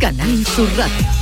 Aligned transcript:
Canal 0.00 0.46
Sur 0.46 0.66
Radio. 0.78 1.19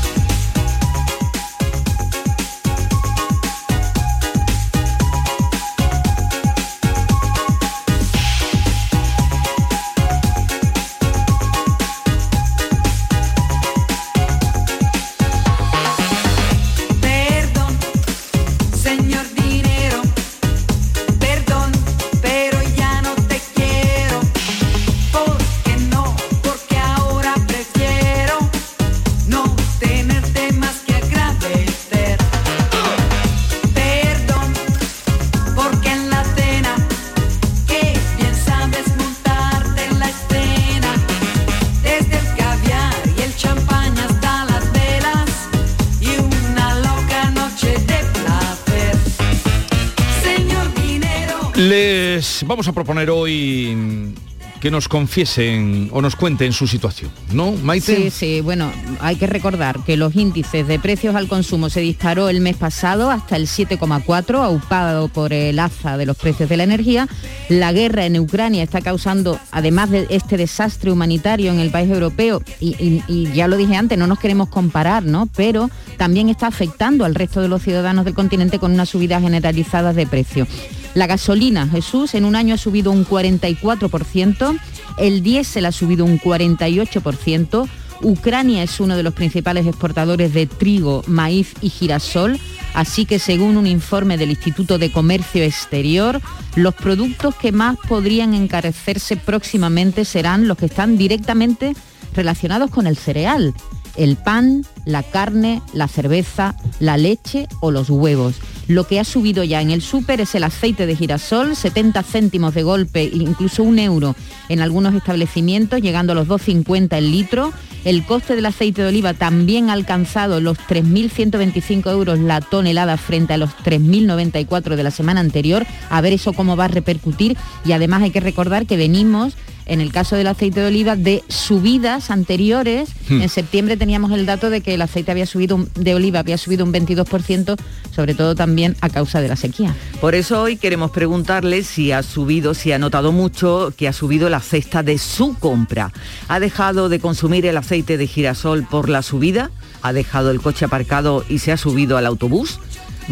Vamos 52.49 52.67
a 52.67 52.73
proponer 52.73 53.11
hoy 53.11 54.15
que 54.61 54.73
nos 54.73 54.89
confiesen 54.89 55.89
o 55.93 56.03
nos 56.03 56.17
cuenten 56.17 56.53
su 56.53 56.67
situación, 56.67 57.13
¿no, 57.33 57.53
Maite? 57.53 57.95
Sí, 57.95 58.11
sí, 58.11 58.41
bueno, 58.41 58.73
hay 58.99 59.15
que 59.15 59.29
recordar 59.29 59.79
que 59.85 59.97
los 59.97 60.17
índices 60.17 60.67
de 60.67 60.81
precios 60.81 61.15
al 61.15 61.29
consumo 61.29 61.71
se 61.71 61.79
disparó 61.79 62.29
el 62.29 62.41
mes 62.41 62.57
pasado 62.57 63.09
hasta 63.13 63.37
el 63.37 63.47
7,4, 63.47 64.43
aupado 64.43 65.07
por 65.07 65.33
el 65.33 65.61
alza 65.61 65.97
de 65.97 66.07
los 66.07 66.17
precios 66.17 66.49
de 66.49 66.57
la 66.57 66.65
energía. 66.65 67.07
La 67.49 67.71
guerra 67.73 68.05
en 68.07 68.19
Ucrania 68.19 68.65
está 68.65 68.81
causando, 68.81 69.39
además 69.53 69.91
de 69.91 70.09
este 70.11 70.37
desastre 70.37 70.91
humanitario 70.91 71.53
en 71.53 71.61
el 71.61 71.71
país 71.71 71.89
europeo, 71.89 72.43
y, 72.59 73.01
y- 73.07 73.31
ya 73.33 73.47
lo 73.47 73.57
dije 73.57 73.77
antes, 73.77 73.97
no 73.97 74.09
nos 74.09 74.19
queremos 74.19 74.49
comparar, 74.49 75.05
¿no? 75.05 75.29
Pero 75.37 75.71
también 75.99 76.31
está 76.31 76.49
afectando 76.49 77.05
al 77.05 77.15
resto 77.15 77.41
de 77.41 77.47
los 77.49 77.63
ciudadanos 77.63 78.05
del 78.07 78.15
continente 78.15 78.59
con 78.59 78.73
una 78.73 78.87
subida 78.87 79.21
generalizada 79.21 79.93
de 79.93 80.05
precios. 80.07 80.49
La 80.95 81.07
gasolina, 81.07 81.69
Jesús, 81.69 82.15
en 82.15 82.25
un 82.25 82.37
año 82.37 82.55
ha 82.55 82.59
subido 82.59 82.91
un 82.91 83.07
44%, 83.07 84.59
el 84.99 85.23
diésel 85.23 85.67
ha 85.67 85.73
subido 85.73 86.05
un 86.05 86.19
48%, 86.19 87.69
Ucrania 88.03 88.63
es 88.63 88.79
uno 88.81 88.97
de 88.97 89.03
los 89.03 89.15
principales 89.15 89.67
exportadores 89.67 90.33
de 90.33 90.47
trigo, 90.47 91.03
maíz 91.07 91.55
y 91.61 91.69
girasol, 91.69 92.39
así 92.75 93.07
que 93.07 93.19
según 93.19 93.57
un 93.57 93.67
informe 93.67 94.17
del 94.17 94.31
Instituto 94.31 94.79
de 94.79 94.93
Comercio 94.93 95.43
Exterior, 95.43 96.21
los 96.55 96.75
productos 96.75 97.35
que 97.35 97.53
más 97.53 97.77
podrían 97.89 98.35
encarecerse 98.35 99.17
próximamente 99.17 100.05
serán 100.05 100.47
los 100.47 100.59
que 100.59 100.67
están 100.67 100.97
directamente 100.97 101.75
relacionados 102.15 102.71
con 102.71 102.87
el 102.87 102.97
cereal, 102.97 103.53
el 103.97 104.17
pan, 104.17 104.65
la 104.85 105.03
carne, 105.03 105.61
la 105.73 105.89
cerveza, 105.89 106.57
la 106.79 106.97
leche 106.97 107.49
o 107.61 107.71
los 107.71 107.91
huevos. 107.91 108.37
Lo 108.69 108.87
que 108.87 109.01
ha 109.01 109.05
subido 109.05 109.45
ya 109.45 109.63
en 109.63 109.71
el 109.71 109.81
súper 109.81 110.21
es 110.21 110.35
el 110.35 110.45
aceite 110.45 110.87
de 110.87 110.95
girasol, 110.95 111.57
70 111.57 112.03
céntimos 112.03 112.55
de 112.55 112.63
golpe, 112.63 113.11
incluso 113.13 113.63
un 113.63 113.79
euro 113.79 114.15
en 114.51 114.61
algunos 114.61 114.95
establecimientos, 114.95 115.81
llegando 115.81 116.13
a 116.13 116.15
los 116.15 116.29
2,50 116.29 116.99
el 116.99 117.11
litro. 117.11 117.53
El 117.85 118.05
coste 118.05 118.37
del 118.37 118.45
aceite 118.45 118.83
de 118.83 118.89
oliva 118.89 119.15
también 119.15 119.71
ha 119.71 119.73
alcanzado 119.73 120.41
los 120.41 120.59
3.125 120.59 121.91
euros 121.91 122.19
la 122.19 122.43
tonelada 122.43 122.99
frente 122.99 123.33
a 123.33 123.39
los 123.39 123.51
3.094 123.65 124.77
de 124.77 124.83
la 124.83 124.91
semana 124.91 125.21
anterior. 125.21 125.67
A 125.89 126.03
ver 126.03 126.13
eso 126.13 126.35
cómo 126.35 126.55
va 126.55 126.67
a 126.67 126.69
repercutir. 126.69 127.39
Y 127.65 127.73
además 127.73 128.03
hay 128.03 128.11
que 128.11 128.21
recordar 128.21 128.67
que 128.67 128.77
venimos 128.77 129.35
en 129.69 129.81
el 129.81 129.93
caso 129.93 130.17
del 130.17 130.27
aceite 130.27 130.61
de 130.61 130.67
oliva, 130.67 130.97
de 130.97 131.23
subidas 131.29 132.11
anteriores. 132.11 132.91
Hmm. 133.09 133.23
En 133.23 133.29
septiembre 133.29 133.77
teníamos 133.77 134.11
el 134.13 134.27
dato 134.27 134.51
de 134.51 134.61
que 134.61 134.75
el 134.75 134.83
aceite 134.83 135.13
había 135.13 135.27
subido 135.27 135.67
de 135.75 135.95
oliva 135.95 136.21
había 136.21 136.39
subido 136.39 136.65
un 136.65 136.73
22%, 136.73 137.57
sobre 137.95 138.15
todo 138.15 138.35
también 138.35 138.58
a 138.81 138.89
causa 138.89 139.21
de 139.21 139.29
la 139.29 139.37
sequía. 139.37 139.75
Por 140.01 140.15
eso 140.15 140.43
hoy 140.43 140.57
queremos 140.57 140.91
preguntarle 140.91 141.63
si 141.63 141.93
ha 141.93 142.03
subido, 142.03 142.55
si 142.55 142.73
ha 142.73 142.79
notado 142.79 143.13
mucho 143.13 143.73
que 143.77 143.89
ha 143.89 143.93
subido 143.93 144.29
la 144.29 144.41
cesta 144.41 144.83
de 144.83 144.99
su 144.99 145.35
compra. 145.35 145.93
¿Ha 146.29 146.41
dejado 146.41 146.89
de 146.89 147.01
consumir 147.01 147.47
el 147.47 147.57
aceite 147.57 147.97
de 147.97 148.07
girasol 148.07 148.65
por 148.65 148.89
la 148.89 149.03
subida? 149.03 149.51
¿Ha 149.83 149.93
dejado 149.93 150.31
el 150.31 150.41
coche 150.41 150.65
aparcado 150.65 151.25
y 151.29 151.39
se 151.39 151.53
ha 151.53 151.57
subido 151.57 151.97
al 151.97 152.07
autobús? 152.07 152.59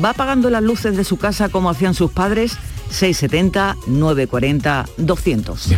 ¿Va 0.03 0.11
apagando 0.11 0.51
las 0.51 0.63
luces 0.63 0.97
de 0.97 1.05
su 1.05 1.17
casa 1.17 1.49
como 1.49 1.71
hacían 1.71 1.95
sus 1.95 2.11
padres? 2.11 2.59
670 2.91 3.77
940 3.87 4.87
200. 4.99 5.69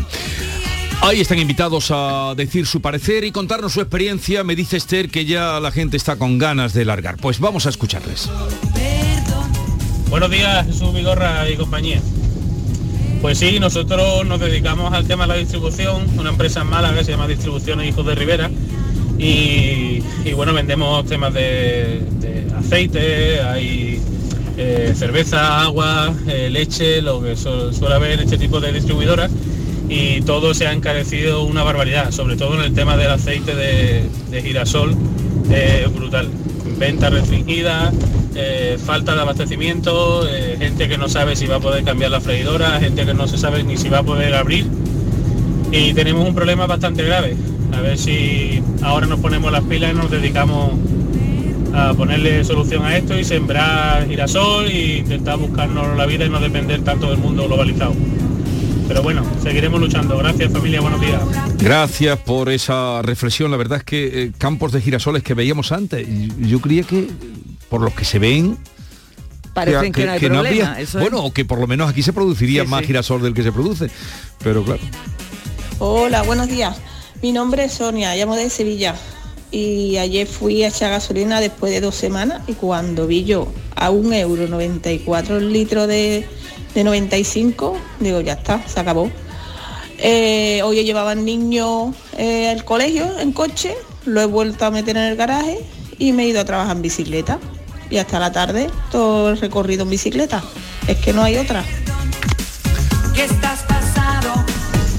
Ahí 1.01 1.21
están 1.21 1.39
invitados 1.39 1.91
a 1.91 2.35
decir 2.37 2.67
su 2.67 2.81
parecer 2.81 3.25
y 3.25 3.31
contarnos 3.31 3.73
su 3.73 3.81
experiencia. 3.81 4.43
Me 4.43 4.57
dice 4.57 4.77
Esther 4.77 5.11
que 5.11 5.25
ya 5.25 5.61
la 5.61 5.71
gente 5.71 5.97
está 5.97 6.17
con 6.17 6.39
ganas 6.39 6.75
de 6.75 6.85
largar. 6.85 7.17
Pues 7.19 7.39
vamos 7.39 7.67
a 7.67 7.69
escucharles. 7.71 8.29
Buenos 10.11 10.31
días, 10.31 10.67
Jesús 10.67 10.95
Vigorra 10.95 11.49
y 11.51 11.57
compañía. 11.57 12.01
Pues 13.21 13.39
sí, 13.39 13.59
nosotros 13.61 14.25
nos 14.27 14.41
dedicamos 14.41 14.93
al 14.93 15.07
tema 15.07 15.25
de 15.25 15.29
la 15.29 15.35
distribución, 15.37 16.07
una 16.19 16.31
empresa 16.31 16.61
en 16.63 16.69
Málaga 16.69 16.99
que 16.99 17.05
se 17.05 17.11
llama 17.13 17.27
Distribuciones 17.27 17.89
Hijos 17.89 18.07
de 18.07 18.15
Rivera. 18.15 18.51
Y, 19.19 20.01
bueno, 20.37 20.53
vendemos 20.55 21.05
temas 21.07 21.35
de, 21.35 22.01
aceite, 22.57 23.41
hay 23.43 24.01
eh, 24.57 24.93
cerveza, 24.97 25.63
agua, 25.63 26.15
eh, 26.29 26.49
leche, 26.51 27.03
lo 27.03 27.21
que 27.21 27.37
su- 27.37 27.73
suele 27.73 27.95
haber 27.97 28.13
en 28.13 28.21
este 28.21 28.39
tipo 28.39 28.61
de 28.61 28.73
distribuidoras. 28.73 29.31
Y 29.89 30.21
todo 30.23 30.55
se 30.55 30.67
ha 30.69 30.73
encarecido 30.73 31.43
una 31.43 31.63
barbaridad, 31.65 32.13
sobre 32.13 32.37
todo 32.37 32.55
en 32.55 32.61
el 32.61 32.75
tema 32.75 32.97
del 32.97 33.11
aceite 33.11 33.55
de, 33.55 34.05
de 34.31 34.43
girasol, 34.43 34.95
eh, 35.51 35.89
brutal. 35.93 36.29
Venta 36.79 37.11
restringida, 37.11 37.93
eh, 38.41 38.79
falta 38.79 39.17
de 39.17 39.21
abastecimiento, 39.21 40.25
eh, 40.29 40.55
gente 40.61 40.89
que 40.89 40.97
no 40.97 41.09
sabe 41.09 41.35
si 41.35 41.49
va 41.49 41.57
a 41.57 41.61
poder 41.61 41.83
cambiar 41.83 42.13
la 42.13 42.21
freidora, 42.21 42.79
gente 42.79 43.05
que 43.05 43.13
no 43.13 43.27
se 43.27 43.37
sabe 43.37 43.65
ni 43.65 43.77
si 43.77 43.89
va 43.89 43.99
a 43.99 44.03
poder 44.05 44.33
abrir. 44.35 44.65
Y 45.73 45.93
tenemos 45.93 46.27
un 46.27 46.37
problema 46.37 46.67
bastante 46.67 47.03
grave. 47.03 47.37
A 47.77 47.81
ver 47.81 47.99
si 47.99 48.63
ahora 48.83 49.09
nos 49.09 49.19
ponemos 49.19 49.51
las 49.51 49.65
pilas 49.65 49.93
y 49.93 49.97
nos 49.97 50.09
dedicamos 50.09 50.71
a 51.75 51.95
ponerle 51.95 52.45
solución 52.45 52.85
a 52.85 52.97
esto 52.97 53.19
y 53.19 53.25
sembrar 53.25 54.07
girasol 54.07 54.67
e 54.67 54.99
intentar 54.99 55.37
buscarnos 55.37 55.97
la 55.97 56.07
vida 56.07 56.25
y 56.25 56.29
no 56.29 56.39
depender 56.39 56.83
tanto 56.83 57.11
del 57.11 57.19
mundo 57.19 57.45
globalizado. 57.49 57.95
Pero 58.87 59.03
bueno, 59.03 59.23
seguiremos 59.43 59.81
luchando. 59.81 60.17
Gracias 60.17 60.53
familia, 60.53 60.81
buenos 60.81 61.01
días. 61.01 61.21
Gracias 61.59 62.19
por 62.21 62.51
esa 62.51 63.03
reflexión. 63.03 63.51
La 63.51 63.57
verdad 63.57 63.79
es 63.79 63.85
que 63.85 64.23
eh, 64.23 64.33
campos 64.39 64.71
de 64.71 64.81
girasoles 64.81 65.25
que 65.25 65.35
veíamos 65.35 65.73
antes, 65.73 66.07
yo 66.39 66.61
creía 66.61 66.85
que 66.85 67.09
por 67.69 67.81
los 67.81 67.93
que 67.95 68.05
se 68.05 68.19
ven... 68.19 68.59
Parecen 69.55 69.93
que, 69.93 70.05
no 70.07 70.13
hay 70.13 70.21
problema. 70.21 70.41
habría- 70.49 70.81
eso 70.81 70.99
es. 70.99 71.03
bueno, 71.03 71.25
o 71.25 71.33
que 71.33 71.45
por 71.45 71.59
lo 71.59 71.67
menos 71.67 71.91
aquí 71.91 72.03
se 72.03 72.13
produciría 72.13 72.63
Sí, 72.63 72.69
más 72.69 72.81
sí. 72.83 72.87
girasol 72.89 73.23
del 73.23 73.35
que 73.35 73.43
se 73.43 73.51
produce. 73.51 73.91
Pero 74.45 74.63
claro. 74.63 74.81
Hola, 75.81 76.23
buenos 76.23 76.47
días. 76.49 76.77
Mi 77.23 77.33
nombre 77.33 77.65
es 77.65 77.73
Sonia, 77.73 78.15
llamo 78.15 78.37
de 78.37 78.51
Sevilla. 78.51 78.95
Y 79.51 79.97
ayer 79.97 80.27
fui 80.29 80.63
a 80.63 80.69
echar 80.69 80.91
gasolina 80.91 81.41
después 81.41 81.73
de 81.73 81.81
dos 81.81 81.95
semanas 81.97 82.43
y 82.47 82.53
cuando 82.53 83.07
vi 83.09 83.25
yo 83.25 83.49
a 83.75 83.91
un 83.91 84.13
euro 84.13 84.47
94 84.47 85.39
el 85.39 85.53
litro 85.53 85.87
de, 85.89 86.25
de 86.75 86.85
95, 86.85 87.77
digo, 87.99 88.21
ya 88.21 88.35
está, 88.35 88.63
se 88.69 88.79
acabó. 88.79 89.11
Eh, 89.99 90.61
hoy 90.63 90.85
llevaba 90.85 91.11
al 91.13 91.25
niño 91.25 91.93
eh, 92.17 92.49
al 92.51 92.65
colegio 92.65 93.19
en 93.19 93.33
coche, 93.33 93.75
lo 94.05 94.21
he 94.21 94.27
vuelto 94.27 94.67
a 94.67 94.71
meter 94.71 94.97
en 94.97 95.05
el 95.05 95.17
garaje 95.17 95.59
y 95.99 96.13
me 96.13 96.25
he 96.25 96.29
ido 96.29 96.41
a 96.41 96.45
trabajar 96.45 96.77
en 96.77 96.83
bicicleta. 96.83 97.39
Y 97.91 97.99
hasta 97.99 98.19
la 98.19 98.33
tarde 98.33 98.71
todo 98.91 99.31
el 99.31 99.41
recorrido 99.41 99.85
en 99.85 99.91
bicicleta. 99.91 100.43
Es 100.87 100.99
que 100.99 101.13
no 101.13 101.23
hay 101.23 101.37
otra. 101.37 101.65
que 103.15 103.25
estás 103.25 103.61
pasado 103.63 104.45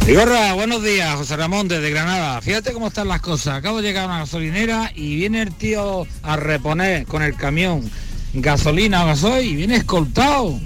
Vigorra, 0.06 0.54
buenos 0.54 0.84
días, 0.84 1.16
José 1.16 1.38
Ramón 1.38 1.68
desde 1.68 1.90
Granada. 1.92 2.42
Fíjate 2.42 2.74
cómo 2.74 2.88
están 2.88 3.08
las 3.08 3.22
cosas. 3.22 3.56
Acabo 3.56 3.78
de 3.78 3.84
llegar 3.84 4.06
a 4.06 4.08
una 4.08 4.20
gasolinera 4.20 4.92
y 4.96 5.16
viene 5.16 5.44
el 5.44 5.54
tío 5.54 6.08
a 6.24 6.36
reponer 6.36 7.06
con 7.06 7.22
el 7.22 7.36
camión 7.36 7.90
gasolina 8.34 9.04
o 9.04 9.08
gasoil 9.08 9.48
y 9.48 9.56
viene 9.56 9.76
escoltado. 9.76 10.60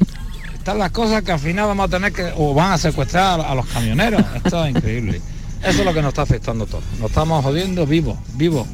Están 0.54 0.80
las 0.80 0.92
cosas 0.92 1.24
que 1.24 1.34
al 1.34 1.40
final 1.40 1.68
vamos 1.68 1.88
a 1.88 1.90
tener 1.90 2.14
que, 2.14 2.32
o 2.38 2.54
van 2.54 2.72
a 2.72 2.78
secuestrar 2.78 3.42
a 3.42 3.54
los 3.54 3.66
camioneros. 3.66 4.24
Esto 4.34 4.64
es 4.64 4.76
increíble. 4.78 5.22
Eso 5.60 5.80
es 5.80 5.86
lo 5.86 5.94
que 5.94 6.02
nos 6.02 6.10
está 6.10 6.22
afectando 6.22 6.66
todo. 6.66 6.82
Nos 7.00 7.10
estamos 7.10 7.44
jodiendo 7.44 7.86
vivos, 7.86 8.18
vivos. 8.36 8.66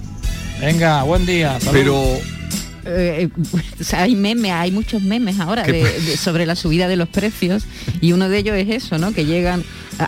Venga, 0.59 1.01
buen 1.01 1.25
día. 1.25 1.59
salud. 1.59 1.73
Pero 1.73 2.38
Eh, 2.85 3.29
o 3.79 3.83
sea, 3.83 4.03
hay 4.03 4.15
memes, 4.15 4.51
hay 4.51 4.71
muchos 4.71 5.01
memes 5.01 5.39
ahora 5.39 5.63
¿Qué 5.63 5.71
de- 5.73 5.81
pa- 5.81 5.89
de- 5.89 6.17
sobre 6.17 6.45
la 6.45 6.55
subida 6.55 6.87
de 6.87 6.95
los 6.95 7.09
precios 7.09 7.63
y 8.01 8.13
uno 8.13 8.29
de 8.29 8.37
ellos 8.37 8.55
es 8.57 8.69
eso, 8.69 8.97
¿no? 8.97 9.11
Que 9.13 9.25
llegan 9.25 9.63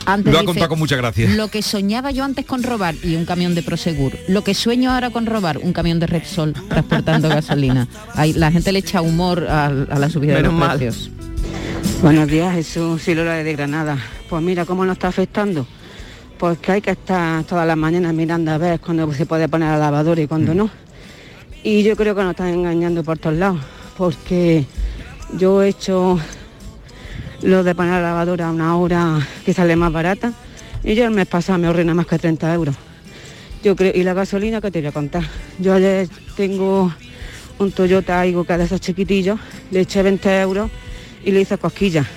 antes 0.05 0.31
lo 0.31 0.37
ha 0.39 0.41
dice, 0.41 0.45
contado 0.45 0.69
con 0.69 0.79
mucha 0.79 0.95
gracia. 0.95 1.29
Lo 1.31 1.49
que 1.49 1.61
soñaba 1.61 2.11
yo 2.11 2.23
antes 2.23 2.45
con 2.45 2.63
robar 2.63 2.95
y 3.03 3.15
un 3.15 3.25
camión 3.25 3.55
de 3.55 3.61
Prosegur. 3.61 4.17
Lo 4.29 4.41
que 4.43 4.53
sueño 4.53 4.91
ahora 4.91 5.09
con 5.09 5.25
robar, 5.25 5.57
un 5.57 5.73
camión 5.73 5.99
de 5.99 6.07
Repsol 6.07 6.53
transportando 6.69 7.27
gasolina. 7.29 7.87
Ahí, 8.15 8.31
la 8.33 8.51
gente 8.51 8.71
le 8.71 8.79
echa 8.79 9.01
humor 9.01 9.47
a, 9.49 9.65
a 9.65 9.99
la 9.99 10.09
subida 10.09 10.35
de 10.35 10.43
los 10.43 10.53
mal. 10.53 10.77
precios. 10.77 11.11
Buenos 12.01 12.27
días, 12.29 12.53
Jesús 12.55 13.05
y 13.07 13.15
Lola 13.15 13.35
de 13.43 13.53
Granada. 13.53 13.97
Pues 14.29 14.41
mira 14.41 14.65
cómo 14.65 14.85
nos 14.85 14.93
está 14.95 15.09
afectando. 15.09 15.67
Pues 16.37 16.57
que 16.59 16.71
hay 16.71 16.81
que 16.81 16.91
estar 16.91 17.43
todas 17.43 17.67
las 17.67 17.77
mañanas 17.77 18.13
mirando 18.13 18.51
a 18.51 18.57
ver 18.57 18.79
cuándo 18.79 19.11
se 19.13 19.25
puede 19.25 19.47
poner 19.49 19.69
la 19.69 19.77
lavadora 19.77 20.21
y 20.21 20.27
cuándo 20.27 20.53
no. 20.53 20.69
Y 21.63 21.83
yo 21.83 21.95
creo 21.95 22.15
que 22.15 22.23
nos 22.23 22.31
están 22.31 22.47
engañando 22.47 23.03
por 23.03 23.19
todos 23.19 23.37
lados, 23.37 23.59
porque 23.97 24.65
yo 25.37 25.61
he 25.61 25.69
hecho 25.69 26.19
lo 27.43 27.63
de 27.63 27.75
poner 27.75 27.93
la 27.93 28.01
lavadora 28.01 28.47
a 28.47 28.51
una 28.51 28.77
hora 28.77 29.27
que 29.45 29.53
sale 29.53 29.75
más 29.75 29.91
barata 29.91 30.33
y 30.83 30.95
yo 30.95 31.05
el 31.05 31.11
mes 31.11 31.27
pasado 31.27 31.59
me 31.59 31.67
ahorré 31.67 31.83
más 31.85 32.07
que 32.07 32.17
30 32.17 32.53
euros. 32.53 32.75
Yo 33.63 33.75
creo, 33.75 33.91
y 33.95 34.03
la 34.03 34.13
gasolina 34.13 34.59
que 34.59 34.71
te 34.71 34.79
voy 34.79 34.87
a 34.87 34.91
contar. 34.91 35.23
Yo 35.59 35.73
ayer 35.73 36.09
tengo 36.35 36.91
un 37.59 37.71
Toyota 37.71 38.25
es 38.25 38.33
de 38.33 38.63
esos 38.63 38.81
chiquitillos, 38.81 39.39
le 39.69 39.81
eché 39.81 40.01
20 40.01 40.41
euros 40.41 40.71
y 41.23 41.31
le 41.31 41.41
hice 41.41 41.59
cosquillas. 41.59 42.07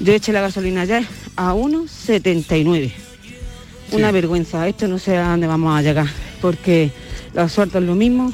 Yo 0.00 0.12
eché 0.12 0.32
la 0.32 0.42
gasolina 0.42 0.82
ayer 0.82 1.04
a 1.36 1.54
1,79. 1.54 3.09
Una 3.92 4.12
vergüenza, 4.12 4.68
esto 4.68 4.88
no 4.88 4.98
sé 4.98 5.16
a 5.16 5.30
dónde 5.30 5.46
vamos 5.46 5.76
a 5.76 5.82
llegar, 5.82 6.06
porque 6.40 6.92
los 7.34 7.52
sueltos 7.52 7.82
es 7.82 7.88
lo 7.88 7.94
mismo 7.94 8.32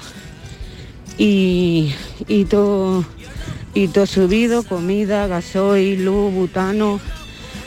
y, 1.19 1.95
y 2.29 2.45
todo 2.45 3.05
y 3.75 3.89
todo 3.89 4.07
subido, 4.07 4.63
comida, 4.63 5.27
gasoil, 5.27 6.05
luz, 6.05 6.33
butano. 6.33 6.99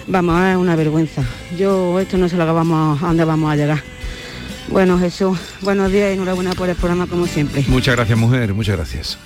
Vamos, 0.08 0.42
es 0.44 0.58
una 0.58 0.76
vergüenza. 0.76 1.24
Yo 1.58 2.00
esto 2.00 2.18
no 2.18 2.28
sé 2.28 2.36
lo 2.36 2.46
que 2.46 2.52
vamos, 2.52 3.02
a 3.02 3.08
dónde 3.08 3.26
vamos 3.26 3.52
a 3.52 3.56
llegar. 3.56 3.84
Bueno, 4.70 4.98
Jesús, 5.00 5.38
buenos 5.62 5.92
días 5.92 6.12
y 6.12 6.14
enhorabuena 6.14 6.54
por 6.54 6.70
el 6.70 6.76
programa 6.76 7.08
como 7.08 7.28
siempre. 7.28 7.64
Muchas 7.68 7.96
gracias, 7.96 8.18
mujer, 8.18 8.54
muchas 8.54 8.76
gracias. 8.76 9.18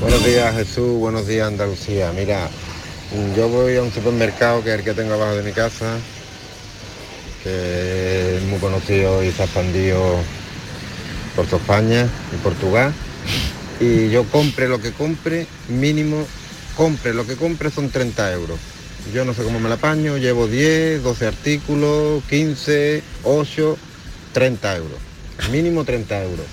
Buenos 0.00 0.24
días 0.24 0.54
Jesús, 0.54 0.98
buenos 0.98 1.26
días 1.26 1.46
Andalucía. 1.46 2.10
Mira, 2.16 2.48
yo 3.36 3.48
voy 3.48 3.76
a 3.76 3.82
un 3.82 3.92
supermercado 3.92 4.64
que 4.64 4.72
es 4.72 4.78
el 4.78 4.84
que 4.84 4.94
tengo 4.94 5.14
abajo 5.14 5.36
de 5.36 5.42
mi 5.42 5.52
casa, 5.52 5.98
que 7.42 8.36
es 8.36 8.42
muy 8.44 8.58
conocido 8.58 9.22
y 9.22 9.30
se 9.32 9.42
ha 9.42 9.44
expandido 9.46 10.16
por 11.36 11.44
España 11.46 12.08
y 12.32 12.36
Portugal. 12.42 12.92
Y 13.80 14.10
yo 14.10 14.24
compre 14.24 14.68
lo 14.68 14.80
que 14.80 14.92
compre, 14.92 15.46
mínimo, 15.68 16.26
compre 16.76 17.14
lo 17.14 17.26
que 17.26 17.36
compre 17.36 17.70
son 17.70 17.90
30 17.90 18.32
euros. 18.32 18.58
Yo 19.14 19.24
no 19.24 19.32
sé 19.32 19.42
cómo 19.42 19.58
me 19.58 19.68
la 19.68 19.76
apaño, 19.76 20.18
llevo 20.18 20.46
10, 20.46 21.02
12 21.02 21.26
artículos, 21.26 22.22
15, 22.28 23.02
8, 23.24 23.78
30 24.32 24.76
euros. 24.76 24.98
Mínimo 25.50 25.84
30 25.84 26.22
euros. 26.22 26.46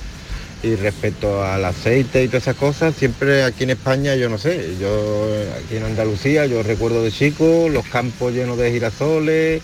Y 0.63 0.75
respecto 0.75 1.43
al 1.43 1.65
aceite 1.65 2.23
y 2.23 2.27
todas 2.27 2.43
esas 2.43 2.55
cosas, 2.55 2.95
siempre 2.95 3.43
aquí 3.43 3.63
en 3.65 3.71
España, 3.71 4.15
yo 4.15 4.27
no 4.29 4.37
sé, 4.37 4.75
yo 4.79 5.27
aquí 5.63 5.75
en 5.75 5.83
Andalucía, 5.83 6.45
yo 6.47 6.63
recuerdo 6.63 7.03
de 7.03 7.11
chico, 7.11 7.67
los 7.69 7.85
campos 7.85 8.33
llenos 8.33 8.57
de 8.57 8.71
girasoles, 8.71 9.61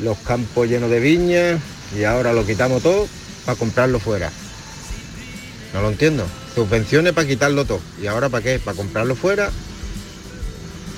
los 0.00 0.18
campos 0.18 0.68
llenos 0.68 0.90
de 0.90 1.00
viñas, 1.00 1.60
y 1.96 2.04
ahora 2.04 2.32
lo 2.32 2.46
quitamos 2.46 2.82
todo 2.82 3.08
para 3.44 3.58
comprarlo 3.58 3.98
fuera. 3.98 4.30
No 5.72 5.82
lo 5.82 5.90
entiendo. 5.90 6.26
Subvenciones 6.54 7.12
para 7.12 7.26
quitarlo 7.26 7.64
todo. 7.64 7.80
¿Y 8.02 8.06
ahora 8.06 8.28
para 8.28 8.42
qué? 8.42 8.58
¿Para 8.58 8.76
comprarlo 8.76 9.14
fuera? 9.14 9.50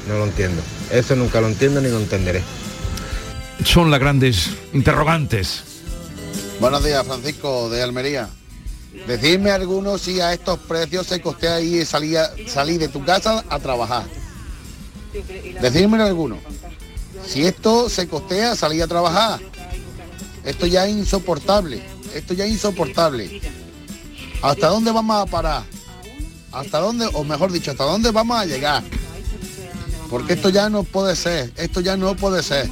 No 0.08 0.18
lo 0.18 0.24
entiendo. 0.24 0.62
Eso 0.90 1.16
nunca 1.16 1.40
lo 1.40 1.48
entiendo 1.48 1.80
ni 1.80 1.88
lo 1.88 1.98
entenderé. 1.98 2.42
Son 3.64 3.90
las 3.90 4.00
grandes 4.00 4.50
interrogantes. 4.72 5.62
Buenos 6.60 6.84
días, 6.84 7.06
Francisco 7.06 7.68
de 7.70 7.82
Almería. 7.82 8.28
Decidme 9.06 9.50
alguno 9.50 9.98
si 9.98 10.20
a 10.20 10.32
estos 10.32 10.58
precios 10.58 11.06
se 11.06 11.20
costea 11.20 11.60
ir 11.60 11.86
salir, 11.86 12.18
salir 12.48 12.80
de 12.80 12.88
tu 12.88 13.04
casa 13.04 13.44
a 13.48 13.58
trabajar. 13.58 14.04
Decídmelo 15.60 16.04
alguno. 16.04 16.38
Si 17.26 17.44
esto 17.44 17.88
se 17.88 18.08
costea 18.08 18.56
salir 18.56 18.82
a 18.82 18.86
trabajar. 18.86 19.40
Esto 20.44 20.66
ya 20.66 20.86
es 20.86 20.92
insoportable. 20.92 21.82
Esto 22.14 22.34
ya 22.34 22.44
es 22.44 22.52
insoportable. 22.52 23.40
¿Hasta 24.42 24.68
dónde 24.68 24.90
vamos 24.90 25.16
a 25.16 25.26
parar? 25.26 25.64
¿Hasta 26.52 26.80
dónde, 26.80 27.08
o 27.12 27.22
mejor 27.24 27.52
dicho, 27.52 27.70
hasta 27.70 27.84
dónde 27.84 28.10
vamos 28.10 28.38
a 28.38 28.46
llegar? 28.46 28.82
Porque 30.08 30.32
esto 30.32 30.48
ya 30.48 30.68
no 30.68 30.82
puede 30.82 31.14
ser. 31.14 31.52
Esto 31.56 31.80
ya 31.80 31.96
no 31.96 32.16
puede 32.16 32.42
ser. 32.42 32.68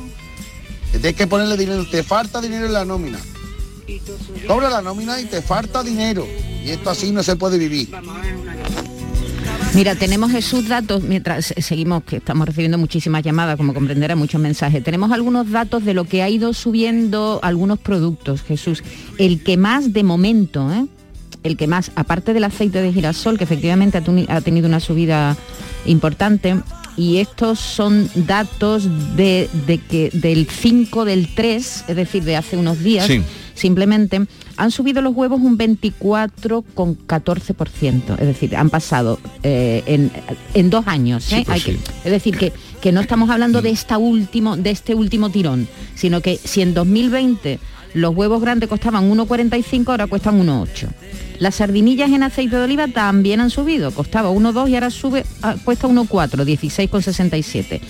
Tienes 0.90 1.14
que 1.14 1.26
ponerle 1.26 1.56
dinero. 1.56 1.86
Te 1.88 2.02
falta 2.02 2.40
dinero 2.40 2.66
en 2.66 2.72
la 2.72 2.84
nómina. 2.84 3.20
Cobra 4.46 4.68
la 4.68 4.82
nómina 4.82 5.20
y 5.20 5.26
te 5.26 5.40
falta 5.42 5.82
dinero. 5.82 6.26
Y 6.26 6.70
esto 6.70 6.90
así 6.90 7.12
no 7.12 7.22
se 7.22 7.36
puede 7.36 7.58
vivir. 7.58 7.90
Mira, 9.74 9.94
tenemos 9.94 10.32
Jesús 10.32 10.66
datos, 10.66 11.02
mientras 11.02 11.54
seguimos, 11.58 12.02
que 12.02 12.16
estamos 12.16 12.48
recibiendo 12.48 12.78
muchísimas 12.78 13.22
llamadas, 13.22 13.56
como 13.56 13.74
comprenderá, 13.74 14.16
muchos 14.16 14.40
mensajes. 14.40 14.82
Tenemos 14.82 15.12
algunos 15.12 15.50
datos 15.50 15.84
de 15.84 15.94
lo 15.94 16.04
que 16.04 16.22
ha 16.22 16.28
ido 16.28 16.52
subiendo 16.52 17.38
algunos 17.42 17.78
productos, 17.78 18.42
Jesús. 18.42 18.82
El 19.18 19.42
que 19.42 19.56
más 19.56 19.92
de 19.92 20.02
momento, 20.02 20.72
¿eh? 20.72 20.86
el 21.44 21.56
que 21.56 21.68
más, 21.68 21.92
aparte 21.94 22.32
del 22.32 22.44
aceite 22.44 22.82
de 22.82 22.92
girasol, 22.92 23.38
que 23.38 23.44
efectivamente 23.44 24.02
ha, 24.28 24.40
tenido 24.40 24.66
una 24.66 24.80
subida 24.80 25.36
importante, 25.86 26.56
y 26.96 27.18
estos 27.18 27.60
son 27.60 28.10
datos 28.14 28.88
de, 29.16 29.48
de 29.66 29.78
que 29.78 30.10
del 30.12 30.48
5 30.50 31.04
del 31.04 31.28
3, 31.34 31.84
es 31.86 31.96
decir, 31.96 32.24
de 32.24 32.36
hace 32.36 32.56
unos 32.56 32.82
días, 32.82 33.06
Sí. 33.06 33.22
simplemente 33.54 34.26
han 34.58 34.70
subido 34.70 35.00
los 35.00 35.16
huevos 35.16 35.40
un 35.40 35.56
24,14%, 35.56 38.18
es 38.18 38.26
decir, 38.26 38.56
han 38.56 38.68
pasado 38.70 39.18
eh, 39.42 39.82
en, 39.86 40.10
en 40.54 40.70
dos 40.70 40.86
años. 40.86 41.24
Sí, 41.24 41.36
¿eh? 41.36 41.42
pues 41.46 41.66
Hay 41.66 41.72
que- 41.76 41.78
sí. 41.78 41.84
es 42.04 42.10
decir, 42.10 42.36
que, 42.36 42.52
que 42.80 42.92
no 42.92 43.00
estamos 43.00 43.30
hablando 43.30 43.62
de, 43.62 43.70
esta 43.70 43.96
último, 43.98 44.56
de 44.56 44.70
este 44.70 44.94
último 44.94 45.30
tirón, 45.30 45.66
sino 45.94 46.20
que 46.20 46.36
si 46.36 46.60
en 46.60 46.74
2020 46.74 47.58
los 47.94 48.14
huevos 48.14 48.40
grandes 48.42 48.68
costaban 48.68 49.10
1,45, 49.10 49.88
ahora 49.88 50.06
cuestan 50.06 50.46
1,8. 50.46 50.88
Las 51.38 51.54
sardinillas 51.56 52.10
en 52.10 52.22
aceite 52.24 52.56
de 52.56 52.62
oliva 52.64 52.86
también 52.88 53.40
han 53.40 53.50
subido, 53.50 53.90
costaba 53.92 54.30
1,2 54.30 54.68
y 54.70 54.74
ahora 54.74 54.90
sube, 54.90 55.24
ah, 55.42 55.54
cuesta 55.64 55.88
1,4, 55.88 56.44
16,67. 56.44 57.80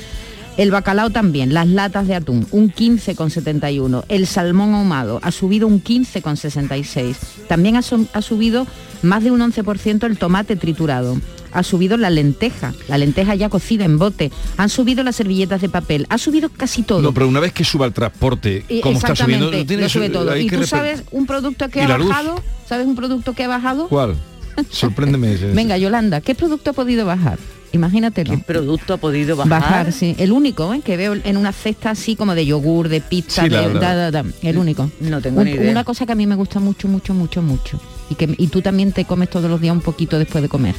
El 0.59 0.71
bacalao 0.73 1.09
también, 1.11 1.55
las 1.55 1.69
latas 1.69 2.07
de 2.09 2.15
atún, 2.17 2.47
un 2.50 2.71
15,71. 2.71 4.05
El 4.09 4.27
salmón 4.27 4.75
ahumado 4.75 5.21
ha 5.23 5.31
subido 5.31 5.67
un 5.67 5.83
15,66. 5.83 7.17
También 7.49 7.77
ha, 7.77 7.83
su- 7.83 8.09
ha 8.12 8.21
subido 8.23 8.67
más 9.03 9.23
de 9.25 9.31
un 9.31 9.41
11% 9.41 10.05
el 10.05 10.19
tomate 10.19 10.57
triturado. 10.57 11.17
Ha 11.53 11.62
subido 11.62 11.97
la 11.97 12.11
lenteja, 12.11 12.75
la 12.88 12.99
lenteja 12.99 13.35
ya 13.35 13.49
cocida 13.49 13.85
en 13.87 13.99
bote. 13.99 14.31
Han 14.59 14.69
subido 14.69 15.03
las 15.03 15.17
servilletas 15.17 15.61
de 15.62 15.69
papel. 15.69 16.07
Ha 16.11 16.19
subido 16.19 16.50
casi 16.50 16.83
todo. 16.83 17.00
No, 17.00 17.12
pero 17.15 17.27
una 17.29 17.41
vez 17.41 17.53
que 17.53 17.65
suba 17.65 17.87
el 17.87 17.93
transporte, 17.95 18.65
Y- 18.69 18.81
¿cómo 18.81 18.99
está 18.99 19.15
subiendo? 19.17 19.47
Exactamente, 19.47 19.67
Tiene 19.67 19.83
lo 19.83 19.87
que 19.87 19.93
sube 19.93 20.07
su- 20.09 20.12
todo. 20.12 20.37
¿Y 20.37 20.47
tú 20.49 20.65
sabes 20.67 21.05
un 21.12 21.27
producto 21.27 21.69
que 21.69 21.79
¿Y 21.81 21.83
ha 21.83 21.97
luz? 21.99 22.09
bajado? 22.09 22.43
¿Sabes 22.69 22.87
un 22.87 22.97
producto 22.97 23.33
que 23.33 23.45
ha 23.45 23.49
bajado? 23.49 23.88
¿Cuál? 23.88 24.17
Sorpréndeme. 24.71 25.33
ese. 25.35 25.47
Venga, 25.53 25.79
Yolanda, 25.79 26.21
¿qué 26.21 26.35
producto 26.35 26.71
ha 26.71 26.75
podido 26.75 27.07
bajar? 27.07 27.38
Imagínatelo. 27.73 28.31
¿Qué 28.35 28.39
producto 28.39 28.95
ha 28.95 28.97
podido 28.97 29.37
bajar? 29.37 29.51
Bajar, 29.61 29.93
sí. 29.93 30.15
El 30.19 30.33
único 30.33 30.73
¿eh? 30.73 30.81
que 30.83 30.97
veo 30.97 31.15
en 31.23 31.37
una 31.37 31.53
cesta 31.53 31.91
así 31.91 32.17
como 32.17 32.35
de 32.35 32.47
yogur, 32.47 32.89
de 32.89 33.01
pizza, 33.03 33.43
Sí, 33.45 33.51
la 33.51 33.61
de, 33.61 33.67
verdad. 33.69 33.81
da, 33.81 34.11
da, 34.11 34.23
da. 34.23 34.31
el 34.43 34.57
único. 34.59 34.91
No 35.01 35.21
tengo 35.21 35.41
Un- 35.41 35.45
ni 35.47 35.53
idea. 35.53 35.71
Una 35.71 35.85
cosa 35.85 36.07
que 36.07 36.13
a 36.13 36.15
mí 36.15 36.27
me 36.27 36.35
gusta 36.35 36.61
mucho, 36.61 36.89
mucho, 36.89 37.13
mucho, 37.15 37.43
mucho. 37.43 37.81
Y 38.11 38.15
que 38.15 38.35
y 38.39 38.47
tú 38.47 38.63
también 38.63 38.93
te 38.93 39.05
comes 39.05 39.29
todos 39.29 39.51
los 39.51 39.61
días 39.61 39.75
un 39.75 39.83
poquito 39.83 40.19
después 40.19 40.41
de 40.43 40.49
comer. 40.49 40.75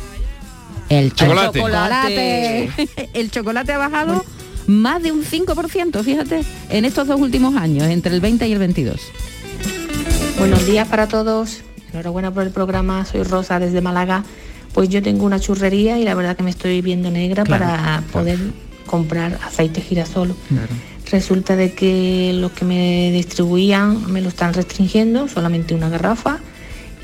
El 0.89 1.13
Chocolate. 1.13 1.59
chocolate. 1.59 2.69
el 3.13 3.29
chocolate 3.29 3.73
ha 3.73 3.77
bajado 3.77 4.25
más 4.65 5.03
de 5.03 5.11
un 5.11 5.23
5%, 5.23 6.03
fíjate, 6.03 6.41
en 6.69 6.85
estos 6.85 7.07
dos 7.07 7.19
últimos 7.21 7.55
años, 7.55 7.83
entre 7.87 8.13
el 8.15 8.21
20 8.21 8.47
y 8.47 8.53
el 8.53 8.59
22. 8.59 8.99
Buenos 10.37 10.65
días 10.65 10.87
para 10.87 11.07
todos. 11.07 11.61
Enhorabuena 11.91 12.31
por 12.31 12.43
el 12.43 12.51
programa. 12.51 13.05
Soy 13.05 13.23
Rosa 13.23 13.59
desde 13.59 13.81
Málaga. 13.81 14.23
Pues 14.73 14.89
yo 14.89 15.01
tengo 15.01 15.25
una 15.25 15.39
churrería 15.39 15.97
y 15.97 16.03
la 16.03 16.15
verdad 16.15 16.37
que 16.37 16.43
me 16.43 16.49
estoy 16.49 16.81
viendo 16.81 17.09
negra 17.11 17.43
Claro, 17.43 17.65
para 17.65 18.03
poder 18.11 18.39
comprar 18.85 19.39
aceite 19.43 19.81
girasol. 19.81 20.35
Resulta 21.11 21.55
de 21.55 21.73
que 21.73 22.31
los 22.33 22.51
que 22.51 22.65
me 22.65 23.11
distribuían 23.11 24.11
me 24.11 24.21
lo 24.21 24.29
están 24.29 24.53
restringiendo, 24.53 25.27
solamente 25.27 25.73
una 25.73 25.89
garrafa, 25.89 26.39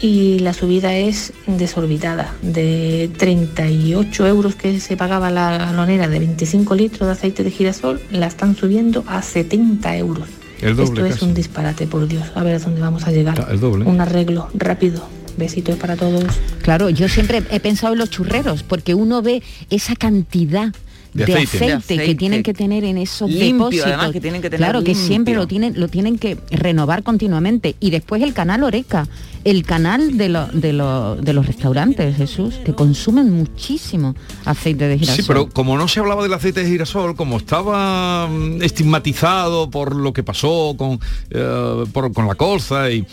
y 0.01 0.39
la 0.39 0.53
subida 0.53 0.95
es 0.95 1.33
desorbitada. 1.47 2.35
De 2.41 3.09
38 3.17 4.27
euros 4.27 4.55
que 4.55 4.79
se 4.79 4.97
pagaba 4.97 5.31
la 5.31 5.57
galonera 5.57 6.07
de 6.07 6.19
25 6.19 6.75
litros 6.75 7.07
de 7.07 7.13
aceite 7.13 7.43
de 7.43 7.51
girasol, 7.51 8.01
la 8.11 8.27
están 8.27 8.55
subiendo 8.55 9.03
a 9.07 9.21
70 9.21 9.97
euros. 9.97 10.27
El 10.61 10.75
doble 10.75 11.01
Esto 11.01 11.05
es 11.05 11.21
un 11.21 11.33
disparate, 11.33 11.87
por 11.87 12.07
Dios. 12.07 12.31
A 12.35 12.43
ver 12.43 12.55
a 12.55 12.59
dónde 12.59 12.81
vamos 12.81 13.05
a 13.07 13.11
llegar. 13.11 13.47
El 13.49 13.59
doble. 13.59 13.85
Un 13.85 14.01
arreglo 14.01 14.49
rápido. 14.53 15.07
Besitos 15.37 15.75
para 15.77 15.95
todos. 15.95 16.23
Claro, 16.61 16.89
yo 16.89 17.09
siempre 17.09 17.43
he 17.51 17.59
pensado 17.59 17.93
en 17.93 17.99
los 17.99 18.09
churreros, 18.09 18.63
porque 18.63 18.93
uno 18.93 19.21
ve 19.21 19.43
esa 19.69 19.95
cantidad 19.95 20.71
De 21.13 21.25
de, 21.25 21.33
aceite. 21.33 21.45
aceite, 21.57 21.65
De 21.65 21.73
aceite. 21.73 22.05
que 22.05 22.15
tienen 22.15 22.43
que 22.43 22.53
tener 22.53 22.83
en 22.83 22.97
esos 22.97 23.29
Limpio, 23.29 23.53
depósitos. 23.55 23.87
además, 23.87 24.11
que 24.11 24.21
tienen 24.21 24.41
que 24.41 24.49
tener 24.49 24.59
claro, 24.59 24.83
que 24.83 24.95
siempre 24.95 25.33
lo 25.33 25.45
tienen, 25.47 25.79
lo 25.79 25.87
tienen 25.87 26.17
que 26.17 26.37
renovar 26.51 27.03
continuamente. 27.03 27.75
Y 27.79 27.89
después 27.91 28.21
el 28.21 28.33
canal 28.33 28.63
Oreca, 28.63 29.07
el 29.45 29.63
canal 29.63 30.17
de, 30.17 30.29
lo- 30.29 30.47
de, 30.47 30.73
lo- 30.73 31.15
de 31.17 31.33
los 31.33 31.45
restaurantes, 31.45 32.15
Jesús, 32.17 32.55
que 32.65 32.73
consumen 32.73 33.31
muchísimo 33.31 34.15
aceite 34.45 34.87
de 34.87 34.97
girasol. 34.99 35.15
Sí, 35.15 35.23
pero 35.27 35.49
como 35.49 35.77
no 35.77 35.87
se 35.87 35.99
hablaba 35.99 36.23
del 36.23 36.33
aceite 36.33 36.63
de 36.63 36.69
girasol, 36.69 37.15
como 37.15 37.37
estaba 37.37 38.27
mm, 38.27 38.61
estigmatizado 38.63 39.69
por 39.69 39.95
lo 39.95 40.13
que 40.13 40.23
pasó 40.23 40.75
con, 40.77 40.99
eh, 41.29 41.83
por- 41.93 42.11
con 42.13 42.27
la 42.27 42.35
colza 42.35 42.89
y, 42.91 43.05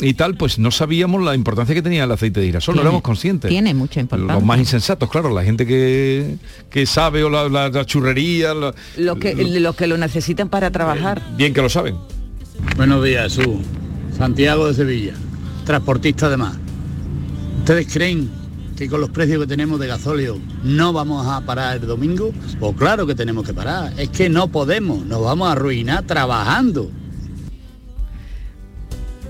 y 0.00 0.14
tal, 0.14 0.36
pues 0.36 0.58
no 0.58 0.70
sabíamos 0.70 1.22
la 1.22 1.34
importancia 1.34 1.74
que 1.74 1.82
tenía 1.82 2.04
el 2.04 2.12
aceite 2.12 2.40
de 2.40 2.46
girasol, 2.46 2.74
no 2.74 2.80
Tiene- 2.82 2.88
éramos 2.90 3.02
conscientes. 3.02 3.48
Tiene 3.48 3.74
mucha 3.74 4.00
importancia. 4.00 4.34
Los 4.34 4.44
más 4.44 4.58
insensatos, 4.58 5.10
claro, 5.10 5.30
la 5.34 5.42
gente 5.44 5.66
que, 5.66 6.36
que 6.70 6.86
sabe 6.86 7.24
o 7.24 7.30
la, 7.30 7.48
la- 7.48 7.68
la 7.68 7.84
churrería, 7.84 8.54
la- 8.54 8.74
Los 8.96 9.18
que, 9.18 9.34
los 9.34 9.74
que 9.76 9.86
lo 9.86 9.96
necesitan 9.98 10.48
para 10.48 10.70
trabajar. 10.70 11.22
bien 11.36 11.52
que 11.52 11.62
lo 11.62 11.68
saben. 11.68 11.96
Buenos 12.76 13.04
días, 13.04 13.34
Jesús. 13.36 13.56
Santiago 14.16 14.66
de 14.68 14.74
Sevilla, 14.74 15.14
transportista 15.64 16.26
además. 16.26 16.56
¿Ustedes 17.60 17.86
creen 17.92 18.30
que 18.76 18.88
con 18.88 19.00
los 19.00 19.10
precios 19.10 19.40
que 19.40 19.46
tenemos 19.46 19.78
de 19.80 19.86
gasóleo 19.88 20.38
no 20.64 20.92
vamos 20.92 21.26
a 21.26 21.40
parar 21.42 21.76
el 21.78 21.86
domingo? 21.86 22.32
Pues 22.58 22.76
claro 22.76 23.06
que 23.06 23.14
tenemos 23.14 23.44
que 23.46 23.52
parar. 23.52 23.92
Es 23.96 24.08
que 24.10 24.28
no 24.28 24.48
podemos, 24.48 25.04
nos 25.04 25.22
vamos 25.22 25.48
a 25.48 25.52
arruinar 25.52 26.04
trabajando. 26.04 26.90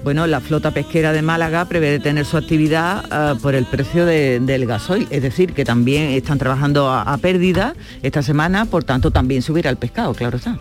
Bueno, 0.08 0.26
la 0.26 0.40
flota 0.40 0.70
pesquera 0.70 1.12
de 1.12 1.20
Málaga 1.20 1.66
prevé 1.66 1.90
detener 1.90 2.24
su 2.24 2.38
actividad 2.38 3.04
ah, 3.10 3.34
por 3.42 3.54
el 3.54 3.66
precio 3.66 4.06
de- 4.06 4.40
del 4.40 4.64
gasoil, 4.64 5.06
es 5.10 5.20
decir, 5.20 5.52
que 5.52 5.66
también 5.66 6.04
están 6.12 6.38
trabajando 6.38 6.88
a, 6.88 7.02
a 7.02 7.18
pérdida 7.18 7.74
esta 8.02 8.22
semana, 8.22 8.64
por 8.64 8.84
tanto 8.84 9.10
también 9.10 9.42
subirá 9.42 9.68
el 9.68 9.76
pescado, 9.76 10.14
claro 10.14 10.38
está. 10.38 10.58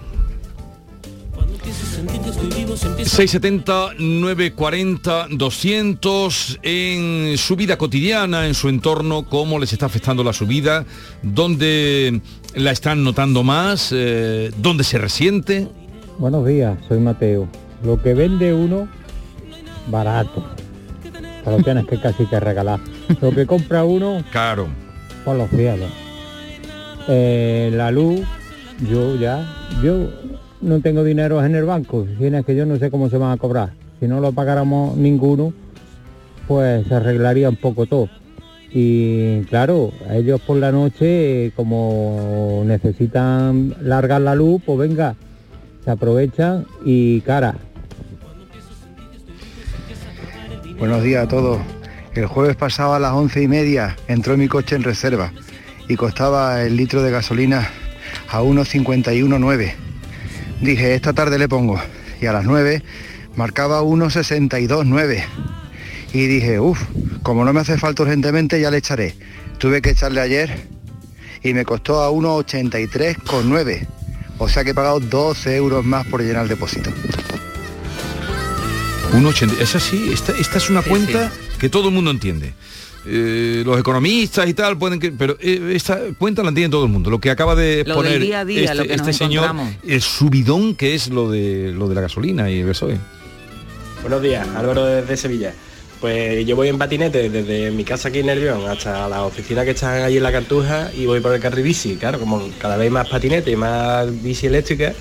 670 3.06 3.94
940 3.98 5.27
200 5.32 6.60
en 6.63 7.38
su 7.38 7.56
vida 7.56 7.77
cotidiana, 7.77 8.48
en 8.48 8.54
su 8.54 8.68
entorno, 8.68 9.30
cómo 9.30 9.60
les 9.60 9.72
está 9.72 9.86
afectando 9.86 10.25
la 10.25 10.34
subida, 10.34 10.84
dónde 11.24 12.20
la 12.54 12.72
están 12.72 13.01
notando 13.01 13.44
más, 13.44 13.92
eh, 13.96 14.51
dónde 14.58 14.84
se 14.84 14.98
resiente. 14.98 15.70
Buenos 16.20 16.46
días, 16.46 16.77
soy 16.89 17.00
Mateo. 17.00 17.48
Lo 17.86 18.01
que 18.04 18.13
vende 18.13 18.54
uno, 18.54 18.89
barato. 19.89 20.44
Te 21.44 21.51
lo 21.51 21.58
tienes 21.63 21.86
que 21.86 22.00
casi 22.00 22.25
que 22.25 22.39
regalar. 22.39 22.79
Lo 23.22 23.32
que 23.32 23.46
compra 23.46 23.84
uno, 23.86 24.24
Caro. 24.32 24.67
por 25.24 25.36
los 25.38 25.50
cielos. 25.50 25.89
Eh, 27.08 27.72
la 27.74 27.89
luz, 27.91 28.22
yo 28.89 29.15
ya, 29.15 29.48
yo 29.82 30.10
no 30.62 30.82
tengo 30.82 31.03
dinero 31.03 31.44
en 31.44 31.56
el 31.56 31.63
banco, 31.63 32.06
si 32.17 32.25
es 32.25 32.46
que 32.46 32.56
yo 32.56 32.65
no 32.65 32.77
sé 32.77 32.91
cómo 32.91 33.10
se 33.10 33.17
van 33.17 33.32
a 33.32 33.38
cobrar. 33.38 33.72
Si 34.00 34.08
no 34.08 34.20
lo 34.20 34.32
pagáramos 34.34 34.98
ninguno, 34.98 35.53
pues 36.48 36.86
se 36.88 36.96
arreglaría 36.96 37.50
un 37.50 37.56
poco 37.56 37.86
todo. 37.86 38.10
Y 38.74 39.41
claro, 39.44 39.91
ellos 40.12 40.41
por 40.41 40.58
la 40.58 40.72
noche, 40.72 41.51
como 41.56 42.63
necesitan 42.65 43.74
largar 43.82 44.22
la 44.22 44.36
luz, 44.36 44.62
pues 44.65 44.77
venga, 44.77 45.15
se 45.86 45.91
aprovechan 45.91 46.65
y 46.84 47.22
cara. 47.22 47.56
Buenos 50.79 51.01
días 51.01 51.24
a 51.24 51.27
todos. 51.27 51.60
El 52.13 52.27
jueves 52.27 52.55
pasado 52.55 52.93
a 52.93 53.00
las 53.00 53.12
once 53.13 53.41
y 53.41 53.48
media 53.48 53.96
entró 54.07 54.38
mi 54.38 54.48
coche 54.48 54.75
en 54.75 54.84
reserva 54.84 55.34
y 55.88 55.96
costaba 55.96 56.62
el 56.62 56.77
litro 56.77 57.01
de 57.01 57.10
gasolina 57.10 57.67
a 58.29 58.41
1,51,9. 58.41 59.74
Dije, 60.62 60.93
esta 60.93 61.13
tarde 61.13 61.39
le 61.39 61.50
pongo. 61.50 61.81
Y 62.22 62.27
a 62.27 62.34
las 62.34 62.46
9 62.46 62.84
marcaba 63.36 63.81
1,62,9. 63.81 65.24
Y 66.13 66.27
dije, 66.27 66.60
uff, 66.60 66.79
como 67.24 67.43
no 67.43 67.53
me 67.53 67.62
hace 67.62 67.79
falta 67.79 68.03
urgentemente 68.03 68.62
ya 68.62 68.69
le 68.69 68.77
echaré. 68.77 69.15
Tuve 69.57 69.81
que 69.81 69.89
echarle 69.89 70.22
ayer 70.22 70.67
y 71.41 71.55
me 71.55 71.65
costó 71.65 72.03
a 72.03 72.12
1,83,9. 72.12 73.88
O 74.38 74.48
sea 74.48 74.63
que 74.63 74.69
he 74.69 74.75
pagado 74.75 75.00
12 75.00 75.55
euros 75.55 75.84
más 75.84 76.05
por 76.05 76.22
llenar 76.22 76.43
el 76.43 76.50
depósito. 76.50 76.91
1,80. 79.11 79.59
Es 79.59 79.75
así, 79.75 80.11
esta, 80.11 80.33
esta 80.37 80.57
es 80.57 80.69
una 80.69 80.81
cuenta 80.81 81.31
que 81.59 81.69
todo 81.69 81.89
el 81.89 81.93
mundo 81.93 82.11
entiende. 82.11 82.53
Eh, 83.05 83.63
los 83.65 83.79
economistas 83.79 84.49
y 84.49 84.53
tal 84.53 84.77
pueden 84.77 84.99
que 84.99 85.13
pero 85.13 85.37
eh, 85.39 85.71
esta 85.73 85.97
cuenta 86.17 86.43
la 86.43 86.49
entiende 86.49 86.71
todo 86.71 86.83
el 86.83 86.91
mundo 86.91 87.09
lo 87.09 87.21
que 87.21 87.29
acaba 87.29 87.55
de 87.55 87.85
Lo 87.87 87.95
poner 87.95 88.13
del 88.13 88.21
día 88.21 88.41
a 88.41 88.45
día, 88.45 88.63
este, 88.63 88.75
lo 88.75 88.83
que 88.83 88.97
nos 88.97 89.07
este 89.07 89.13
señor 89.13 89.55
el 89.87 90.01
subidón 90.01 90.75
que 90.75 90.93
es 90.93 91.07
lo 91.07 91.31
de 91.31 91.71
lo 91.71 91.87
de 91.87 91.95
la 91.95 92.01
gasolina 92.01 92.51
y 92.51 92.59
el 92.59 92.67
gasoil 92.67 92.99
Buenos 94.01 94.21
días, 94.21 94.47
Álvaro 94.55 94.85
desde 94.85 95.17
Sevilla. 95.17 95.53
Pues 95.99 96.45
yo 96.45 96.55
voy 96.55 96.67
en 96.67 96.77
patinete 96.77 97.29
desde 97.29 97.71
mi 97.71 97.83
casa 97.83 98.09
aquí 98.09 98.19
en 98.19 98.27
Nervión 98.27 98.67
hasta 98.69 99.09
la 99.09 99.23
oficina 99.23 99.65
que 99.65 99.71
están 99.71 100.03
allí 100.03 100.17
en 100.17 100.23
la 100.23 100.31
Cartuja 100.31 100.91
y 100.95 101.07
voy 101.07 101.19
por 101.19 101.33
el 101.33 101.41
carril 101.41 101.63
bici. 101.63 101.95
Claro, 101.95 102.19
como 102.19 102.47
cada 102.59 102.77
vez 102.77 102.91
más 102.91 103.09
patinete 103.09 103.51
y 103.51 103.55
más 103.55 104.21
bici 104.21 104.45
eléctrica, 104.45 104.93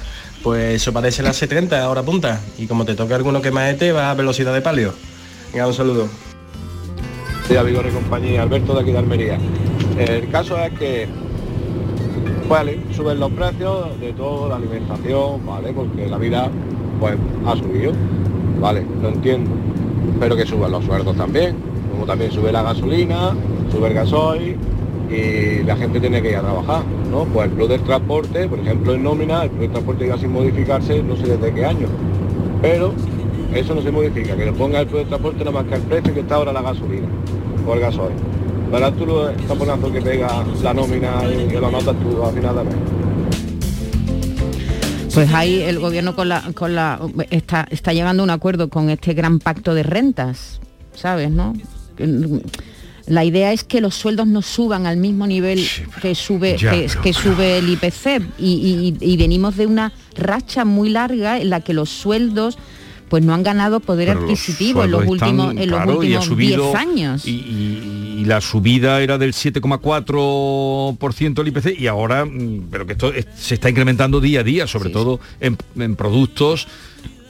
pues 0.46 0.76
eso 0.76 0.92
parece 0.92 1.24
la 1.24 1.32
70 1.32 1.82
ahora 1.82 2.04
punta. 2.04 2.40
Y 2.56 2.68
como 2.68 2.84
te 2.84 2.94
toca 2.94 3.16
alguno 3.16 3.42
que 3.42 3.50
maete, 3.50 3.90
va 3.90 4.12
a 4.12 4.14
velocidad 4.14 4.54
de 4.54 4.60
palio. 4.60 4.92
Venga, 5.52 5.66
un 5.66 5.74
saludo. 5.74 6.06
de 7.48 7.62
Vigor 7.64 7.84
y 7.84 7.90
compañía, 7.90 8.42
Alberto 8.42 8.72
de 8.74 8.80
aquí 8.80 8.92
de 8.92 8.98
Almería. 8.98 9.40
El 9.98 10.30
caso 10.30 10.56
es 10.58 10.72
que, 10.78 11.08
vale, 12.48 12.80
suben 12.94 13.18
los 13.18 13.32
precios 13.32 13.98
de 13.98 14.12
todo, 14.12 14.48
la 14.48 14.54
alimentación, 14.54 15.44
vale, 15.44 15.72
porque 15.72 16.06
la 16.06 16.16
vida 16.16 16.48
pues 17.00 17.16
ha 17.44 17.56
subido, 17.56 17.92
vale, 18.60 18.86
lo 19.02 19.08
entiendo, 19.08 19.50
pero 20.20 20.36
que 20.36 20.46
suban 20.46 20.70
los 20.70 20.84
sueldos 20.84 21.16
también, 21.16 21.56
como 21.90 22.06
también 22.06 22.30
sube 22.30 22.52
la 22.52 22.62
gasolina, 22.62 23.34
sube 23.72 23.88
el 23.88 23.94
gasoil 23.94 24.56
y 25.10 25.62
la 25.64 25.76
gente 25.76 26.00
tiene 26.00 26.20
que 26.22 26.30
ir 26.30 26.36
a 26.36 26.40
trabajar, 26.40 26.82
¿no? 27.10 27.24
Pues 27.24 27.48
el 27.48 27.56
Club 27.56 27.68
del 27.68 27.80
Transporte, 27.82 28.48
por 28.48 28.58
ejemplo 28.58 28.94
en 28.94 29.02
nómina, 29.02 29.44
el 29.44 29.50
Club 29.50 29.60
del 29.60 29.70
Transporte 29.70 30.06
iba 30.06 30.18
sin 30.18 30.32
modificarse 30.32 31.02
no 31.02 31.16
sé 31.16 31.26
desde 31.26 31.52
qué 31.52 31.64
año, 31.64 31.86
pero 32.60 32.92
eso 33.54 33.74
no 33.74 33.82
se 33.82 33.90
modifica, 33.90 34.36
que 34.36 34.46
lo 34.46 34.54
ponga 34.54 34.80
el 34.80 34.86
Club 34.86 35.00
del 35.00 35.08
Transporte 35.08 35.38
nada 35.40 35.50
más 35.52 35.64
que 35.64 35.74
el 35.74 35.82
precio 35.82 36.14
que 36.14 36.20
está 36.20 36.36
ahora 36.36 36.52
la 36.52 36.62
gasolina 36.62 37.08
o 37.66 37.74
el 37.74 37.80
gasoil. 37.80 38.14
Verás 38.70 38.96
tú 38.96 39.06
los 39.06 39.36
taponazos 39.46 39.92
que 39.92 40.02
pega 40.02 40.44
la 40.62 40.74
nómina 40.74 41.22
y 41.24 41.48
que 41.48 41.60
lo 41.60 41.70
notas 41.70 41.94
tú 42.00 42.24
al 42.24 42.34
final 42.34 42.56
de. 42.56 42.62
Pues 45.14 45.32
ahí 45.32 45.62
el 45.62 45.78
gobierno 45.78 46.14
con 46.14 46.28
la, 46.28 46.42
con 46.54 46.74
la 46.74 47.00
está, 47.30 47.66
está 47.70 47.94
llevando 47.94 48.22
un 48.22 48.28
acuerdo 48.28 48.68
con 48.68 48.90
este 48.90 49.14
gran 49.14 49.38
pacto 49.38 49.72
de 49.72 49.82
rentas, 49.82 50.60
¿sabes? 50.94 51.30
¿No? 51.30 51.54
La 53.06 53.24
idea 53.24 53.52
es 53.52 53.64
que 53.64 53.80
los 53.80 53.94
sueldos 53.94 54.26
no 54.26 54.42
suban 54.42 54.86
al 54.86 54.96
mismo 54.96 55.26
nivel 55.26 55.64
que 56.02 56.14
sube 56.14 56.56
ya, 56.58 56.72
que, 57.02 57.12
sube 57.12 57.58
el 57.58 57.68
IPC 57.70 58.22
y, 58.38 58.94
y- 59.00 59.12
y 59.12 59.16
venimos 59.16 59.56
de 59.56 59.66
una 59.66 59.92
racha 60.16 60.64
muy 60.64 60.88
larga 60.90 61.40
en 61.40 61.50
la 61.50 61.60
que 61.60 61.72
los 61.72 61.88
sueldos 61.90 62.58
pues 63.08 63.24
no 63.24 63.34
han 63.34 63.44
ganado 63.44 63.78
poder 63.78 64.08
Pero 64.08 64.20
los 64.22 64.30
adquisitivo 64.30 64.82
en 64.82 64.90
los 64.90 65.06
últimos 65.06 65.52
en 65.52 65.70
los 65.70 65.78
claro, 65.78 65.98
últimos 65.98 66.24
subido 66.24 66.64
10 66.64 66.74
años. 66.74 67.24
Y, 67.24 67.30
y- 67.30 68.20
y 68.22 68.24
la 68.24 68.40
subida 68.40 69.00
era 69.00 69.16
del 69.18 69.32
7,4% 69.32 71.34
del 71.34 71.48
IPC 71.48 71.78
y 71.80 71.86
ahora, 71.86 72.24
mm, 72.24 72.68
pero 72.70 72.86
que 72.86 72.92
esto 72.94 73.12
es- 73.12 73.26
se 73.36 73.54
está 73.54 73.70
incrementando 73.70 74.20
día 74.20 74.40
a 74.40 74.42
día, 74.42 74.66
sobre 74.66 74.90
todo 74.90 75.20
en, 75.40 75.56
en 75.76 75.94
productos 75.96 76.66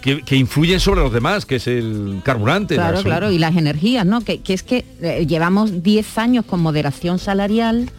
que, 0.06 0.22
que 0.22 0.36
influyen 0.36 0.78
sobre 0.78 1.00
los 1.00 1.12
demás, 1.12 1.46
que 1.46 1.56
es 1.56 1.66
el 1.66 2.20
carburante. 2.22 2.76
la 2.76 2.90
Claro, 2.90 3.02
claro, 3.02 3.30
y 3.32 3.40
las 3.40 3.56
energías, 3.56 4.06
¿no? 4.06 4.20
Que, 4.20 4.38
que 4.38 4.54
es 4.54 4.62
que 4.62 4.84
eh, 5.02 5.26
llevamos 5.26 5.82
10 5.82 6.18
años 6.18 6.44
con 6.44 6.60
moderación 6.60 7.18
salarial 7.18 7.90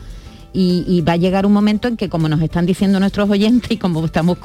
y, 0.54 1.02
va 1.02 1.14
a 1.14 1.18
llegar 1.18 1.46
un 1.46 1.54
momento 1.54 1.88
en 1.88 1.98
que 1.98 2.10
como 2.10 2.30
nos 2.30 2.42
están 2.42 2.66
diciendo 2.66 3.00
nuestros 3.00 3.30
oyentes 3.30 3.72
y 3.72 3.78
como 3.78 4.04
estamos 4.06 4.38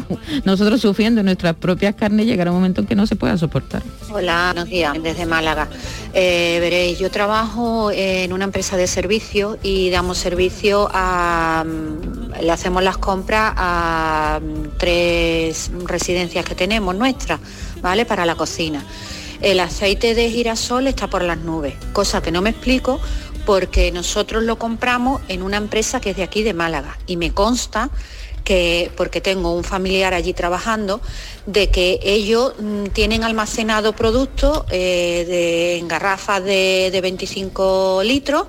nosotros 0.45 0.81
sufriendo 0.81 1.21
en 1.21 1.27
nuestras 1.27 1.55
propias 1.55 1.95
carnes, 1.95 2.27
llegará 2.27 2.51
un 2.51 2.59
momento 2.59 2.83
en 2.83 2.87
que 2.87 2.95
no 2.95 3.07
se 3.07 3.17
pueda 3.17 3.37
soportar. 3.39 3.83
Hola, 4.11 4.53
buenos 4.53 4.69
días, 4.69 4.95
desde 5.03 5.27
Málaga. 5.27 5.69
Eh, 6.13 6.59
veréis, 6.61 6.99
yo 6.99 7.11
trabajo 7.11 7.91
en 7.93 8.33
una 8.33 8.45
empresa 8.45 8.77
de 8.77 8.87
servicio 8.87 9.59
y 9.63 9.91
damos 9.91 10.19
servicio 10.19 10.89
a... 10.93 11.65
mm, 11.67 12.43
le 12.43 12.51
hacemos 12.51 12.83
las 12.83 12.99
compras 12.99 13.55
a 13.57 14.41
mm, 14.43 14.79
tres 14.79 15.71
residencias 15.85 16.45
que 16.45 16.55
tenemos 16.55 16.95
nuestras, 16.95 17.41
¿vale? 17.81 18.05
Para 18.05 18.27
la 18.27 18.35
cocina. 18.35 18.85
El 19.41 19.59
aceite 19.59 20.15
de 20.15 20.31
girasol 20.31 20.87
está 20.87 21.09
por 21.09 21.25
las 21.25 21.39
nubes, 21.39 21.75
cosa 21.93 22.23
que 22.23 22.31
no 22.31 22.43
me 22.43 22.51
explico 22.51 23.01
porque 23.45 23.91
nosotros 23.93 24.43
lo 24.45 24.57
compramos 24.59 25.21
en 25.29 25.43
una 25.43 25.57
empresa 25.57 26.01
que 26.01 26.11
es 26.11 26.17
de 26.17 26.23
aquí 26.23 26.43
de 26.43 26.55
Málaga. 26.55 26.99
Y 27.07 27.17
me 27.17 27.33
consta 27.33 27.91
que, 28.45 28.91
porque 28.97 29.21
tengo 29.21 29.55
un 29.55 29.63
familiar 29.65 30.15
allí 30.15 30.33
trabajando, 30.33 31.01
de 31.47 31.71
que 31.71 32.01
ellos 32.03 32.55
mm, 32.59 32.87
tienen 32.87 33.23
almacenado 33.25 33.93
productos 33.95 34.65
eh, 34.71 35.25
de- 35.29 35.79
en 35.79 35.87
garrafas 35.89 36.43
de, 36.45 36.91
de 36.93 37.01
25 37.01 38.03
litros 38.05 38.47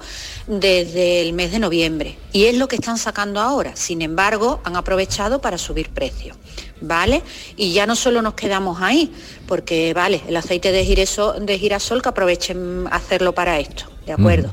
desde 0.48 1.22
el 1.22 1.34
mes 1.34 1.52
de 1.52 1.60
noviembre. 1.60 2.18
Y 2.32 2.46
es 2.46 2.58
lo 2.58 2.68
que 2.68 2.76
están 2.76 2.98
sacando 2.98 3.40
ahora. 3.40 3.76
Sin 3.76 4.02
embargo, 4.02 4.62
han 4.64 4.76
aprovechado 4.76 5.40
para 5.42 5.58
subir 5.58 5.90
precios. 5.90 6.38
¿Vale? 6.82 7.22
Y 7.56 7.72
ya 7.72 7.86
no 7.86 7.96
solo 7.96 8.22
nos 8.22 8.34
quedamos 8.34 8.82
ahí, 8.82 9.14
porque 9.48 9.94
vale, 9.94 10.22
el 10.28 10.36
aceite 10.36 10.74
de 10.74 10.84
girasol, 10.84 11.46
de 11.46 11.58
girasol 11.58 12.02
que 12.02 12.10
aprovechen 12.10 12.88
hacerlo 12.92 13.34
para 13.34 13.58
esto, 13.58 13.86
¿de 14.06 14.12
acuerdo? 14.12 14.52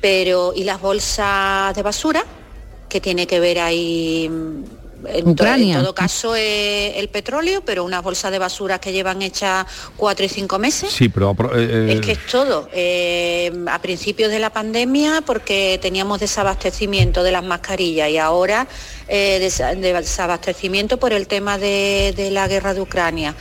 Pero, 0.00 0.52
¿y 0.54 0.62
las 0.62 0.80
bolsas 0.80 1.74
de 1.74 1.82
basura? 1.82 2.24
que 2.94 3.00
tiene 3.00 3.26
que 3.26 3.40
ver 3.40 3.58
ahí 3.58 4.30
en, 5.08 5.12
to- 5.12 5.18
en 5.18 5.28
Ucrania. 5.28 5.78
todo 5.80 5.94
caso 5.94 6.34
eh, 6.36 6.98
el 6.98 7.08
petróleo, 7.08 7.62
pero 7.64 7.84
unas 7.84 8.02
bolsas 8.02 8.30
de 8.32 8.38
basura 8.38 8.78
que 8.80 8.92
llevan 8.92 9.22
hechas 9.22 9.66
cuatro 9.96 10.24
y 10.24 10.28
cinco 10.28 10.58
meses. 10.58 10.90
Sí, 10.92 11.08
pero... 11.08 11.32
eh, 11.54 11.88
eh, 11.90 11.92
Es 11.94 12.00
que 12.00 12.12
es 12.12 12.26
todo. 12.26 12.68
Eh, 12.72 13.52
a 13.68 13.80
principios 13.80 14.30
de 14.30 14.38
la 14.38 14.50
pandemia, 14.50 15.22
porque 15.26 15.78
teníamos 15.80 16.20
desabastecimiento 16.20 17.22
de 17.22 17.32
las 17.32 17.44
mascarillas 17.44 18.08
y 18.10 18.18
ahora 18.18 18.66
eh, 19.08 19.38
desa- 19.42 19.74
desabastecimiento 19.76 20.98
por 20.98 21.12
el 21.12 21.26
tema 21.26 21.58
de, 21.58 22.12
de 22.16 22.30
la 22.30 22.48
guerra 22.48 22.74
de 22.74 22.80
Ucrania. 22.80 23.34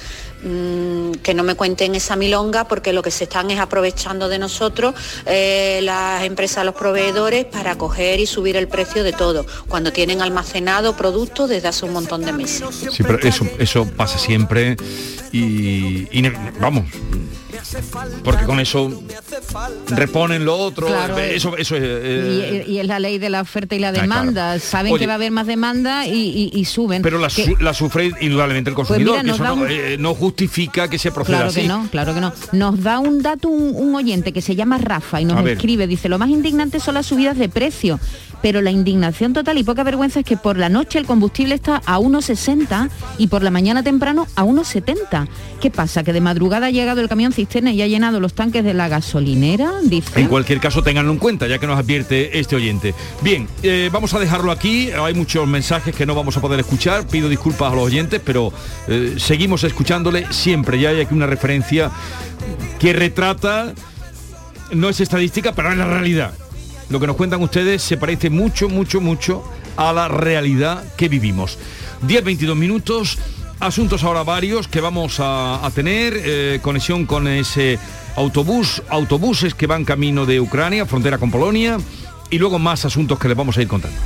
Mm, 0.45 1.13
que 1.23 1.33
no 1.33 1.43
me 1.43 1.55
cuenten 1.55 1.95
esa 1.95 2.17
milonga 2.17 2.67
porque 2.67 2.91
lo 2.91 3.01
que 3.01 3.11
se 3.11 3.23
están 3.23 3.49
es 3.49 3.59
aprovechando 3.59 4.27
de 4.27 4.39
nosotros 4.39 4.93
eh, 5.25 5.79
las 5.83 6.23
empresas, 6.23 6.65
los 6.65 6.75
proveedores 6.75 7.45
para 7.45 7.77
coger 7.77 8.19
y 8.19 8.25
subir 8.25 8.57
el 8.57 8.67
precio 8.67 9.05
de 9.05 9.13
todo, 9.13 9.45
cuando 9.69 9.93
tienen 9.93 10.21
almacenado 10.21 10.97
productos 10.97 11.47
desde 11.49 11.69
hace 11.69 11.85
un 11.85 11.93
montón 11.93 12.25
de 12.25 12.33
meses. 12.33 12.63
Sí, 12.91 13.03
pero 13.03 13.19
eso, 13.19 13.47
eso 13.57 13.85
pasa 13.95 14.19
siempre 14.19 14.75
y, 15.31 16.07
vamos, 16.59 16.85
porque 18.23 18.45
con 18.45 18.59
eso 18.59 18.91
reponen 19.89 20.45
lo 20.45 20.57
otro, 20.57 20.87
Claro. 20.87 21.17
eso, 21.17 21.57
eso 21.57 21.75
es... 21.75 21.83
eh, 21.85 22.63
Y, 22.67 22.71
y 22.73 22.79
es 22.79 22.87
la 22.87 22.99
ley 22.99 23.17
de 23.19 23.29
la 23.29 23.41
oferta 23.41 23.75
y 23.75 23.79
la 23.79 23.91
demanda. 23.91 24.31
claro. 24.53 24.59
Saben 24.59 24.93
Oye. 24.93 25.01
que 25.01 25.07
va 25.07 25.13
a 25.13 25.15
haber 25.15 25.31
más 25.31 25.47
demanda 25.47 26.07
y, 26.07 26.11
y- 26.13 26.51
y 26.59 26.65
suben. 26.65 27.01
pero 27.01 27.17
la, 27.19 27.27
Que- 27.27 27.45
su- 27.45 27.57
la 27.57 27.73
sufre 27.73 28.11
indudablemente 28.21 28.69
el 28.69 28.75
Pues 28.75 28.87
consumidor, 28.87 29.13
mira, 29.13 29.21
que 29.23 29.27
nos 29.27 29.35
eso 29.35 29.43
da 29.43 29.49
no, 29.49 29.61
un- 29.61 29.67
eh, 29.69 29.97
no 29.99 30.13
justifica 30.15 30.87
que 30.89 30.97
se 30.99 31.11
proceda 31.11 31.37
Claro 31.37 31.49
así. 31.49 31.61
que 31.61 31.67
no, 31.67 31.87
claro 31.91 32.13
que 32.13 32.21
no. 32.21 32.33
Nos 32.51 32.81
da 32.81 32.99
un 32.99 33.21
dato 33.21 33.49
un, 33.49 33.75
un 33.75 33.95
oyente 33.95 34.31
que 34.33 34.41
se 34.41 34.55
llama 34.55 34.77
Rafa 34.77 35.21
y 35.21 35.25
nos 35.25 35.37
A 35.37 35.41
ver. 35.41 35.53
escribe, 35.57 35.87
dice, 35.87 36.09
lo 36.09 36.17
más 36.19 36.29
indignante 36.29 36.79
son 36.79 36.95
las 36.95 37.05
subidas 37.05 37.37
de 37.37 37.49
precio, 37.49 37.99
pero 38.43 38.61
la 38.61 38.71
indignación 38.71 39.31
total 39.31 39.57
y 39.57 39.63
poca 39.63 39.83
vergüenza 39.83 40.19
es 40.19 40.25
que 40.25 40.35
por 40.35 40.57
la 40.57 40.67
noche 40.67 40.99
el 40.99 41.05
combustible 41.05 41.55
está 41.55 41.81
a 41.85 41.97
1,60 41.97 42.89
y 43.17 43.27
por 43.27 43.41
la 43.41 43.49
mañana 43.49 43.83
temprano 43.83 44.27
a 44.35 44.43
1,70. 44.43 45.29
¿Qué 45.61 45.71
pasa? 45.71 46.03
¿Que 46.03 46.11
de 46.11 46.19
madrugada 46.19 46.67
ha 46.67 46.69
llegado 46.69 46.99
el 46.99 47.07
camión 47.07 47.31
cisterna 47.31 47.71
y 47.71 47.81
ha 47.81 47.87
llenado 47.87 48.19
los 48.19 48.33
tanques 48.33 48.65
de 48.65 48.73
la 48.73 48.89
gasolinera? 48.89 49.71
En 50.15 50.27
cualquier 50.27 50.59
caso, 50.59 50.83
ténganlo 50.83 51.13
en 51.13 51.19
cuenta, 51.19 51.47
ya 51.47 51.57
que 51.57 51.67
nos 51.67 51.79
advierte 51.79 52.37
este 52.37 52.57
oyente. 52.57 52.93
Bien, 53.21 53.47
eh, 53.63 53.89
vamos 53.93 54.13
a 54.13 54.19
dejarlo 54.19 54.51
aquí. 54.51 54.91
Hay 54.91 55.13
muchos 55.13 55.47
mensajes 55.47 55.95
que 55.95 56.05
no 56.05 56.13
vamos 56.13 56.35
a 56.35 56.41
poder 56.41 56.59
escuchar. 56.59 57.07
Pido 57.07 57.29
disculpas 57.29 57.71
a 57.71 57.75
los 57.75 57.85
oyentes, 57.85 58.19
pero 58.25 58.51
eh, 58.89 59.15
seguimos 59.19 59.63
escuchándole 59.63 60.27
siempre. 60.31 60.81
Ya 60.81 60.89
hay 60.89 60.99
aquí 60.99 61.13
una 61.13 61.27
referencia 61.27 61.91
que 62.77 62.91
retrata, 62.91 63.73
no 64.73 64.89
es 64.89 64.99
estadística, 64.99 65.53
pero 65.53 65.71
es 65.71 65.77
la 65.77 65.85
realidad. 65.85 66.33
Lo 66.89 66.99
que 66.99 67.07
nos 67.07 67.15
cuentan 67.15 67.41
ustedes 67.41 67.81
se 67.81 67.97
parece 67.97 68.29
mucho, 68.29 68.69
mucho, 68.69 69.01
mucho 69.01 69.43
a 69.77 69.93
la 69.93 70.07
realidad 70.07 70.83
que 70.97 71.09
vivimos. 71.09 71.57
10-22 72.07 72.55
minutos. 72.55 73.17
Asuntos 73.59 74.03
ahora 74.03 74.23
varios 74.23 74.67
que 74.67 74.81
vamos 74.81 75.17
a, 75.19 75.69
tener, 75.73 76.13
eh, 76.17 76.59
conexión 76.61 77.05
con 77.05 77.27
ese 77.27 77.79
autobús, 78.15 78.83
autobuses 78.89 79.53
que 79.55 79.67
van 79.67 79.85
camino 79.85 80.25
de 80.25 80.41
Ucrania, 80.41 80.85
frontera 80.85 81.17
con 81.17 81.31
Polonia, 81.31 81.77
y 82.29 82.39
luego 82.39 82.59
más 82.59 82.83
asuntos 82.83 83.17
que 83.19 83.27
les 83.27 83.37
vamos 83.37 83.57
a 83.57 83.61
ir 83.61 83.67
contando. 83.67 83.97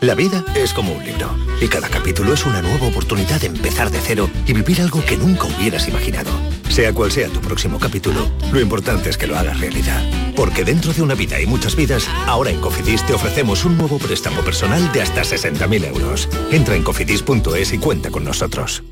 La 0.01 0.13
vida 0.13 0.43
es 0.55 0.73
como 0.73 0.91
un 0.93 1.01
libro 1.03 1.35
y 1.59 1.67
cada 1.67 1.89
capítulo 1.89 2.33
es 2.33 2.45
una 2.45 2.61
nueva 2.61 2.85
oportunidad 2.85 3.41
de 3.41 3.47
empezar 3.47 3.89
de 3.89 3.99
cero 3.99 4.29
y 4.45 4.53
vivir 4.53 4.79
algo 4.81 5.03
que 5.03 5.17
nunca 5.17 5.45
hubieras 5.45 5.87
imaginado. 5.87 6.29
Sea 6.75 6.91
cual 6.91 7.09
sea 7.09 7.29
tu 7.29 7.39
próximo 7.39 7.79
capítulo, 7.79 8.29
lo 8.51 8.59
importante 8.59 9.09
es 9.09 9.17
que 9.17 9.27
lo 9.27 9.37
hagas 9.37 9.61
realidad. 9.61 10.03
Porque 10.35 10.65
dentro 10.65 10.91
de 10.91 11.03
una 11.03 11.15
vida 11.15 11.39
y 11.39 11.45
muchas 11.45 11.73
vidas, 11.73 12.05
ahora 12.27 12.51
en 12.51 12.59
Cofidis 12.59 13.05
te 13.05 13.13
ofrecemos 13.13 13.63
un 13.63 13.77
nuevo 13.77 13.97
préstamo 13.97 14.41
personal 14.41 14.91
de 14.91 15.01
hasta 15.01 15.21
60.000 15.21 15.87
euros. 15.87 16.27
Entra 16.51 16.75
en 16.75 16.83
cofidis.es 16.83 17.71
y 17.71 17.77
cuenta 17.77 18.11
con 18.11 18.25
nosotros. 18.25 18.83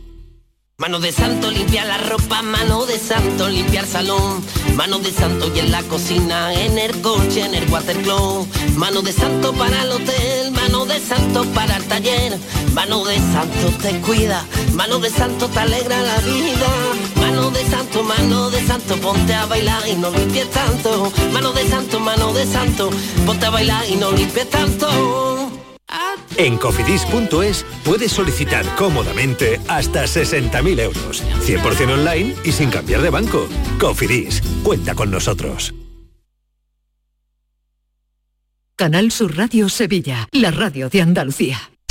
Mano 0.77 0.99
de 0.99 1.11
santo 1.11 1.51
limpia 1.51 1.85
la 1.85 1.97
ropa, 1.97 2.41
mano 2.41 2.85
de 2.85 2.97
santo 2.97 3.47
limpiar 3.47 3.85
salón, 3.85 4.43
mano 4.75 4.99
de 4.99 5.11
santo 5.11 5.51
y 5.53 5.59
en 5.59 5.71
la 5.71 5.83
cocina, 5.83 6.53
en 6.53 6.77
el 6.77 6.99
coche, 7.01 7.45
en 7.45 7.53
el 7.53 7.69
watercloak, 7.69 8.47
mano 8.75 9.01
de 9.01 9.11
santo 9.11 9.53
para 9.53 9.83
el 9.83 9.91
hotel, 9.91 10.51
mano 10.51 10.85
de 10.85 10.99
santo 10.99 11.45
para 11.53 11.77
el 11.77 11.83
taller, 11.83 12.39
mano 12.73 13.05
de 13.05 13.17
santo 13.17 13.69
te 13.81 13.99
cuida, 13.99 14.45
mano 14.73 14.99
de 14.99 15.09
santo 15.09 15.47
te 15.47 15.59
alegra 15.59 16.01
la 16.01 16.17
vida, 16.21 16.67
mano 17.43 17.59
de 17.59 17.65
santo, 17.65 18.03
mano 18.03 18.49
de 18.49 18.61
santo, 18.61 18.95
ponte 19.01 19.33
a 19.33 19.45
bailar 19.45 19.85
y 19.85 19.95
no 19.95 20.09
limpies 20.11 20.49
tanto, 20.49 21.11
mano 21.33 21.51
de 21.51 21.67
santo, 21.67 21.99
mano 21.99 22.31
de 22.31 22.45
santo, 22.45 22.89
ponte 23.25 23.45
a 23.45 23.49
bailar 23.49 23.83
y 23.89 23.97
no 23.97 24.13
limpies 24.13 24.49
tanto. 24.49 25.51
En 26.37 26.57
cofidis.es 26.57 27.65
puedes 27.83 28.13
solicitar 28.13 28.65
cómodamente 28.77 29.59
hasta 29.67 30.05
60.000 30.05 30.79
euros, 30.79 31.21
100% 31.45 31.93
online 31.93 32.33
y 32.45 32.53
sin 32.53 32.69
cambiar 32.69 33.01
de 33.01 33.09
banco. 33.09 33.47
Cofidis, 33.77 34.41
cuenta 34.63 34.95
con 34.95 35.11
nosotros. 35.11 35.73
Canal 38.77 39.11
Sur 39.11 39.35
Radio 39.35 39.67
Sevilla, 39.67 40.29
la 40.31 40.51
radio 40.51 40.89
de 40.89 41.01
Andalucía. 41.01 41.72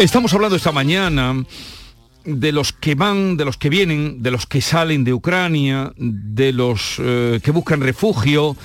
Estamos 0.00 0.32
hablando 0.32 0.56
esta 0.56 0.72
mañana 0.72 1.44
de 2.24 2.52
los 2.52 2.72
que 2.72 2.94
van, 2.94 3.36
de 3.36 3.44
los 3.44 3.58
que 3.58 3.68
vienen, 3.68 4.22
de 4.22 4.30
los 4.30 4.46
que 4.46 4.62
salen 4.62 5.04
de 5.04 5.12
Ucrania, 5.12 5.92
de 5.94 6.54
los 6.54 6.96
eh, 6.98 7.38
que 7.42 7.50
buscan 7.50 7.82
refugio, 7.82 8.56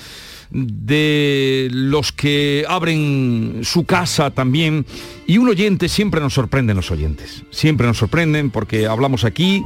de 0.48 1.68
los 1.70 2.12
que 2.12 2.64
abren 2.66 3.60
su 3.64 3.84
casa 3.84 4.30
también. 4.30 4.86
Y 5.26 5.36
un 5.36 5.50
oyente, 5.50 5.90
siempre 5.90 6.22
nos 6.22 6.32
sorprenden 6.32 6.74
los 6.74 6.90
oyentes, 6.90 7.42
siempre 7.50 7.86
nos 7.86 7.98
sorprenden 7.98 8.50
porque 8.50 8.86
hablamos 8.86 9.24
aquí 9.24 9.62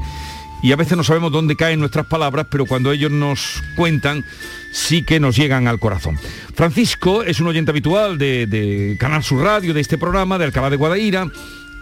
y 0.62 0.72
a 0.72 0.76
veces 0.76 0.96
no 0.96 1.04
sabemos 1.04 1.30
dónde 1.30 1.54
caen 1.54 1.78
nuestras 1.78 2.06
palabras, 2.06 2.48
pero 2.50 2.66
cuando 2.66 2.90
ellos 2.90 3.12
nos 3.12 3.62
cuentan, 3.76 4.24
sí 4.72 5.04
que 5.04 5.20
nos 5.20 5.37
llegan 5.37 5.68
al 5.68 5.78
corazón. 5.78 6.18
Francisco 6.54 7.22
es 7.22 7.40
un 7.40 7.46
oyente 7.46 7.70
habitual 7.70 8.18
de, 8.18 8.96
Canal 8.98 9.22
Sur 9.22 9.42
Radio, 9.42 9.72
de 9.72 9.80
este 9.80 9.98
programa, 9.98 10.37
de 10.37 10.46
Alcalá 10.46 10.68
de 10.68 10.76
Guadaira, 10.76 11.30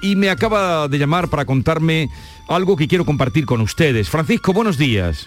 y 0.03 0.17
me 0.17 0.31
acaba 0.31 0.89
de 0.89 0.99
llamar 0.99 1.29
para 1.29 1.45
contarme 1.45 2.09
algo 2.49 2.77
que 2.77 2.89
quiero 2.89 3.05
compartir 3.05 3.47
con 3.47 3.61
ustedes. 3.61 4.09
Francisco, 4.09 4.53
buenos 4.53 4.79
días. 4.79 5.27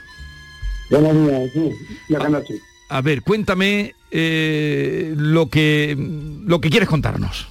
Buenos 0.90 1.14
días, 1.26 1.52
sí, 1.54 1.72
ya 2.10 2.30
noche. 2.30 2.56
A 2.90 3.02
ver, 3.02 3.22
cuéntame 3.22 3.96
eh, 4.12 5.14
lo, 5.16 5.48
que, 5.48 5.96
lo 6.46 6.60
que 6.60 6.70
quieres 6.70 6.90
contarnos. 6.90 7.48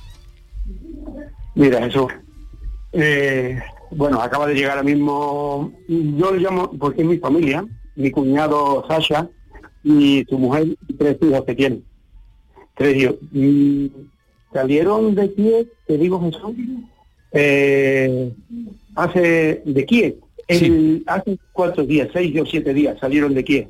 Mira, 1.55 1.83
Jesús. 1.83 2.13
eh, 2.93 3.61
bueno, 3.91 4.21
acaba 4.21 4.47
de 4.47 4.55
llegar 4.55 4.73
ahora 4.73 4.83
mismo, 4.83 5.73
yo 5.89 6.33
le 6.33 6.41
llamo, 6.41 6.71
porque 6.79 7.03
es 7.03 7.09
mi 7.09 7.19
familia, 7.19 7.65
mi 7.97 8.11
cuñado 8.11 8.85
Sasha 8.87 9.29
y 9.83 10.25
su 10.29 10.39
mujer, 10.39 10.77
y 10.87 10.95
tres 10.95 11.17
hijos 11.21 11.45
que 11.45 11.55
tienen. 11.55 11.85
Tres 12.77 12.97
hijos. 12.97 13.17
Y 13.33 13.91
salieron 14.53 15.15
de 15.15 15.33
Kiev, 15.35 15.69
te 15.87 15.99
digo 15.99 16.21
Jesús, 16.21 16.55
eh, 17.33 18.31
hace 18.95 19.63
de 19.65 19.85
Kiev, 19.87 20.17
el- 20.49 21.03
hace 21.07 21.39
cuatro 21.53 21.85
días, 21.85 22.09
seis 22.13 22.39
o 22.41 22.47
siete 22.47 22.75
días 22.75 22.99
salieron 23.01 23.35
de 23.35 23.45
Kiev. 23.45 23.69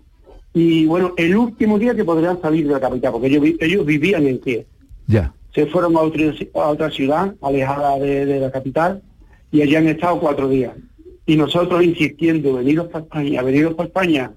Y 0.53 0.87
bueno, 0.87 1.13
el 1.17 1.37
último 1.37 1.79
día 1.79 1.95
que 1.95 2.05
podrían 2.05 2.41
salir 2.41 2.67
de 2.67 2.73
la 2.73 2.81
capital, 2.81 3.13
porque 3.13 3.29
ellos, 3.29 3.45
ellos 3.61 3.87
vivían 3.87 4.27
en 4.27 4.39
Kiev. 4.41 4.67
Ya. 5.07 5.33
Se 5.55 5.67
fueron 5.67 5.97
a 5.97 6.01
otra, 6.01 6.33
a 6.55 6.69
otra 6.69 6.91
ciudad, 6.91 7.35
alejada 7.43 7.99
de, 7.99 8.27
de 8.27 8.41
la 8.41 8.51
capital, 8.51 9.03
y 9.53 9.63
allí 9.63 9.77
han 9.77 9.89
estado 9.89 10.19
cuatro 10.21 10.49
días. 10.49 10.73
Y 11.27 11.37
nosotros 11.37 11.85
insistiendo, 11.85 12.55
venidos 12.55 12.89
para 12.89 13.05
España, 13.05 13.43
venidos 13.43 13.75
para 13.75 13.87
España. 13.89 14.33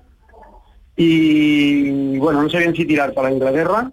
Y 0.96 2.18
bueno, 2.20 2.44
no 2.44 2.50
sabían 2.50 2.76
si 2.76 2.86
tirar 2.86 3.14
para 3.14 3.32
Inglaterra 3.32 3.92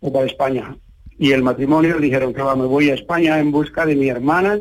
o 0.00 0.12
para 0.12 0.26
España. 0.26 0.76
Y 1.18 1.32
el 1.32 1.42
matrimonio 1.42 1.98
dijeron 1.98 2.34
que 2.34 2.42
va, 2.42 2.56
me 2.56 2.66
voy 2.66 2.90
a 2.90 2.94
España 2.94 3.38
en 3.38 3.52
busca 3.52 3.86
de 3.86 3.96
mi 3.96 4.08
hermana. 4.08 4.60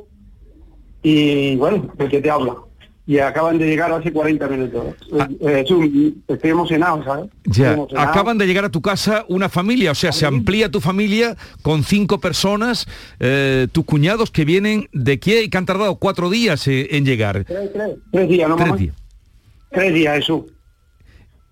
Y 1.04 1.56
bueno, 1.56 1.92
¿de 1.98 2.08
qué 2.10 2.22
te 2.22 2.30
habla? 2.30 2.56
y 3.08 3.18
acaban 3.18 3.58
de 3.58 3.66
llegar 3.66 3.92
hace 3.92 4.14
40 4.14 4.48
minutos. 4.48 4.96
Eh, 5.42 5.64
es 5.66 5.72
un- 5.72 6.24
estoy 6.28 6.52
emocionado, 6.52 7.04
¿sabes? 7.04 7.30
Ya, 7.46 7.74
emocionado. 7.74 8.10
acaban 8.10 8.38
de 8.38 8.46
llegar 8.46 8.64
a 8.64 8.70
tu 8.70 8.82
casa 8.82 9.26
una 9.28 9.50
familia, 9.50 9.92
o 9.92 9.96
sea, 9.96 10.14
se 10.14 10.26
amplía 10.26 10.70
tu 10.72 10.80
familia 10.80 11.36
con 11.62 11.84
cinco 11.84 12.22
personas, 12.22 12.88
eh, 13.20 13.68
tus 13.72 13.84
cuñados 13.86 14.32
que 14.32 14.46
vienen 14.46 14.88
de 14.94 15.20
Kiev 15.20 15.44
y 15.44 15.50
que 15.50 15.58
han 15.58 15.66
tardado 15.66 15.96
cuatro 15.96 16.30
días 16.30 16.66
eh, 16.70 16.96
en 16.96 17.04
llegar. 17.04 17.44
Tres, 17.44 17.74
tres, 17.74 17.90
tres 18.14 18.30
días, 18.30 18.48
¿no, 18.48 18.56
Tres 18.56 18.68
mamá? 18.70 18.80
días. 18.80 18.96
Tres 19.72 19.94
días, 19.94 20.16
Jesús. 20.18 20.44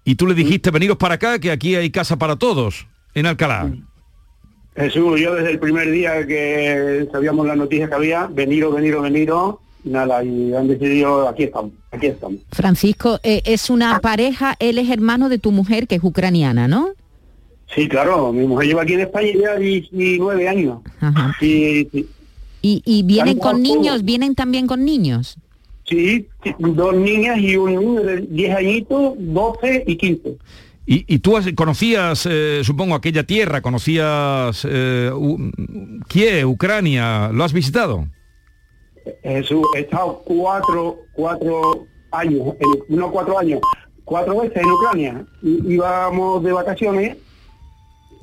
Y 0.05 0.15
tú 0.15 0.27
le 0.27 0.35
dijiste, 0.35 0.71
veniros 0.71 0.97
para 0.97 1.15
acá, 1.15 1.39
que 1.39 1.51
aquí 1.51 1.75
hay 1.75 1.89
casa 1.89 2.15
para 2.17 2.38
todos, 2.38 2.88
en 3.15 3.25
Alcalá. 3.25 3.69
Jesús, 4.79 5.19
yo 5.19 5.35
desde 5.35 5.51
el 5.51 5.59
primer 5.59 5.91
día 5.91 6.25
que 6.25 7.07
sabíamos 7.11 7.45
la 7.45 7.55
noticia 7.55 7.87
que 7.89 7.95
había, 7.95 8.27
venido, 8.27 8.71
venido, 8.71 9.01
venido, 9.01 9.59
nada, 9.83 10.23
y 10.23 10.53
han 10.53 10.67
decidido, 10.67 11.27
aquí 11.27 11.43
estamos, 11.43 11.71
aquí 11.91 12.07
estamos. 12.07 12.39
Francisco, 12.51 13.19
eh, 13.23 13.41
es 13.45 13.69
una 13.69 13.99
pareja, 13.99 14.55
él 14.59 14.77
es 14.77 14.89
hermano 14.89 15.27
de 15.29 15.37
tu 15.37 15.51
mujer, 15.51 15.87
que 15.87 15.95
es 15.95 16.03
ucraniana, 16.03 16.67
¿no? 16.67 16.89
Sí, 17.75 17.87
claro, 17.87 18.33
mi 18.33 18.47
mujer 18.47 18.67
lleva 18.67 18.81
aquí 18.83 18.93
en 18.93 19.01
España 19.01 19.29
ya 19.39 19.55
19 19.57 20.47
años. 20.47 20.79
Ajá. 21.01 21.35
Y, 21.41 21.87
sí, 21.91 22.07
Y, 22.61 22.81
y 22.85 23.03
vienen 23.03 23.37
con 23.37 23.61
niños, 23.61 23.95
todos. 23.95 24.03
vienen 24.03 24.33
también 24.33 24.65
con 24.65 24.83
niños. 24.83 25.37
sí, 25.87 26.25
sí, 26.43 26.55
dos 26.57 26.95
niñas 26.95 27.37
y 27.39 27.57
un 27.57 27.75
niño 27.75 28.01
de 28.01 28.21
10 28.21 28.55
añitos, 28.55 29.13
12 29.17 29.83
y 29.87 29.95
15. 29.97 30.37
Y, 30.91 31.06
y 31.08 31.19
tú 31.19 31.38
has- 31.38 31.45
conocías, 31.56 32.28
eh, 32.28 32.62
supongo, 32.63 32.95
aquella 32.95 33.23
tierra, 33.23 33.62
conocías 33.62 34.65
eh, 34.67 35.12
U- 35.13 35.52
Kiev, 36.08 36.47
Ucrania, 36.49 37.30
¿lo 37.32 37.43
has 37.43 37.54
visitado? 37.54 38.08
Jesús, 39.23 39.62
he 39.78 39.82
estado 39.82 40.21
cuatro, 40.25 40.97
cuatro 41.13 41.86
años, 42.12 42.56
en- 42.60 42.97
no 42.97 43.12
cuatro 43.12 43.38
años, 43.38 43.60
cuatro 44.04 44.39
veces 44.41 44.58
en 44.63 44.71
Ucrania. 44.71 45.25
I- 45.43 45.73
Íbamos 45.75 46.43
de 46.43 46.52
vacaciones, 46.54 47.17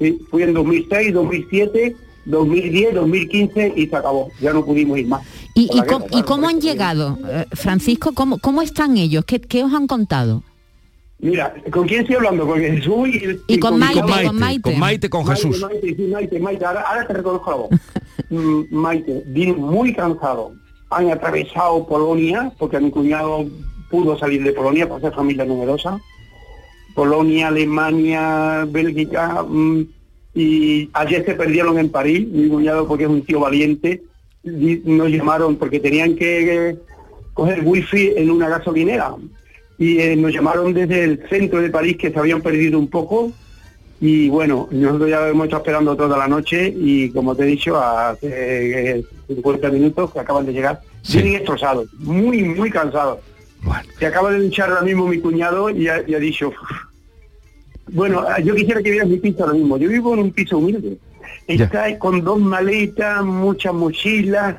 y 0.01 0.13
fui 0.29 0.43
en 0.43 0.53
2006, 0.53 1.15
2007, 1.15 1.95
2010, 2.25 2.95
2015 2.95 3.75
y 3.77 3.87
se 3.87 3.95
acabó. 3.97 4.29
Ya 4.41 4.53
no 4.53 4.65
pudimos 4.65 4.99
ir 4.99 5.07
más. 5.07 5.23
¿Y, 5.55 5.71
y 5.73 5.77
la 5.79 5.87
cómo, 5.87 6.07
guerra, 6.07 6.19
y 6.19 6.23
cómo 6.25 6.49
han 6.49 6.61
llegado? 6.61 7.17
Eh, 7.31 7.47
Francisco, 7.53 8.13
¿cómo, 8.13 8.39
¿cómo 8.39 8.61
están 8.61 8.97
ellos? 8.97 9.25
¿Qué, 9.25 9.41
qué 9.41 9.63
os 9.63 9.73
han 9.73 9.87
contado? 9.87 10.43
Mira, 11.19 11.55
¿con 11.71 11.87
quién 11.89 12.03
estoy 12.03 12.17
hablando? 12.17 12.47
Porque 12.47 12.73
Jesús 12.73 13.09
y, 13.09 13.55
Y 13.55 13.59
con 13.59 13.79
Maite, 13.79 14.03
mi 14.03 14.11
mamá. 14.11 14.23
con 14.25 14.39
Maite. 14.39 14.63
con 14.63 14.79
Maite, 14.79 15.11
con 15.11 15.27
Jesús. 15.27 15.63
Maite, 15.63 15.97
sí, 15.97 16.03
Maite, 16.03 16.39
Maite, 16.39 16.65
ahora, 16.65 16.83
ahora 16.83 17.07
te 17.07 17.15
reconozco 17.15 17.51
la 17.51 17.57
voz. 17.57 17.71
Mm, 18.29 18.63
Maite, 18.71 19.23
vino 19.27 19.55
muy 19.55 19.95
cansado. 19.95 20.53
Han 20.91 21.11
atravesado 21.13 21.87
Polonia, 21.87 22.51
porque 22.59 22.81
mi 22.81 22.91
cuñado 22.91 23.47
pudo 23.89 24.19
salir 24.19 24.43
de 24.43 24.53
Polonia 24.53 24.89
para 24.89 25.01
ser 25.01 25.13
familia 25.13 25.45
numerosa. 25.45 26.01
Polonia, 26.97 27.49
Alemania, 27.49 28.67
Bélgica, 28.69 29.45
mm, 29.47 29.83
y 30.35 30.91
ayer 30.95 31.25
se 31.25 31.35
perdieron 31.35 31.79
en 31.79 31.89
París, 31.89 32.27
mi 32.27 32.49
cuñado 32.49 32.89
porque 32.89 33.05
es 33.05 33.11
un 33.11 33.23
tío 33.23 33.39
valiente, 33.39 34.03
nos 34.43 35.09
llamaron 35.11 35.57
porque 35.57 35.79
tenían 35.79 36.17
que 36.17 36.71
eh, 36.71 36.77
coger 37.33 37.63
wifi 37.65 38.13
en 38.17 38.31
una 38.31 38.49
gasolinera 38.49 39.15
y 39.79 39.99
eh, 39.99 40.17
nos 40.17 40.33
llamaron 40.33 40.73
desde 40.73 41.05
el 41.05 41.29
centro 41.29 41.61
de 41.61 41.71
París 41.71 41.97
que 41.97 42.11
se 42.11 42.19
habían 42.19 42.41
perdido 42.41 42.79
un 42.79 42.89
poco 42.89 43.33
y 44.01 44.29
bueno, 44.29 44.69
nosotros 44.71 45.09
ya 45.09 45.29
hemos 45.29 45.45
estado 45.45 45.63
esperando 45.63 45.97
toda 45.97 46.19
la 46.19 46.29
noche 46.29 46.73
y 46.77 47.11
como 47.11 47.35
te 47.35 47.45
he 47.45 47.47
dicho, 47.47 47.79
hace 47.79 48.99
eh, 48.99 49.05
50 49.29 49.71
minutos 49.71 50.13
que 50.13 50.21
acaban 50.21 50.45
de 50.45 50.53
llegar, 50.53 50.81
vienen 51.11 51.33
destrozados, 51.33 51.89
muy, 51.95 52.43
muy 52.43 52.71
cansados. 52.71 53.21
Se 53.99 54.07
acaba 54.07 54.31
de 54.31 54.41
luchar 54.41 54.69
ahora 54.69 54.83
mismo 54.83 55.09
mi 55.09 55.19
cuñado 55.19 55.71
y 55.71 55.89
ha, 55.89 56.03
y 56.07 56.15
ha 56.15 56.19
dicho, 56.19 56.53
bueno, 57.89 58.23
yo 58.45 58.55
quisiera 58.55 58.83
que 58.83 58.91
vieras 58.91 59.09
mi 59.09 59.17
piso 59.17 59.45
ahora 59.45 59.55
mismo, 59.55 59.79
yo 59.79 59.89
vivo 59.89 60.13
en 60.13 60.21
un 60.21 60.31
piso 60.31 60.59
humilde, 60.59 60.99
está 61.47 61.99
con 61.99 62.23
dos 62.23 62.39
maletas, 62.39 63.25
muchas 63.25 63.73
mochilas, 63.73 64.57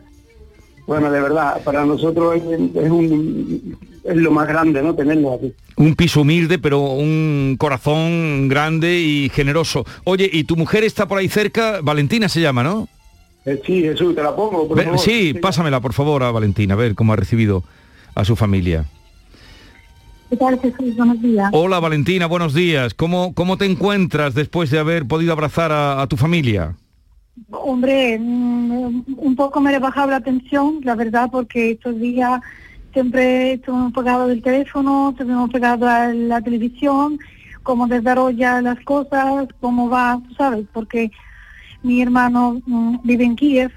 bueno, 0.88 1.12
de 1.12 1.22
verdad, 1.22 1.62
para 1.64 1.86
nosotros 1.86 2.36
es, 2.38 2.44
es 2.44 2.90
un, 2.90 3.78
es 4.04 4.16
lo 4.16 4.32
más 4.32 4.48
grande, 4.48 4.82
¿no? 4.82 4.96
Tenerlos 4.96 5.38
aquí. 5.38 5.54
Un 5.76 5.94
piso 5.96 6.22
humilde, 6.22 6.58
pero 6.58 6.80
un 6.82 7.56
corazón 7.60 8.48
grande 8.48 8.98
y 9.00 9.30
generoso. 9.30 9.86
Oye, 10.06 10.28
¿y 10.32 10.46
tu 10.46 10.56
mujer 10.56 10.84
está 10.84 11.08
por 11.08 11.20
ahí 11.20 11.28
cerca? 11.30 11.82
Valentina 11.84 12.28
se 12.30 12.42
llama, 12.42 12.64
¿no? 12.64 12.88
Eh, 13.46 13.62
sí, 13.66 13.82
Jesús, 13.82 14.16
te 14.16 14.24
la 14.24 14.36
pongo, 14.36 14.68
por 14.68 14.76
Ve- 14.78 14.84
favor. 14.86 15.00
sí, 15.00 15.34
pásamela, 15.36 15.80
por 15.80 15.94
favor, 15.94 16.24
a 16.24 16.32
Valentina, 16.32 16.74
a 16.74 16.78
ver 16.78 16.96
cómo 16.96 17.14
ha 17.14 17.16
recibido 17.16 17.64
a 18.16 18.26
su 18.26 18.36
familia. 18.36 18.86
¿Qué 20.30 20.36
tal, 20.36 20.60
Jesús? 20.60 20.96
Buenos 20.98 21.22
días. 21.22 21.50
Hola, 21.54 21.80
Valentina, 21.80 22.26
buenos 22.26 22.54
días. 22.54 22.94
¿Cómo, 22.94 23.34
cómo 23.34 23.58
te 23.58 23.66
encuentras 23.66 24.34
después 24.34 24.70
de 24.72 24.80
haber 24.80 25.06
podido 25.08 25.32
abrazar 25.32 25.72
a, 25.72 26.02
a 26.02 26.08
tu 26.08 26.18
familia? 26.18 26.76
Hombre, 27.50 28.18
mm, 28.20 29.04
un 29.18 29.36
poco 29.36 29.62
me 29.62 29.74
he 29.74 29.80
bajado 29.80 30.12
la 30.12 30.22
tensión, 30.22 30.80
la 30.84 30.96
verdad, 30.96 31.30
porque 31.32 31.72
estos 31.72 32.00
días 32.00 32.42
siempre 32.94 33.54
estuvimos 33.54 33.94
pegados 33.94 34.28
del 34.30 34.42
teléfono, 34.42 35.12
estuvimos 35.12 35.50
pegados 35.52 35.88
a 35.88 36.14
la 36.14 36.42
televisión, 36.42 37.20
cómo 37.64 37.88
desarrolla 37.88 38.62
las 38.62 38.80
cosas, 38.82 39.48
cómo 39.60 39.90
va, 39.90 40.20
tú 40.28 40.34
sabes, 40.34 40.66
porque 40.74 41.12
mi 41.84 42.02
hermano 42.02 42.60
mm, 42.66 42.98
vive 43.04 43.24
en 43.26 43.36
Kiev, 43.36 43.72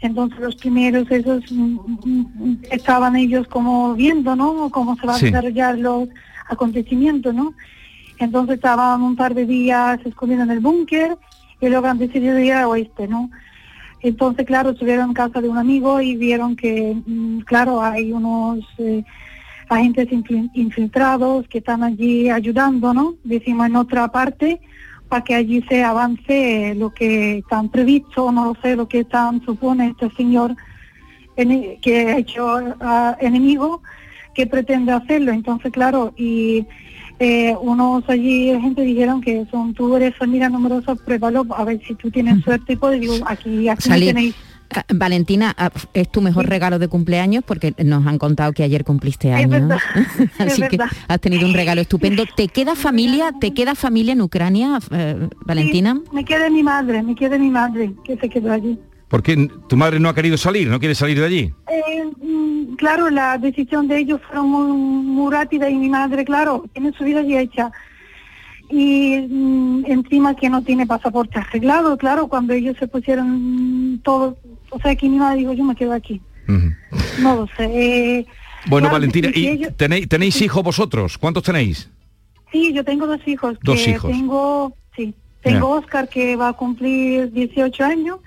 entonces 0.00 0.38
los 0.40 0.54
primeros 0.56 1.10
esos 1.10 1.42
mm, 1.50 2.54
estaban 2.70 3.16
ellos 3.16 3.46
como 3.48 3.94
viendo, 3.94 4.36
¿no? 4.36 4.70
Cómo 4.70 4.96
se 4.96 5.06
van 5.06 5.16
Sí. 5.18 5.26
a 5.26 5.28
desarrollar 5.30 5.78
los 5.78 6.08
acontecimientos, 6.48 7.34
¿no? 7.34 7.54
Entonces 8.18 8.56
estaban 8.56 9.02
un 9.02 9.16
par 9.16 9.34
de 9.34 9.46
días 9.46 9.98
escondidos 10.04 10.44
en 10.44 10.50
el 10.52 10.60
búnker 10.60 11.18
y 11.60 11.68
luego 11.68 11.86
han 11.86 11.98
decidido 11.98 12.38
ir 12.38 12.52
al 12.52 12.66
oeste, 12.66 13.06
¿no? 13.08 13.30
Entonces, 14.02 14.46
claro, 14.46 14.70
estuvieron 14.70 15.08
en 15.10 15.14
casa 15.14 15.40
de 15.40 15.48
un 15.48 15.58
amigo 15.58 16.00
y 16.00 16.16
vieron 16.16 16.56
que, 16.56 16.96
mm, 17.06 17.40
claro, 17.40 17.82
hay 17.82 18.12
unos 18.12 18.60
eh, 18.78 19.04
agentes 19.68 20.08
infil- 20.08 20.50
infiltrados 20.54 21.46
que 21.48 21.58
están 21.58 21.82
allí 21.82 22.30
ayudando, 22.30 22.94
¿no? 22.94 23.14
Decimos 23.24 23.66
en 23.66 23.76
otra 23.76 24.08
parte, 24.08 24.60
para 25.08 25.22
que 25.24 25.34
allí 25.34 25.62
se 25.68 25.82
avance 25.84 26.74
lo 26.76 26.90
que 26.94 27.38
están 27.38 27.68
previsto, 27.68 28.30
no 28.32 28.44
lo 28.46 28.54
sé, 28.62 28.76
lo 28.76 28.88
que 28.88 29.04
tan 29.04 29.44
supone 29.44 29.88
este 29.88 30.08
señor 30.16 30.54
que 31.82 32.06
ha 32.06 32.18
hecho 32.18 32.46
ah, 32.80 33.16
enemigo, 33.20 33.82
que 34.34 34.46
pretende 34.46 34.92
hacerlo. 34.92 35.32
Entonces, 35.32 35.72
claro, 35.72 36.12
y 36.16 36.66
eh, 37.20 37.54
unos 37.60 38.02
allí 38.08 38.50
gente 38.60 38.80
dijeron 38.80 39.20
que 39.20 39.46
son 39.50 39.74
tú 39.74 39.94
eres 39.94 40.16
familia 40.16 40.48
numerosa, 40.48 40.94
pruébalo, 40.94 41.46
a 41.54 41.64
ver 41.64 41.78
si 41.86 41.94
tú 41.94 42.10
tienes 42.10 42.42
suerte 42.42 42.72
y 42.72 42.76
pues 42.76 42.98
digo, 42.98 43.14
aquí, 43.26 43.68
aquí 43.68 43.88
Salir. 43.88 44.14
tenéis. 44.14 44.34
Ah, 44.74 44.84
Valentina, 44.94 45.52
ah, 45.58 45.70
es 45.92 46.10
tu 46.10 46.22
mejor 46.22 46.48
regalo 46.48 46.78
de 46.78 46.88
cumpleaños 46.88 47.44
porque 47.44 47.74
nos 47.84 48.06
han 48.06 48.18
contado 48.18 48.52
que 48.52 48.62
ayer 48.62 48.84
cumpliste 48.84 49.32
años. 49.32 49.70
Así 50.38 50.62
que 50.62 50.78
has 51.08 51.20
tenido 51.20 51.46
un 51.46 51.52
regalo 51.52 51.82
estupendo. 51.82 52.24
¿Te 52.36 52.48
queda 52.48 52.74
familia? 52.74 53.32
¿Te 53.38 53.52
queda 53.52 53.74
familia 53.74 54.12
en 54.12 54.22
Ucrania, 54.22 54.78
eh, 54.90 55.28
Valentina? 55.44 56.00
Sí, 56.02 56.10
me 56.14 56.24
queda 56.24 56.48
mi 56.48 56.62
madre, 56.62 57.02
me 57.02 57.14
queda 57.14 57.36
mi 57.36 57.50
madre, 57.50 57.92
que 58.02 58.16
se 58.16 58.30
quedó 58.30 58.52
allí. 58.52 58.78
Porque 59.10 59.48
tu 59.68 59.76
madre 59.76 59.98
no 59.98 60.08
ha 60.08 60.14
querido 60.14 60.36
salir, 60.38 60.68
no 60.68 60.78
quiere 60.78 60.94
salir 60.94 61.18
de 61.18 61.26
allí. 61.26 61.52
Eh, 61.68 62.04
mm, 62.22 62.76
claro, 62.76 63.10
la 63.10 63.36
decisión 63.38 63.88
de 63.88 63.98
ellos 63.98 64.20
fue 64.30 64.40
muy, 64.40 64.70
muy 64.72 65.32
rápida 65.32 65.68
y 65.68 65.74
mi 65.74 65.88
madre, 65.88 66.24
claro, 66.24 66.64
tiene 66.72 66.92
su 66.92 67.02
vida 67.04 67.20
ya 67.22 67.40
hecha. 67.40 67.72
Y 68.70 69.26
mm, 69.28 69.84
encima 69.88 70.36
que 70.36 70.48
no 70.48 70.62
tiene 70.62 70.86
pasaporte 70.86 71.40
arreglado, 71.40 71.96
claro, 71.98 72.28
cuando 72.28 72.52
ellos 72.52 72.76
se 72.78 72.86
pusieron 72.86 74.00
todo, 74.04 74.38
o 74.70 74.78
sea, 74.80 74.94
que 74.94 75.08
mi 75.08 75.18
madre 75.18 75.40
dijo, 75.40 75.52
yo 75.54 75.64
me 75.64 75.74
quedo 75.74 75.92
aquí. 75.92 76.20
No 77.20 77.34
lo 77.34 77.46
sé. 77.56 77.64
eh, 77.64 78.26
Bueno, 78.66 78.84
claro, 78.88 79.00
Valentina, 79.00 79.30
¿y 79.34 79.48
ellos- 79.48 79.76
tenéis, 79.76 80.08
tenéis 80.08 80.40
hijos 80.40 80.62
vosotros? 80.62 81.18
¿Cuántos 81.18 81.42
tenéis? 81.42 81.90
Sí, 82.52 82.72
yo 82.72 82.84
tengo 82.84 83.06
dos 83.08 83.20
hijos. 83.26 83.56
Dos 83.62 83.82
que 83.82 83.90
hijos. 83.90 84.10
Tengo, 84.10 84.72
sí, 84.96 85.14
tengo 85.42 85.70
Oscar 85.70 86.08
que 86.08 86.36
va 86.36 86.48
a 86.48 86.52
cumplir 86.52 87.32
18 87.32 87.84
años 87.84 88.18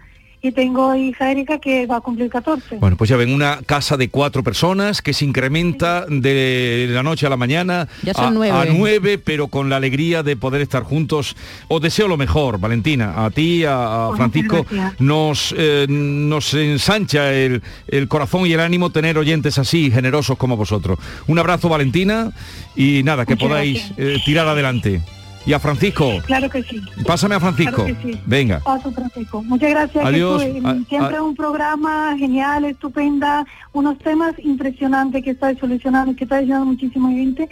y 0.44 0.52
tengo 0.52 0.94
hija 0.94 1.32
Erika 1.32 1.58
que 1.58 1.86
va 1.88 1.96
a 1.98 2.02
cumplir 2.02 2.30
14. 2.30 2.76
Bueno, 2.76 2.98
pues 2.98 3.10
ya 3.10 3.16
ven, 3.16 3.34
una 3.34 3.62
casa 3.66 3.96
de 3.96 4.10
cuatro 4.10 4.44
personas 4.44 5.02
que 5.02 5.14
se 5.14 5.24
incrementa 5.24 6.06
de 6.08 6.88
la 6.90 7.02
noche 7.02 7.26
a 7.26 7.30
la 7.30 7.38
mañana 7.38 7.88
Ya 8.04 8.14
son 8.14 8.26
a, 8.26 8.32
nueve. 8.32 8.58
a 8.58 8.66
nueve, 8.66 9.18
pero 9.18 9.48
con 9.48 9.70
la 9.70 9.78
alegría 9.78 10.22
de 10.22 10.36
poder 10.36 10.62
estar 10.62 10.84
juntos. 10.84 11.38
Os 11.70 11.82
deseo 11.82 12.10
lo 12.10 12.18
mejor, 12.18 12.60
Valentina. 12.60 13.24
A 13.24 13.30
ti, 13.32 13.64
a, 13.64 14.10
a 14.10 14.16
Francisco, 14.18 14.66
nos, 15.00 15.56
eh, 15.58 15.86
nos 15.88 16.54
ensancha 16.54 17.32
el, 17.34 17.62
el 17.88 18.10
corazón 18.10 18.46
y 18.46 18.52
el 18.52 18.60
ánimo 18.60 18.90
tener 18.90 19.18
oyentes 19.18 19.58
así, 19.58 19.92
generosos 19.92 20.38
como 20.38 20.58
vosotros. 20.58 21.00
Un 21.28 21.40
abrazo, 21.40 21.70
Valentina, 21.70 22.34
y 22.76 23.02
nada, 23.04 23.26
que 23.26 23.36
Muchas 23.36 23.48
podáis 23.48 23.92
eh, 23.96 24.18
tirar 24.26 24.46
adelante. 24.46 25.02
Y 25.46 25.54
a 25.54 25.60
Francisco. 25.60 26.10
Claro 26.26 26.50
que 26.50 26.64
sí. 26.64 26.82
Pásame 27.06 27.36
a 27.36 27.40
Francisco. 27.40 27.84
Claro 27.84 28.00
que 28.02 28.14
sí. 28.14 28.20
Venga. 28.26 28.60
Paso, 28.62 28.92
Francisco. 28.92 29.44
Muchas 29.44 29.70
gracias. 29.72 30.06
Adiós. 30.06 30.42
A- 30.64 30.76
Siempre 30.88 31.18
a- 31.18 31.24
un 31.24 31.36
programa 31.36 32.16
genial, 32.18 32.66
estupenda, 32.66 33.46
unos 33.74 33.98
temas 34.00 34.34
impresionantes 34.40 35.24
que 35.24 35.32
estáis 35.32 35.60
solucionando, 35.60 36.16
que 36.16 36.24
está 36.24 36.38
ayudando 36.38 36.66
muchísima 36.68 37.10
gente, 37.12 37.50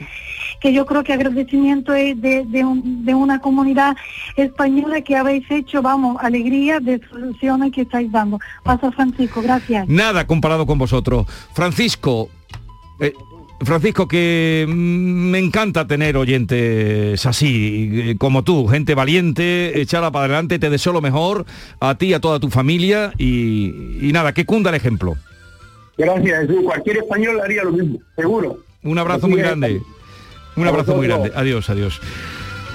que 0.62 0.72
yo 0.74 0.86
creo 0.86 1.04
que 1.04 1.14
agradecimiento 1.14 1.94
es 1.94 2.20
de, 2.22 2.46
de, 2.46 2.64
un- 2.64 3.04
de 3.06 3.14
una 3.14 3.40
comunidad 3.40 3.96
española 4.38 5.02
que 5.02 5.16
habéis 5.18 5.50
hecho, 5.52 5.82
vamos, 5.82 6.18
alegría 6.22 6.80
de 6.80 7.02
soluciones 7.10 7.72
que 7.72 7.82
estáis 7.82 8.12
dando. 8.12 8.40
Paso 8.64 8.88
a 8.88 8.92
Francisco, 8.92 9.42
gracias. 9.42 9.88
Nada 9.88 10.26
comparado 10.28 10.66
con 10.66 10.78
vosotros. 10.78 11.26
Francisco, 11.54 12.30
eh, 13.00 13.14
Francisco, 13.64 14.08
que 14.08 14.66
mm, 14.68 14.72
me 14.72 15.40
encanta 15.40 15.88
tener 15.88 16.18
oyentes 16.18 17.26
así, 17.26 17.90
eh, 17.94 18.16
como 18.18 18.44
tú, 18.44 18.68
gente 18.68 18.96
valiente, 18.96 19.80
echada 19.82 20.12
para 20.12 20.26
adelante, 20.26 20.60
te 20.60 20.70
deseo 20.70 20.94
lo 20.94 21.02
mejor 21.02 21.46
a 21.80 21.96
ti 21.96 22.08
y 22.08 22.14
a 22.14 22.20
toda 22.20 22.40
tu 22.40 22.50
familia 22.50 23.14
y, 23.18 24.00
y 24.02 24.12
nada, 24.14 24.34
que 24.34 24.46
cunda 24.46 24.70
el 24.70 24.76
ejemplo. 24.76 25.16
Gracias, 25.98 26.48
Jesús. 26.48 26.64
Cualquier 26.64 26.98
español 26.98 27.40
haría 27.42 27.64
lo 27.64 27.72
mismo, 27.72 28.00
seguro. 28.16 28.58
Un 28.84 28.98
abrazo 28.98 29.26
Así 29.26 29.32
muy 29.32 29.42
grande. 29.42 29.82
Un 30.56 30.68
abrazo 30.68 30.96
muy 30.96 31.08
grande. 31.08 31.32
Adiós, 31.36 31.70
adiós. 31.70 32.02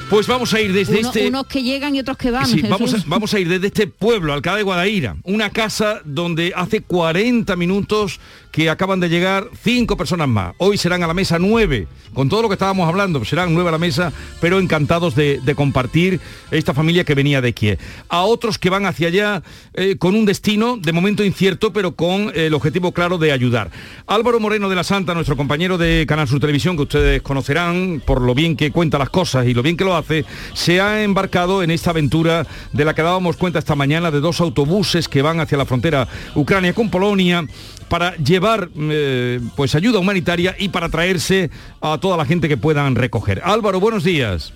Pues 0.09 0.29
vamos 0.29 0.55
a 0.55 0.61
ir 0.61 0.73
desde 0.73 0.99
Uno- 1.01 1.09
este... 1.09 1.27
Unos 1.29 1.47
que 1.49 1.63
llegan 1.65 1.95
y 1.97 2.01
otros 2.01 2.17
que 2.17 2.31
van. 2.31 2.47
Sí, 2.47 2.63
vamos, 2.63 2.95
a, 2.95 2.99
vamos 3.07 3.35
a 3.35 3.41
ir 3.41 3.49
desde 3.49 3.67
este 3.67 3.87
pueblo, 3.89 4.33
Alcalá 4.33 4.57
de 4.59 4.63
Guadaira, 4.63 5.17
una 5.25 5.51
casa 5.51 6.01
donde 6.05 6.53
hace 6.55 6.81
40 6.81 7.57
minutos 7.57 8.21
que 8.53 8.71
acaban 8.71 9.01
de 9.01 9.09
llegar 9.11 9.49
cinco 9.63 9.97
personas 9.97 10.29
más. 10.29 10.55
Hoy 10.59 10.79
serán 10.79 11.03
a 11.03 11.07
la 11.07 11.13
mesa 11.13 11.39
nueve, 11.39 11.89
con 12.15 12.29
todo 12.31 12.41
lo 12.43 12.49
que 12.49 12.55
estábamos 12.55 12.89
hablando, 12.89 13.23
serán 13.25 13.53
nueve 13.53 13.69
a 13.69 13.73
la 13.73 13.79
mesa, 13.79 14.13
pero 14.41 14.59
encantados 14.61 15.15
de, 15.15 15.41
de 15.45 15.55
compartir 15.55 16.21
esta 16.51 16.73
familia 16.73 17.05
que 17.05 17.15
venía 17.15 17.43
de 17.43 17.53
Kiev. 17.53 17.79
A 18.09 18.23
otros 18.23 18.59
que 18.59 18.71
van 18.71 18.87
hacia 18.87 19.09
allá 19.09 19.43
eh, 19.75 19.97
con 19.99 20.15
un 20.15 20.25
destino 20.25 20.79
de 20.79 20.93
momento 20.93 21.23
incierto, 21.25 21.73
pero 21.73 21.97
con 21.97 22.33
el 22.35 22.55
objetivo 22.55 22.93
claro 22.93 23.19
de 23.19 23.33
ayudar. 23.33 23.71
Álvaro 24.07 24.41
Moreno 24.41 24.71
de 24.71 24.77
la 24.77 24.85
Santa, 24.85 25.13
nuestro 25.13 25.37
compañero 25.37 25.77
de 25.77 26.07
Canal 26.09 26.27
Sur 26.29 26.41
Televisión, 26.41 26.77
que 26.77 26.83
ustedes 26.85 27.21
conocerán 27.23 28.01
por 28.07 28.23
lo 28.23 28.35
bien 28.35 28.57
que 28.57 28.71
cuenta 28.71 28.97
las 28.99 29.11
cosas 29.11 29.47
y 29.47 29.53
lo 29.53 29.63
bien 29.63 29.77
que 29.77 29.85
lo 29.85 29.96
hace, 29.97 30.25
se 30.55 30.81
ha 30.81 31.03
embarcado 31.03 31.63
en 31.63 31.71
esta 31.71 31.91
aventura 31.91 32.47
de 32.73 32.85
la 32.85 32.95
que 32.95 33.03
dábamos 33.03 33.37
cuenta 33.37 33.59
esta 33.59 33.75
mañana 33.75 34.11
de 34.11 34.21
dos 34.21 34.41
autobuses 34.41 35.09
que 35.09 35.23
van 35.23 35.41
hacia 35.41 35.59
la 35.59 35.67
frontera 35.67 36.07
Ucrania 36.35 36.73
con 36.75 36.91
Polonia 36.91 37.45
para 37.89 38.17
llevar 38.17 38.69
eh, 38.77 39.41
pues 39.57 39.75
ayuda 39.75 39.99
humanitaria 39.99 40.55
y 40.59 40.69
para 40.71 40.89
traerse 40.89 41.51
a 41.81 41.99
toda 41.99 42.17
la 42.17 42.25
gente 42.25 42.49
que 42.49 42.57
puedan 42.57 42.95
recoger. 42.97 43.41
Álvaro, 43.45 43.79
buenos 43.81 44.05
días. 44.05 44.53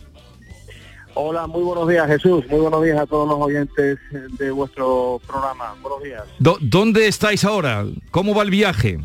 Hola, 1.15 1.47
muy 1.49 1.63
buenos 1.63 1.89
días 1.89 2.07
Jesús, 2.07 2.45
muy 2.49 2.61
buenos 2.61 2.83
días 2.85 2.99
a 2.99 3.05
todos 3.07 3.29
los 3.29 3.39
oyentes 3.41 3.99
de 4.39 4.51
vuestro 4.53 5.21
programa. 5.27 5.75
Buenos 5.83 6.03
días. 6.05 6.23
Do- 6.39 6.59
¿Dónde 6.61 7.09
estáis 7.09 7.45
ahora? 7.45 7.85
¿Cómo 8.13 8.35
va 8.35 8.43
el 8.45 8.51
viaje? 8.51 9.01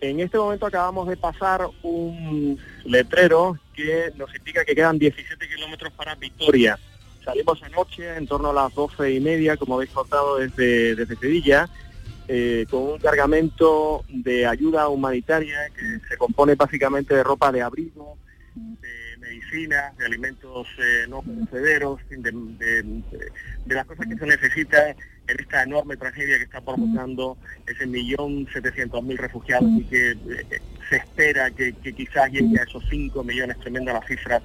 En 0.00 0.20
este 0.20 0.36
momento 0.36 0.66
acabamos 0.66 1.08
de 1.08 1.16
pasar 1.16 1.66
un 1.82 2.58
letrero 2.84 3.56
que 3.76 4.12
nos 4.16 4.34
indica 4.34 4.64
que 4.64 4.74
quedan 4.74 4.98
17 4.98 5.48
kilómetros 5.48 5.92
para 5.92 6.14
Victoria. 6.16 6.78
Salimos 7.24 7.62
anoche 7.62 8.16
en 8.16 8.26
torno 8.26 8.50
a 8.50 8.54
las 8.54 8.74
12 8.74 9.12
y 9.12 9.20
media, 9.20 9.56
como 9.56 9.74
habéis 9.74 9.90
contado 9.90 10.38
desde, 10.38 10.94
Sevilla, 11.16 11.68
eh, 12.28 12.66
con 12.70 12.82
un 12.84 12.98
cargamento 12.98 14.04
de 14.08 14.46
ayuda 14.46 14.88
humanitaria 14.88 15.68
que 15.76 16.00
se 16.08 16.16
compone 16.16 16.54
básicamente 16.54 17.14
de 17.14 17.22
ropa 17.22 17.52
de 17.52 17.62
abrigo, 17.62 18.16
de 18.54 19.16
medicinas, 19.18 19.96
de 19.98 20.06
alimentos 20.06 20.66
eh, 20.78 21.06
no 21.08 21.22
perecederos, 21.22 22.00
de- 22.08 22.18
de- 22.32 22.82
de 23.66 23.74
las 23.74 23.86
cosas 23.86 24.06
que 24.06 24.16
se 24.16 24.26
necesitan 24.26 24.96
en 25.28 25.40
esta 25.40 25.62
enorme 25.62 25.96
tragedia 25.96 26.38
que 26.38 26.44
está 26.44 26.60
provocando 26.60 27.36
ese 27.66 27.86
millón 27.86 28.46
setecientos 28.52 29.02
mil 29.02 29.18
refugiados 29.18 29.68
y 29.78 29.84
que 29.84 30.10
eh, 30.12 30.60
se 30.88 30.96
espera 30.96 31.50
que, 31.50 31.72
que 31.74 31.92
quizás 31.92 32.30
llegue 32.30 32.60
a 32.60 32.62
esos 32.64 32.84
5 32.88 33.24
millones, 33.24 33.58
tremenda 33.60 33.92
la 33.92 34.06
cifra, 34.06 34.40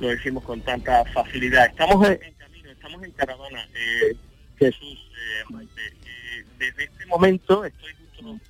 lo 0.00 0.08
decimos 0.08 0.42
con 0.44 0.60
tanta 0.62 1.04
facilidad. 1.06 1.66
Estamos 1.66 2.04
en, 2.08 2.20
en 2.22 2.34
camino, 2.34 2.70
estamos 2.70 3.02
en 3.04 3.10
caravana, 3.12 3.68
eh, 3.74 4.16
Jesús, 4.58 5.10
eh, 5.12 5.44
Maite. 5.52 5.80
Eh, 5.86 6.44
desde 6.58 6.84
este 6.84 7.06
momento 7.06 7.64
estoy 7.64 7.92
justo 7.94 8.40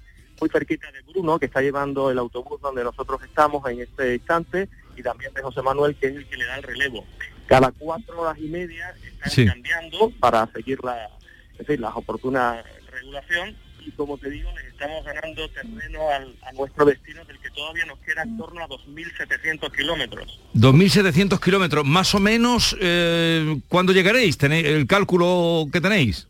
muy 0.41 0.49
cerquita 0.51 0.91
de 0.91 1.03
Bruno, 1.03 1.39
que 1.39 1.47
está 1.47 1.61
llevando 1.61 2.11
el 2.11 2.19
autobús 2.19 2.61
donde 2.61 2.83
nosotros 2.83 3.21
estamos 3.23 3.69
en 3.71 3.81
este 3.81 4.15
instante, 4.15 4.69
y 4.97 5.03
también 5.03 5.35
de 5.35 5.43
José 5.43 5.61
Manuel, 5.63 5.97
que 5.97 6.07
es 6.07 6.17
el 6.17 6.27
que 6.27 6.37
le 6.37 6.45
da 6.47 6.57
el 6.57 6.63
relevo. 6.63 7.05
Cada 7.47 7.73
cuatro 7.73 8.23
horas 8.23 8.39
y 8.39 8.49
media 8.49 8.95
están 9.05 9.31
Sí. 9.31 9.45
cambiando 9.47 10.11
para 10.19 10.47
seguir 10.53 10.83
la, 10.83 11.11
es 11.55 11.59
decir, 11.67 11.81
las 11.81 11.95
oportunas 11.97 12.65
regulación 12.91 13.57
y 13.87 13.91
como 13.91 14.17
te 14.17 14.31
digo, 14.31 14.51
les 14.57 14.65
estamos 14.73 15.05
ganando 15.05 15.47
terreno 15.51 16.09
al- 16.11 16.35
a 16.43 16.53
nuestro 16.53 16.87
destino 16.87 17.23
del 17.27 17.39
que 17.39 17.51
todavía 17.51 17.85
nos 17.85 17.99
queda 17.99 18.23
en 18.23 18.37
torno 18.39 18.63
a 18.65 18.67
2.700 18.69 19.71
kilómetros. 19.77 20.41
2.700 20.55 21.39
kilómetros, 21.39 21.85
más 21.85 22.15
o 22.15 22.21
menos, 22.21 22.75
eh, 22.81 23.61
¿cuándo 23.69 23.93
llegaréis? 23.93 24.39
¿Tenéis 24.39 24.65
el 24.67 24.87
cálculo 24.87 25.67
que 25.71 25.81
tenéis? 25.83 26.29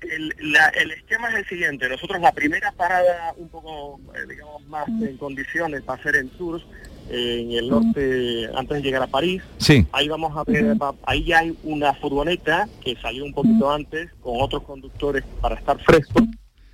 El, 0.00 0.34
la- 0.52 0.68
el 0.68 0.92
esquema 0.92 1.28
es 1.30 1.34
el 1.40 1.46
siguiente, 1.48 1.88
nosotros 1.88 2.20
la 2.22 2.32
primera 2.32 2.72
parada 2.72 3.34
un 3.36 3.48
poco, 3.50 4.00
eh, 4.14 4.20
digamos, 4.28 4.64
más 4.68 4.88
en 4.88 5.18
condiciones 5.18 5.82
va 5.86 5.94
a 5.94 6.02
ser 6.02 6.16
en 6.16 6.28
Tours, 6.30 6.64
en 7.10 7.52
el 7.52 7.68
norte, 7.68 8.48
antes 8.54 8.76
de 8.78 8.82
llegar 8.82 9.02
a 9.02 9.06
París. 9.06 9.42
Sí. 9.58 9.86
Ahí 9.92 10.08
vamos 10.08 10.36
a 10.36 10.44
ver, 10.44 10.76
ahí 11.04 11.24
ya 11.24 11.40
hay 11.40 11.56
una 11.64 11.94
furgoneta 11.94 12.68
que 12.82 12.96
salió 12.96 13.24
un 13.24 13.32
poquito 13.32 13.70
antes 13.70 14.10
con 14.20 14.40
otros 14.40 14.62
conductores 14.62 15.24
para 15.40 15.54
estar 15.56 15.78
frescos 15.80 16.22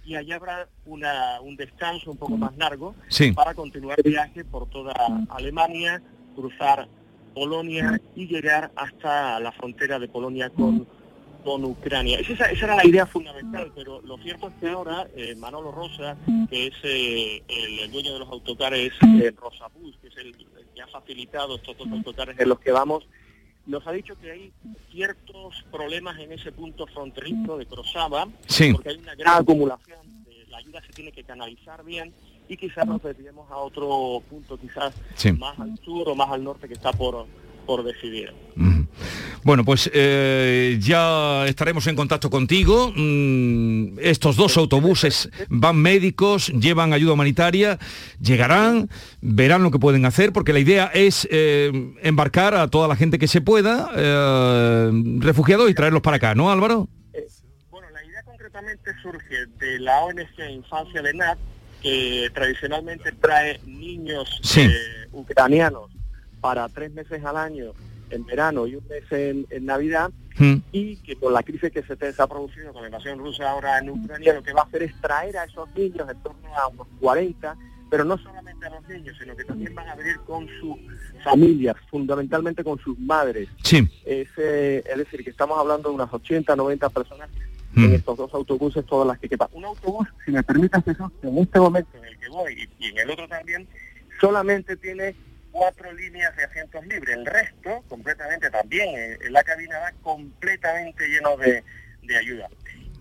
y 0.06 0.16
allá 0.16 0.36
habrá 0.36 0.68
una, 0.84 1.40
un 1.40 1.56
descanso 1.56 2.10
un 2.10 2.18
poco 2.18 2.36
más 2.36 2.54
largo 2.58 2.94
Sí. 3.08 3.32
para 3.32 3.54
continuar 3.54 3.98
el 4.04 4.10
viaje 4.10 4.44
por 4.44 4.68
toda 4.68 4.92
Alemania, 5.30 6.02
cruzar 6.34 6.86
Polonia 7.34 8.00
y 8.14 8.26
llegar 8.26 8.70
hasta 8.76 9.40
la 9.40 9.50
frontera 9.52 9.98
de 9.98 10.06
Polonia 10.08 10.50
con, 10.50 10.86
con 11.44 11.64
Ucrania. 11.64 12.18
Esa, 12.18 12.46
esa 12.50 12.64
era 12.64 12.76
la 12.76 12.86
idea 12.86 13.06
fundamental, 13.06 13.70
pero 13.74 14.00
lo 14.02 14.16
cierto 14.18 14.48
es 14.48 14.54
que 14.54 14.68
ahora 14.70 15.06
eh, 15.14 15.34
Manolo 15.36 15.70
Rosa, 15.70 16.16
que 16.48 16.68
es 16.68 16.74
eh, 16.82 17.42
el, 17.82 17.92
dueño 17.92 18.14
de 18.14 18.18
los 18.20 18.28
autocares 18.28 18.92
eh, 19.20 19.32
Rosa 19.40 19.68
Bus, 19.78 19.96
que 20.00 20.08
es 20.08 20.16
el, 20.16 20.28
el 20.28 20.66
que 20.74 20.82
ha 20.82 20.86
facilitado 20.88 21.56
estos 21.56 21.76
dos 21.76 21.88
autocares 21.92 22.38
en 22.40 22.48
los 22.48 22.58
que 22.58 22.72
vamos, 22.72 23.06
nos 23.66 23.86
ha 23.86 23.92
dicho 23.92 24.18
que 24.18 24.30
hay 24.30 24.52
ciertos 24.90 25.64
problemas 25.70 26.18
en 26.18 26.32
ese 26.32 26.50
punto 26.52 26.86
fronterizo 26.86 27.56
de 27.58 27.66
Crosaba, 27.66 28.26
Sí. 28.46 28.72
porque 28.72 28.90
hay 28.90 28.96
una 28.96 29.14
gran 29.14 29.42
acumulación, 29.42 30.24
de- 30.24 30.46
la 30.48 30.58
ayuda 30.58 30.82
se 30.86 30.92
tiene 30.92 31.12
que 31.12 31.24
canalizar 31.24 31.84
bien 31.84 32.12
y 32.48 32.56
quizás 32.56 32.86
nos 32.86 33.02
desviemos 33.02 33.50
a 33.50 33.56
otro 33.56 34.22
punto 34.28 34.58
quizás 34.58 34.94
Sí. 35.14 35.32
más 35.32 35.58
al 35.58 35.76
sur 35.84 36.08
o 36.08 36.14
más 36.14 36.30
al 36.30 36.44
norte 36.44 36.68
que 36.68 36.74
está 36.74 36.92
por, 36.92 37.26
por 37.66 37.82
decidir. 37.82 38.32
Bueno, 39.44 39.62
pues 39.62 39.90
eh, 39.92 40.78
ya 40.80 41.46
estaremos 41.46 41.86
en 41.86 41.96
contacto 41.96 42.30
contigo. 42.30 42.90
Mm, 42.96 43.98
estos 44.00 44.36
dos 44.36 44.56
autobuses 44.56 45.28
van 45.50 45.76
médicos, 45.76 46.48
llevan 46.48 46.94
ayuda 46.94 47.12
humanitaria, 47.12 47.78
llegarán, 48.22 48.88
verán 49.20 49.62
lo 49.62 49.70
que 49.70 49.78
pueden 49.78 50.06
hacer, 50.06 50.32
porque 50.32 50.54
la 50.54 50.60
idea 50.60 50.90
es 50.94 51.28
eh, 51.30 51.92
embarcar 52.02 52.54
a 52.54 52.68
toda 52.68 52.88
la 52.88 52.96
gente 52.96 53.18
que 53.18 53.28
se 53.28 53.42
pueda, 53.42 53.90
eh, 53.94 54.90
refugiados, 55.18 55.70
y 55.70 55.74
traerlos 55.74 56.00
para 56.00 56.16
acá, 56.16 56.34
¿no, 56.34 56.50
Álvaro? 56.50 56.88
concretamente 58.24 58.92
surge 59.02 59.46
de 59.58 59.78
la 59.80 60.00
ONG 60.04 60.50
Infancia 60.50 61.02
de 61.02 61.12
NAT, 61.12 61.38
que 61.82 62.30
tradicionalmente 62.32 63.12
trae 63.20 63.60
niños 63.66 64.28
Sí. 64.42 64.60
eh, 64.60 64.70
ucranianos 65.12 65.90
para 66.40 66.68
tres 66.68 66.92
meses 66.92 67.22
al 67.24 67.36
año 67.36 67.72
en 68.10 68.24
verano 68.26 68.66
y 68.66 68.76
un 68.76 68.86
mes 68.88 69.04
en, 69.10 69.46
en 69.50 69.66
Navidad, 69.66 70.10
Mm. 70.38 70.54
y 70.72 70.96
que 70.96 71.14
con 71.16 71.32
la 71.32 71.42
crisis 71.42 71.70
que 71.70 71.82
se, 71.82 72.22
ha 72.22 72.26
producido 72.26 72.72
con 72.72 72.82
la 72.82 72.88
invasión 72.88 73.18
rusa 73.18 73.50
ahora 73.50 73.78
en 73.78 73.90
Ucrania, 73.90 74.34
lo 74.34 74.42
que 74.42 74.52
va 74.52 74.62
a 74.62 74.64
hacer 74.64 74.82
es 74.82 75.00
traer 75.00 75.36
a 75.36 75.44
esos 75.44 75.68
niños 75.76 76.08
en 76.10 76.22
torno 76.22 76.56
a 76.56 76.66
unos 76.68 76.88
40, 77.00 77.56
pero 77.88 78.04
no 78.04 78.18
solamente 78.18 78.66
a 78.66 78.70
los 78.70 78.88
niños, 78.88 79.16
sino 79.20 79.36
que 79.36 79.44
también 79.44 79.74
van 79.74 79.88
a 79.88 79.94
venir 79.94 80.18
con 80.26 80.48
sus 80.60 80.76
familias, 81.22 81.76
fundamentalmente 81.88 82.64
con 82.64 82.78
sus 82.80 82.98
madres. 82.98 83.48
Sí. 83.62 83.88
Es, 84.04 84.28
eh, 84.36 84.82
es 84.84 84.98
decir, 84.98 85.22
que 85.22 85.30
estamos 85.30 85.56
hablando 85.56 85.90
de 85.90 85.94
unas 85.94 86.12
80, 86.12 86.56
90 86.56 86.88
personas 86.90 87.30
en 87.76 87.92
estos 87.92 88.16
dos 88.16 88.32
autobuses, 88.32 88.86
todas 88.86 89.06
las 89.06 89.18
que 89.18 89.28
quepan. 89.28 89.48
Un 89.52 89.64
autobús, 89.64 90.06
si 90.24 90.30
me 90.30 90.44
permitas 90.44 90.86
eso, 90.86 91.10
en 91.22 91.38
este 91.38 91.58
momento 91.58 91.98
en 91.98 92.04
el 92.04 92.18
que 92.18 92.28
voy 92.28 92.68
y, 92.78 92.86
y 92.86 92.88
en 92.90 92.98
el 92.98 93.10
otro 93.10 93.26
también, 93.26 93.66
solamente 94.20 94.76
tiene 94.76 95.16
cuatro 95.54 95.92
líneas 95.92 96.36
de 96.36 96.44
asientos 96.44 96.84
libres. 96.84 97.16
El 97.16 97.24
resto, 97.24 97.84
completamente 97.88 98.50
también, 98.50 98.88
eh, 98.98 99.18
en 99.22 99.32
la 99.32 99.44
cabina 99.44 99.78
va 99.78 99.92
completamente 100.02 101.06
lleno 101.06 101.36
de, 101.36 101.62
de 102.02 102.16
ayuda. 102.16 102.48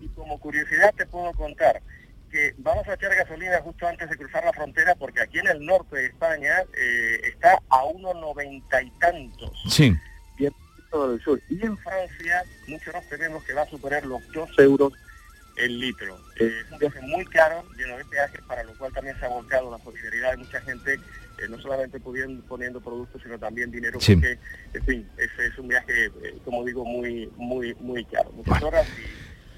Y 0.00 0.08
como 0.10 0.38
curiosidad 0.38 0.94
te 0.94 1.04
puedo 1.04 1.32
contar 1.32 1.82
que 2.30 2.54
vamos 2.58 2.86
a 2.88 2.94
echar 2.94 3.14
gasolina 3.14 3.60
justo 3.60 3.88
antes 3.88 4.08
de 4.08 4.16
cruzar 4.16 4.44
la 4.44 4.52
frontera 4.52 4.94
porque 4.94 5.20
aquí 5.20 5.40
en 5.40 5.48
el 5.48 5.66
norte 5.66 5.96
de 5.96 6.06
España 6.06 6.62
eh, 6.76 7.20
está 7.24 7.58
a 7.68 7.84
unos 7.86 8.14
noventa 8.14 8.80
y 8.80 8.90
tantos. 9.00 9.50
Sí. 9.68 9.92
Y 10.38 10.46
en 10.46 10.54
todo 10.90 11.14
el 11.14 11.20
sur. 11.22 11.40
Y 11.48 11.64
en 11.66 11.76
Francia 11.78 12.44
muchos 12.68 12.94
nos 12.94 13.08
tememos 13.08 13.42
que 13.44 13.52
va 13.52 13.62
a 13.62 13.68
superar 13.68 14.06
los 14.06 14.20
dos 14.32 14.50
euros 14.58 14.92
el 15.56 15.78
litro. 15.80 16.16
Eh, 16.38 16.52
es 16.64 16.72
un 16.72 16.78
viaje 16.78 17.00
muy 17.00 17.24
caro, 17.26 17.64
lleno 17.76 17.96
de 17.98 18.04
peajes, 18.04 18.40
para 18.42 18.62
lo 18.62 18.76
cual 18.78 18.92
también 18.92 19.18
se 19.18 19.26
ha 19.26 19.28
volcado 19.28 19.70
la 19.70 19.78
solidaridad 19.84 20.32
de 20.32 20.36
mucha 20.38 20.60
gente, 20.60 20.98
eh, 21.38 21.48
no 21.48 21.58
solamente 21.60 22.00
pudiendo, 22.00 22.44
poniendo 22.46 22.80
productos, 22.80 23.22
sino 23.22 23.38
también 23.38 23.70
dinero, 23.70 24.00
Sí. 24.00 24.14
porque, 24.14 24.38
en 24.74 24.84
fin, 24.84 25.08
es, 25.18 25.30
es 25.52 25.58
un 25.58 25.68
viaje, 25.68 26.06
eh, 26.06 26.38
como 26.44 26.64
digo, 26.64 26.84
muy, 26.84 27.28
muy, 27.36 27.74
muy 27.80 28.04
caro. 28.04 28.30
Muchas 28.32 28.62
horas 28.62 28.86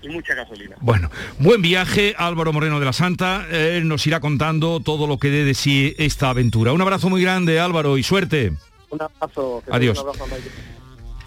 y, 0.03 0.07
y 0.07 0.09
mucha 0.11 0.35
gasolina. 0.35 0.77
Bueno, 0.81 1.11
buen 1.39 1.63
viaje, 1.63 2.15
Álvaro 2.19 2.53
Moreno 2.53 2.79
de 2.81 2.87
la 2.87 2.93
Santa. 2.93 3.47
Él 3.51 3.89
nos 3.89 4.07
irá 4.07 4.21
contando 4.21 4.81
todo 4.81 5.07
lo 5.07 5.19
que 5.19 5.31
dé 5.31 5.45
de 5.45 5.55
sí 5.55 5.95
esta 5.99 6.31
aventura. 6.31 6.73
Un 6.73 6.81
abrazo 6.81 7.09
muy 7.09 7.23
grande, 7.23 7.61
Álvaro, 7.61 7.99
y 7.99 8.03
suerte. 8.03 8.53
Un 8.91 9.03
abrazo. 9.03 9.63
Adiós. 9.71 9.99
un 10.01 10.09
abrazo. 10.09 10.25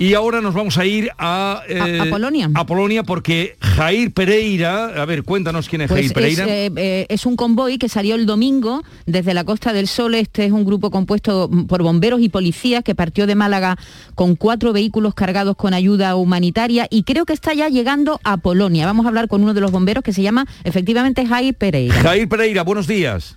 Y 0.02 0.14
ahora 0.14 0.40
nos 0.40 0.54
vamos 0.54 0.78
a 0.78 0.86
ir 0.86 1.10
a, 1.18 1.62
eh, 1.68 2.00
A- 2.00 2.04
a 2.04 2.10
Polonia. 2.10 2.50
A 2.54 2.66
Polonia 2.66 3.04
porque 3.04 3.58
Jair 3.60 4.14
Pereira, 4.14 4.86
a 5.02 5.06
ver, 5.06 5.24
cuéntanos 5.24 5.68
quién 5.68 5.82
es 5.82 5.90
Pues 5.90 6.00
Jair 6.00 6.06
es, 6.08 6.14
Pereira. 6.14 6.46
eh, 6.48 6.72
eh, 6.78 7.06
es 7.10 7.26
un 7.26 7.36
convoy 7.36 7.78
que 7.78 7.90
salió 7.90 8.16
el 8.16 8.26
domingo 8.26 8.82
desde 9.06 9.34
la 9.34 9.44
Costa 9.44 9.74
del 9.74 9.88
Sol. 9.90 10.16
Este 10.16 10.46
es 10.46 10.54
un 10.54 10.64
grupo 10.64 10.90
compuesto 10.90 11.50
por 11.68 11.84
bomberos 11.84 12.22
y 12.22 12.30
policías 12.30 12.82
que 12.84 12.96
partió 12.96 13.28
de 13.28 13.36
Málaga 13.36 13.78
con 14.16 14.38
cuatro 14.38 14.72
vehículos 14.72 15.14
cargados 15.16 15.58
con 15.58 15.74
ayuda 15.74 16.16
humanitaria 16.16 16.88
y 16.90 17.04
creo 17.04 17.26
que 17.26 17.34
está 17.34 17.54
ya 17.54 17.68
llegando 17.68 18.22
a 18.24 18.38
Polonia. 18.38 18.86
Vamos 18.86 19.06
a 19.06 19.10
hablar 19.10 19.28
con 19.28 19.44
uno 19.44 19.54
de 19.54 19.60
los 19.60 19.72
bomberos 19.72 20.02
que 20.02 20.14
se 20.14 20.22
llama 20.22 20.46
efectivamente 20.64 21.26
Jair 21.26 21.54
Pereira. 21.56 21.94
Jair 21.96 22.30
Pereira, 22.30 22.64
buenos 22.64 22.88
días. 22.88 23.36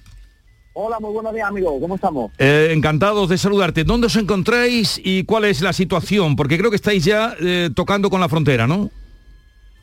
Hola, 0.74 0.98
muy 1.00 1.12
buenos 1.12 1.34
días, 1.34 1.46
amigo. 1.46 1.78
¿Cómo 1.78 1.96
estamos? 1.96 2.32
Eh, 2.38 2.70
encantados 2.74 3.28
de 3.28 3.36
saludarte. 3.36 3.84
¿Dónde 3.84 4.06
os 4.06 4.16
encontráis 4.16 4.98
y 5.04 5.24
cuál 5.24 5.44
es 5.44 5.60
la 5.60 5.74
situación? 5.74 6.34
Porque 6.34 6.56
creo 6.56 6.70
que 6.70 6.76
estáis 6.76 7.04
ya 7.04 7.34
eh, 7.40 7.68
tocando 7.74 8.08
con 8.08 8.22
la 8.22 8.28
frontera, 8.30 8.66
¿no? 8.66 8.88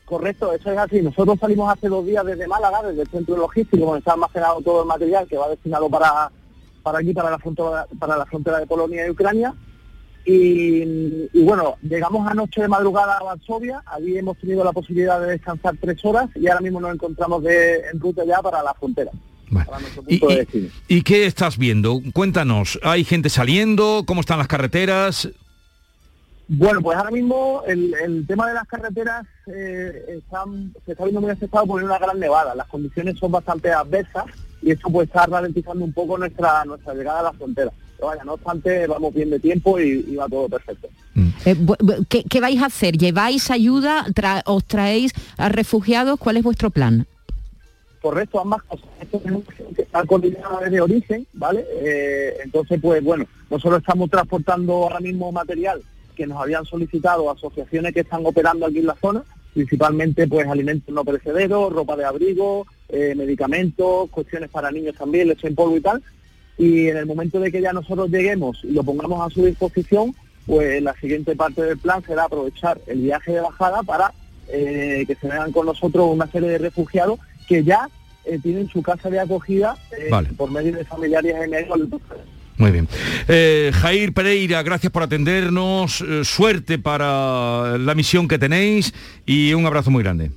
Correcto, 0.06 0.52
eso 0.52 0.72
es 0.72 0.78
así. 0.80 1.04
Nosotros 1.04 1.38
salimos 1.40 1.72
hace 1.72 1.90
dos 1.90 2.04
días 2.08 2.26
desde 2.26 2.48
Málaga, 2.48 2.82
desde 2.82 3.04
el 3.04 3.08
centro 3.08 3.38
logístico, 3.38 3.86
donde 3.86 4.00
está 4.00 4.14
almacenado 4.14 4.62
todo 4.62 4.82
el 4.82 4.88
material 4.88 5.28
que 5.28 5.38
va 5.38 5.50
destinado 5.50 5.88
para, 5.92 6.32
para 6.82 6.98
aquí, 6.98 7.14
para 7.14 7.30
la 7.30 7.38
frontera, 7.38 7.86
para 8.00 8.18
la 8.18 8.26
frontera 8.26 8.60
de 8.60 8.66
Polonia 8.66 9.06
y 9.06 9.12
Ucrania. 9.12 9.54
Y, 10.26 11.30
y 11.32 11.44
bueno, 11.44 11.76
llegamos 11.84 12.28
anoche 12.28 12.62
de 12.62 12.68
madrugada 12.68 13.18
a 13.18 13.24
Varsovia, 13.24 13.84
allí 13.86 14.18
hemos 14.18 14.38
tenido 14.40 14.64
la 14.64 14.72
posibilidad 14.72 15.22
de 15.22 15.34
descansar 15.34 15.76
tres 15.80 16.04
horas 16.04 16.30
y 16.36 16.48
ahora 16.48 16.62
mismo 16.62 16.82
nos 16.82 16.96
encontramos 16.96 17.44
de, 17.44 17.76
en 17.92 18.00
ruta 18.00 18.26
ya 18.26 18.42
para 18.42 18.64
la 18.64 18.74
frontera. 18.74 19.12
Para 19.66 19.80
nuestro 19.80 20.04
punto 20.04 20.28
de 20.28 20.36
destino. 20.38 20.70
¿Y 20.88 21.02
qué 21.02 21.26
estás 21.26 21.58
viendo? 21.58 22.02
Cuéntanos, 22.14 22.80
¿hay 22.84 23.04
gente 23.04 23.30
saliendo? 23.30 24.04
¿Cómo 24.06 24.22
están 24.22 24.38
las 24.40 24.48
carreteras? 24.48 25.30
Bueno, 26.48 26.82
pues 26.82 26.98
ahora 26.98 27.12
mismo 27.12 27.62
el, 27.68 27.94
el 28.04 28.26
tema 28.26 28.48
de 28.48 28.56
las 28.56 28.68
carreteras 28.68 29.26
eh, 29.48 30.18
están- 30.18 30.74
se 30.86 30.94
está 30.94 31.04
viendo 31.04 31.22
muy 31.22 31.30
afectado 31.30 31.66
por 31.68 31.84
una 31.84 32.00
gran 32.00 32.20
nevada. 32.20 32.56
Las 32.56 32.68
condiciones 32.68 33.20
son 33.20 33.32
bastante 33.32 33.72
adversas 33.72 34.26
y 34.62 34.72
esto 34.72 34.90
pues 34.90 35.08
está 35.08 35.26
ralentizando 35.28 35.86
un 35.86 35.94
poco 35.94 36.18
nuestra 36.18 36.66
nuestra 36.66 36.94
llegada 36.96 37.20
a 37.20 37.24
la 37.24 37.34
frontera. 37.34 37.72
Pero 37.96 38.08
vaya, 38.08 38.24
no 38.24 38.34
obstante, 38.34 38.88
vamos 38.88 39.14
bien 39.14 39.30
de 39.30 39.40
tiempo 39.40 39.80
y, 39.80 40.06
y 40.08 40.16
va 40.16 40.28
todo 40.28 40.50
perfecto. 40.50 40.88
Eh, 41.46 41.56
bu- 41.56 41.78
bu- 41.78 42.06
¿qué, 42.10 42.24
qué 42.24 42.40
vais 42.40 42.60
a 42.62 42.66
hacer? 42.66 42.98
¿Lleváis 42.98 43.52
ayuda? 43.52 44.06
Tra- 44.08 44.42
¿Os 44.46 44.66
traéis 44.66 45.12
a 45.38 45.50
refugiados? 45.50 46.18
¿Cuál 46.18 46.38
es 46.38 46.44
vuestro 46.44 46.72
plan? 46.72 47.06
Correcto, 48.02 48.40
ambas 48.40 48.64
cosas. 48.64 48.88
Esto 49.02 49.22
estar 49.78 50.06
coordinado 50.06 50.60
desde 50.64 50.82
origen, 50.82 51.28
¿vale? 51.34 51.66
Eh, 51.82 52.38
entonces, 52.44 52.80
pues 52.82 53.04
bueno, 53.04 53.26
nosotros 53.50 53.80
estamos 53.80 54.10
transportando 54.10 54.74
ahora 54.74 55.00
mismo 55.00 55.32
material 55.32 55.82
que 56.16 56.28
nos 56.28 56.42
habían 56.42 56.66
solicitado 56.66 57.30
asociaciones 57.30 57.94
que 57.94 58.02
están 58.02 58.26
operando 58.26 58.66
aquí 58.66 58.80
en 58.80 58.88
la 58.88 58.96
zona, 58.96 59.24
principalmente 59.54 60.28
pues 60.28 60.48
alimentos 60.48 60.94
no 60.94 61.04
perecederos, 61.04 61.74
ropa 61.74 61.96
de 61.96 62.06
abrigo, 62.06 62.68
eh, 62.90 63.16
medicamentos, 63.16 64.10
cuestiones 64.10 64.50
para 64.50 64.72
niños 64.72 64.96
también, 64.96 65.28
leche 65.28 65.48
en 65.48 65.56
polvo 65.56 65.78
y 65.78 65.82
tal. 65.82 66.02
Y 66.58 66.88
en 66.88 66.98
el 66.98 67.06
momento 67.06 67.40
de 67.40 67.52
que 67.52 67.62
ya 67.62 67.74
nosotros 67.74 68.10
lleguemos 68.10 68.60
y 68.64 68.72
lo 68.72 68.84
pongamos 68.84 69.26
a 69.26 69.34
su 69.34 69.46
disposición, 69.46 70.14
pues 70.46 70.82
la 70.82 70.94
siguiente 70.96 71.36
parte 71.36 71.62
del 71.62 71.78
plan 71.78 72.04
será 72.06 72.26
aprovechar 72.26 72.80
el 72.88 73.02
viaje 73.02 73.34
de 73.34 73.42
bajada 73.42 73.84
para 73.84 74.14
eh, 74.50 75.06
que 75.08 75.16
se 75.16 75.28
vengan 75.28 75.52
con 75.52 75.68
nosotros 75.68 76.10
una 76.12 76.28
serie 76.28 76.50
de 76.50 76.58
refugiados 76.58 77.20
que 77.50 77.64
ya 77.64 77.90
eh, 78.26 78.40
tienen 78.42 78.70
su 78.70 78.82
casa 78.82 79.10
de 79.10 79.20
acogida 79.20 79.76
eh, 79.92 80.08
Vale. 80.10 80.30
por 80.38 80.52
medio 80.52 80.74
de 80.74 80.86
familiares 80.86 81.36
en 81.36 81.54
el 81.54 81.68
Muy 82.58 82.72
bien. 82.72 82.88
Eh, 83.28 83.72
Jair 83.74 84.14
Pereira, 84.14 84.62
gracias 84.62 84.94
por 84.94 85.02
atendernos, 85.02 86.02
eh, 86.02 86.24
suerte 86.24 86.78
para 86.78 87.78
la 87.80 87.96
misión 87.96 88.28
que 88.28 88.38
tenéis 88.38 88.94
y 89.26 89.54
un 89.54 89.66
abrazo 89.66 89.90
muy 89.90 90.04
grande. 90.04 90.32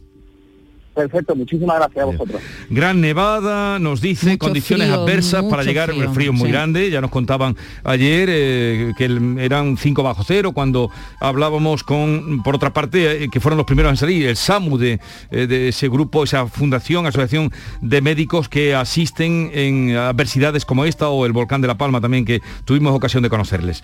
Perfecto, 0.95 1.35
muchísimas 1.35 1.77
gracias 1.79 2.03
a 2.03 2.05
vosotros. 2.05 2.43
Gran 2.69 3.01
nevada, 3.01 3.79
nos 3.79 4.03
dice, 4.03 4.37
condiciones 4.37 4.89
frío, 4.89 5.01
adversas 5.01 5.43
para 5.45 5.63
llegar, 5.63 5.89
frío, 5.91 6.03
el 6.03 6.11
frío 6.11 6.33
muy 6.35 6.47
sí. 6.49 6.53
grande, 6.53 6.91
ya 6.91 7.01
nos 7.01 7.11
contaban 7.11 7.57
ayer 7.83 8.29
eh, 8.31 8.93
que 8.99 9.07
el- 9.07 9.39
eran 9.39 9.79
5 9.79 10.03
bajo 10.03 10.23
cero 10.23 10.53
cuando 10.53 10.91
hablábamos 11.19 11.83
con, 11.83 12.43
por 12.43 12.57
otra 12.57 12.75
parte, 12.75 13.25
eh, 13.25 13.29
que 13.33 13.41
fueron 13.41 13.57
los 13.57 13.65
primeros 13.67 13.91
en 13.91 13.97
salir, 13.97 14.27
el 14.29 14.37
SAMU 14.37 14.77
de, 14.77 15.01
eh, 15.31 15.47
de 15.47 15.69
ese 15.69 15.89
grupo, 15.89 16.25
esa 16.25 16.47
fundación, 16.47 17.07
asociación 17.07 17.51
de 17.81 18.03
médicos 18.03 18.51
que 18.51 18.75
asisten 18.75 19.51
en 19.55 19.97
adversidades 19.97 20.67
como 20.67 20.85
esta 20.85 21.09
o 21.09 21.25
el 21.25 21.33
volcán 21.33 21.63
de 21.63 21.69
La 21.69 21.79
Palma 21.79 22.03
también, 22.03 22.27
que 22.27 22.43
tuvimos 22.67 22.95
ocasión 22.95 23.23
de 23.23 23.31
conocerles. 23.31 23.83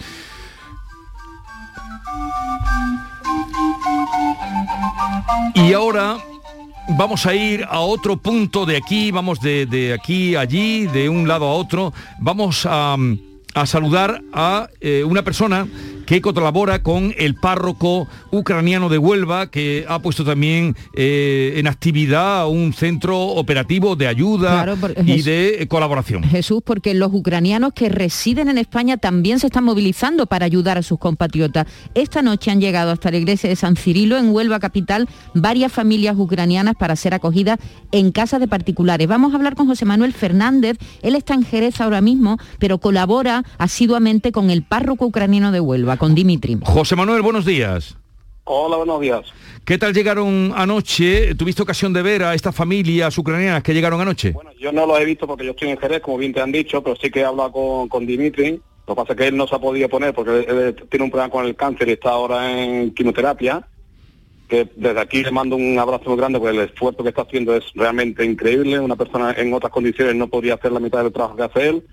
Y 5.55 5.73
ahora 5.73 6.17
vamos 6.97 7.27
a 7.27 7.35
ir 7.35 7.65
a 7.69 7.81
otro 7.81 8.17
punto 8.17 8.65
de 8.65 8.77
aquí, 8.77 9.11
vamos 9.11 9.41
de, 9.41 9.67
de 9.67 9.93
aquí 9.93 10.35
a 10.35 10.41
allí, 10.41 10.87
de 10.87 11.09
un 11.09 11.29
lado 11.29 11.47
a 11.47 11.55
otro. 11.55 11.93
Vamos 12.19 12.67
a, 12.67 12.97
a 13.55 13.67
saludar 13.67 14.23
a 14.33 14.69
eh, 14.81 15.05
una 15.05 15.23
persona 15.23 15.67
que 16.09 16.23
colabora 16.23 16.83
con 16.83 17.15
el 17.19 17.35
párroco 17.35 18.09
ucraniano 18.31 18.89
de 18.89 18.97
Huelva, 18.97 19.51
que 19.51 19.85
ha 19.87 19.99
puesto 19.99 20.25
también 20.25 20.75
eh, 20.95 21.53
en 21.57 21.67
actividad 21.67 22.49
un 22.49 22.73
centro 22.73 23.21
operativo 23.21 23.95
de 23.95 24.07
ayuda 24.09 24.65
Claro, 24.65 24.79
y 25.05 25.21
de 25.21 25.63
eh, 25.63 25.69
colaboración. 25.69 26.23
Jesús, 26.23 26.63
porque 26.65 26.95
los 26.95 27.13
ucranianos 27.13 27.75
que 27.75 27.91
residen 27.91 28.49
en 28.49 28.57
España 28.57 28.97
también 28.97 29.39
se 29.39 29.49
están 29.49 29.65
movilizando 29.65 30.25
para 30.25 30.47
ayudar 30.47 30.79
a 30.79 30.83
sus 30.83 30.99
compatriotas. 30.99 31.67
Esta 31.95 32.23
noche 32.23 32.51
han 32.51 32.63
llegado 32.63 32.91
hasta 32.91 33.11
la 33.11 33.19
iglesia 33.19 33.51
de 33.51 33.57
San 33.57 33.77
Cirilo, 33.77 34.17
en 34.17 34.31
Huelva 34.31 34.61
Capital, 34.61 35.11
varias 35.35 35.71
familias 35.71 36.17
ucranianas 36.17 36.75
para 36.75 36.97
ser 36.97 37.13
acogidas 37.13 37.59
en 37.93 38.13
casas 38.13 38.41
de 38.41 38.49
particulares. 38.49 39.07
Vamos 39.09 39.35
a 39.35 39.37
hablar 39.37 39.55
con 39.55 39.67
José 39.67 39.85
Manuel 39.85 40.15
Fernández. 40.15 40.79
Él 41.03 41.17
está 41.17 41.35
en 41.35 41.45
Jerez 41.45 41.83
ahora 41.83 42.01
mismo, 42.01 42.39
pero 42.59 42.79
colabora 42.79 43.45
asiduamente 43.59 44.33
con 44.33 44.49
el 44.49 44.63
párroco 44.63 45.05
ucraniano 45.05 45.53
de 45.53 45.61
Huelva, 45.61 45.98
con 45.99 46.15
Dimitri. 46.15 46.57
José 46.63 46.97
Manuel, 46.97 47.21
buenos 47.23 47.45
días. 47.45 47.97
Hola, 48.45 48.79
buenos 48.79 49.01
días. 49.01 49.27
¿Qué 49.67 49.77
tal 49.77 49.93
llegaron 49.93 50.55
anoche? 50.57 51.35
¿Tuviste 51.35 51.61
ocasión 51.61 51.93
de 51.93 52.01
ver 52.01 52.23
a 52.23 52.33
estas 52.33 52.55
familias 52.55 53.19
ucranianas 53.19 53.63
que 53.63 53.75
llegaron 53.75 54.01
anoche? 54.01 54.35
Yo 54.59 54.73
no 54.73 54.87
lo 54.87 54.97
he 54.97 55.05
visto 55.05 55.27
porque 55.27 55.45
yo 55.45 55.51
estoy 55.51 55.69
en 55.69 55.77
Jerez, 55.77 56.01
como 56.01 56.17
bien 56.17 56.33
te 56.33 56.41
han 56.41 56.51
dicho, 56.51 56.83
pero 56.83 56.97
sí 56.97 57.11
que 57.11 57.21
he 57.21 57.25
hablado 57.27 57.53
con, 57.53 57.89
con 57.89 58.07
Dimitri. 58.07 58.63
Lo 58.87 58.95
que 58.95 59.03
pasa 59.03 59.13
es 59.13 59.19
que 59.19 59.27
él 59.27 59.37
no 59.37 59.47
se 59.47 59.55
ha 59.55 59.59
podido 59.59 59.87
poner 59.91 60.15
porque 60.15 60.47
él, 60.49 60.59
él 60.59 60.77
tiene 60.89 61.05
un 61.05 61.11
problema 61.11 61.31
con 61.31 61.45
el 61.45 61.55
cáncer 61.55 61.89
y 61.91 61.93
está 61.93 62.11
ahora 62.11 62.51
en 62.51 62.95
quimioterapia. 62.95 63.69
Que 64.49 64.67
desde 64.75 64.99
aquí 64.99 65.23
le 65.23 65.31
mando 65.31 65.57
un 65.57 65.79
abrazo 65.79 66.09
muy 66.09 66.17
grande 66.17 66.39
porque 66.39 66.57
el 66.57 66.65
esfuerzo 66.65 67.03
que 67.03 67.11
está 67.11 67.21
haciendo 67.21 67.55
es 67.55 67.65
realmente 67.75 68.25
increíble. 68.25 68.81
Una 68.81 68.97
persona 68.97 69.35
en 69.37 69.53
otras 69.53 69.71
condiciones 69.71 70.15
no 70.15 70.29
podría 70.29 70.55
hacer 70.55 70.73
la 70.73 70.81
mitad 70.81 71.03
del 71.03 71.13
trabajo 71.13 71.37
que 71.37 71.43
hace 71.43 71.69
él. 71.69 71.85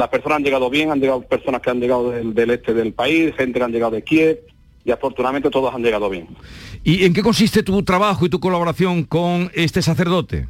Las 0.00 0.08
personas 0.08 0.38
han 0.38 0.44
llegado 0.44 0.70
bien, 0.70 0.90
han 0.90 0.98
llegado 0.98 1.20
personas 1.20 1.60
que 1.60 1.68
han 1.68 1.78
llegado 1.78 2.10
del, 2.10 2.32
del 2.32 2.50
este 2.52 2.72
del 2.72 2.94
país, 2.94 3.34
gente 3.36 3.58
que 3.58 3.64
han 3.66 3.70
llegado 3.70 3.92
de 3.92 4.02
Kiev 4.02 4.40
y 4.82 4.92
afortunadamente 4.92 5.50
todos 5.50 5.74
han 5.74 5.82
llegado 5.82 6.08
bien. 6.08 6.26
¿Y 6.82 7.04
en 7.04 7.12
qué 7.12 7.22
consiste 7.22 7.62
tu 7.62 7.82
trabajo 7.82 8.24
y 8.24 8.30
tu 8.30 8.40
colaboración 8.40 9.04
con 9.04 9.50
este 9.52 9.82
sacerdote? 9.82 10.48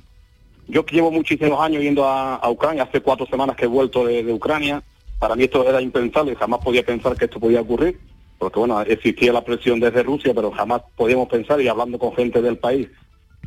Yo 0.69 0.87
llevo 0.87 1.11
muchísimos 1.11 1.61
años 1.61 1.83
yendo 1.83 2.07
a, 2.07 2.37
a 2.37 2.49
Ucrania, 2.49 2.85
hace 2.85 3.01
cuatro 3.01 3.27
semanas 3.27 3.57
que 3.57 3.65
he 3.65 3.69
vuelto 3.69 4.07
de, 4.07 4.23
de 4.23 4.33
Ucrania, 4.33 4.85
para 5.19 5.35
mí 5.35 5.43
esto 5.43 5.69
era 5.69 5.83
impensable, 5.83 6.37
jamás 6.37 6.61
podía 6.63 6.85
pensar 6.85 7.17
que 7.17 7.25
esto 7.25 7.41
podía 7.41 7.61
ocurrir, 7.61 7.99
porque 8.39 8.61
bueno, 8.61 8.81
existía 8.83 9.33
la 9.33 9.43
presión 9.43 9.81
desde 9.81 10.05
Rusia, 10.05 10.33
pero 10.33 10.53
jamás 10.53 10.83
podíamos 10.95 11.29
pensar, 11.29 11.61
y 11.61 11.67
hablando 11.67 11.99
con 11.99 12.15
gente 12.15 12.41
del 12.41 12.57
país, 12.57 12.87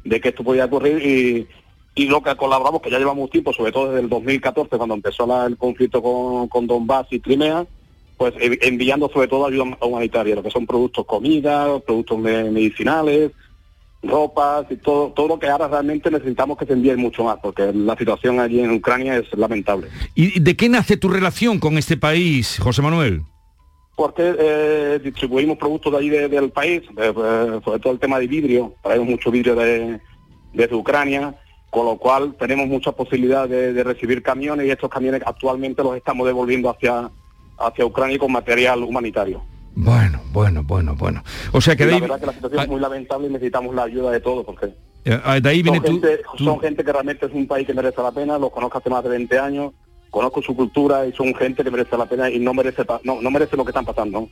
de 0.04 0.20
que 0.20 0.30
esto 0.30 0.44
podía 0.44 0.66
ocurrir, 0.66 1.02
y, 1.02 1.48
y 1.96 2.06
lo 2.08 2.22
que 2.24 2.36
colaboramos, 2.36 2.82
que 2.82 2.90
ya 2.90 2.98
llevamos 3.00 3.30
tiempo, 3.30 3.54
sobre 3.54 3.72
todo 3.72 3.88
desde 3.90 4.02
el 4.02 4.10
2014, 4.10 4.78
cuando 4.78 4.96
empezó 4.96 5.28
la- 5.28 5.46
el 5.46 5.58
conflicto 5.58 6.02
con, 6.02 6.48
con 6.48 6.66
Donbass 6.68 7.08
y 7.12 7.20
Crimea, 7.20 7.66
pues 8.18 8.34
envi- 8.36 8.60
enviando 8.62 9.10
sobre 9.10 9.28
todo 9.28 9.46
ayuda 9.48 9.78
humanitaria, 9.82 10.36
lo 10.36 10.44
que 10.44 10.52
son 10.52 10.66
productos 10.66 11.06
comida, 11.06 11.80
productos 11.80 12.18
me- 12.20 12.50
medicinales, 12.52 13.32
ropas 14.02 14.66
y 14.70 14.76
todo, 14.78 15.12
todo 15.14 15.28
lo 15.30 15.40
que 15.40 15.48
ahora 15.48 15.68
realmente 15.68 16.12
necesitamos 16.12 16.58
que 16.58 16.66
se 16.66 16.74
envíe 16.74 16.96
mucho 16.98 17.24
más, 17.24 17.38
porque 17.42 17.72
la 17.74 17.96
situación 17.96 18.40
allí 18.40 18.60
en 18.60 18.72
Ucrania 18.72 19.18
es 19.18 19.26
lamentable. 19.38 19.88
¿Y 20.14 20.40
de 20.40 20.56
qué 20.58 20.68
nace 20.70 20.98
tu 20.98 21.08
relación 21.10 21.60
con 21.60 21.78
este 21.78 21.96
país, 21.96 22.60
José 22.62 22.82
Manuel? 22.82 23.22
Porque 23.96 24.34
eh, 24.38 25.00
distribuimos 25.04 25.58
productos 25.58 25.92
de 25.94 25.98
allí 26.00 26.10
de- 26.10 26.28
del 26.28 26.50
país, 26.50 26.82
eh, 26.98 27.14
eh, 27.16 27.60
sobre 27.64 27.80
todo 27.80 27.94
el 27.94 28.00
tema 28.00 28.20
de 28.20 28.28
vidrio, 28.28 28.74
traemos 28.84 29.08
mucho 29.08 29.32
vidrio 29.32 29.56
de, 29.56 30.00
desde 30.52 30.76
Ucrania, 30.76 31.34
con 31.74 31.88
lo 31.88 31.98
cual 31.98 32.36
tenemos 32.38 32.68
muchas 32.68 32.94
posibilidades 32.94 33.50
de, 33.50 33.74
de 33.74 33.84
recibir 33.84 34.22
camiones 34.22 34.68
y 34.68 34.70
estos 34.70 34.92
camiones 34.92 35.24
actualmente 35.26 35.82
los 35.82 35.98
estamos 35.98 36.28
devolviendo 36.28 36.70
hacia, 36.70 37.10
hacia 37.58 37.84
Ucrania 37.84 38.20
con 38.20 38.32
material 38.32 38.84
humanitario. 38.84 39.42
Bueno, 39.74 40.22
bueno, 40.32 40.62
bueno, 40.64 40.94
bueno. 40.96 41.24
O 41.52 41.60
sea 41.60 41.76
que 41.76 41.86
de 41.86 41.90
la 41.90 41.96
ahí, 41.96 42.02
verdad 42.02 42.20
que 42.20 42.26
la 42.28 42.34
situación 42.34 42.62
es 42.62 42.68
muy 42.68 42.80
lamentable 42.80 43.28
y 43.28 43.32
necesitamos 43.32 43.74
la 43.74 43.86
ayuda 43.86 44.12
de 44.12 44.20
todos, 44.20 44.46
porque 44.46 44.68
eh, 45.04 45.42
de 45.42 45.50
ahí 45.50 45.64
viene 45.64 45.80
son, 45.80 45.88
gente, 45.88 46.22
son 46.38 46.60
gente 46.60 46.84
que 46.84 46.92
realmente 46.94 47.26
es 47.26 47.34
un 47.34 47.48
país 47.48 47.66
que 47.66 47.74
merece 47.74 48.04
la 48.04 48.12
pena, 48.12 48.38
los 48.38 48.52
conozco 48.52 48.78
hace 48.78 48.92
más 48.92 49.04
de 49.04 49.10
20 49.10 49.40
años, 49.40 49.74
conozco 50.14 50.44
su 50.44 50.56
cultura 50.56 51.08
y 51.08 51.12
son 51.12 51.34
gente 51.34 51.64
que 51.64 51.72
merece 51.72 51.98
la 51.98 52.06
pena 52.06 52.30
y 52.30 52.38
no 52.38 52.54
merece 52.54 52.84
no, 53.04 53.20
no 53.20 53.32
merece 53.32 53.58
lo 53.58 53.66
que 53.66 53.72
están 53.72 53.84
pasando. 53.84 54.30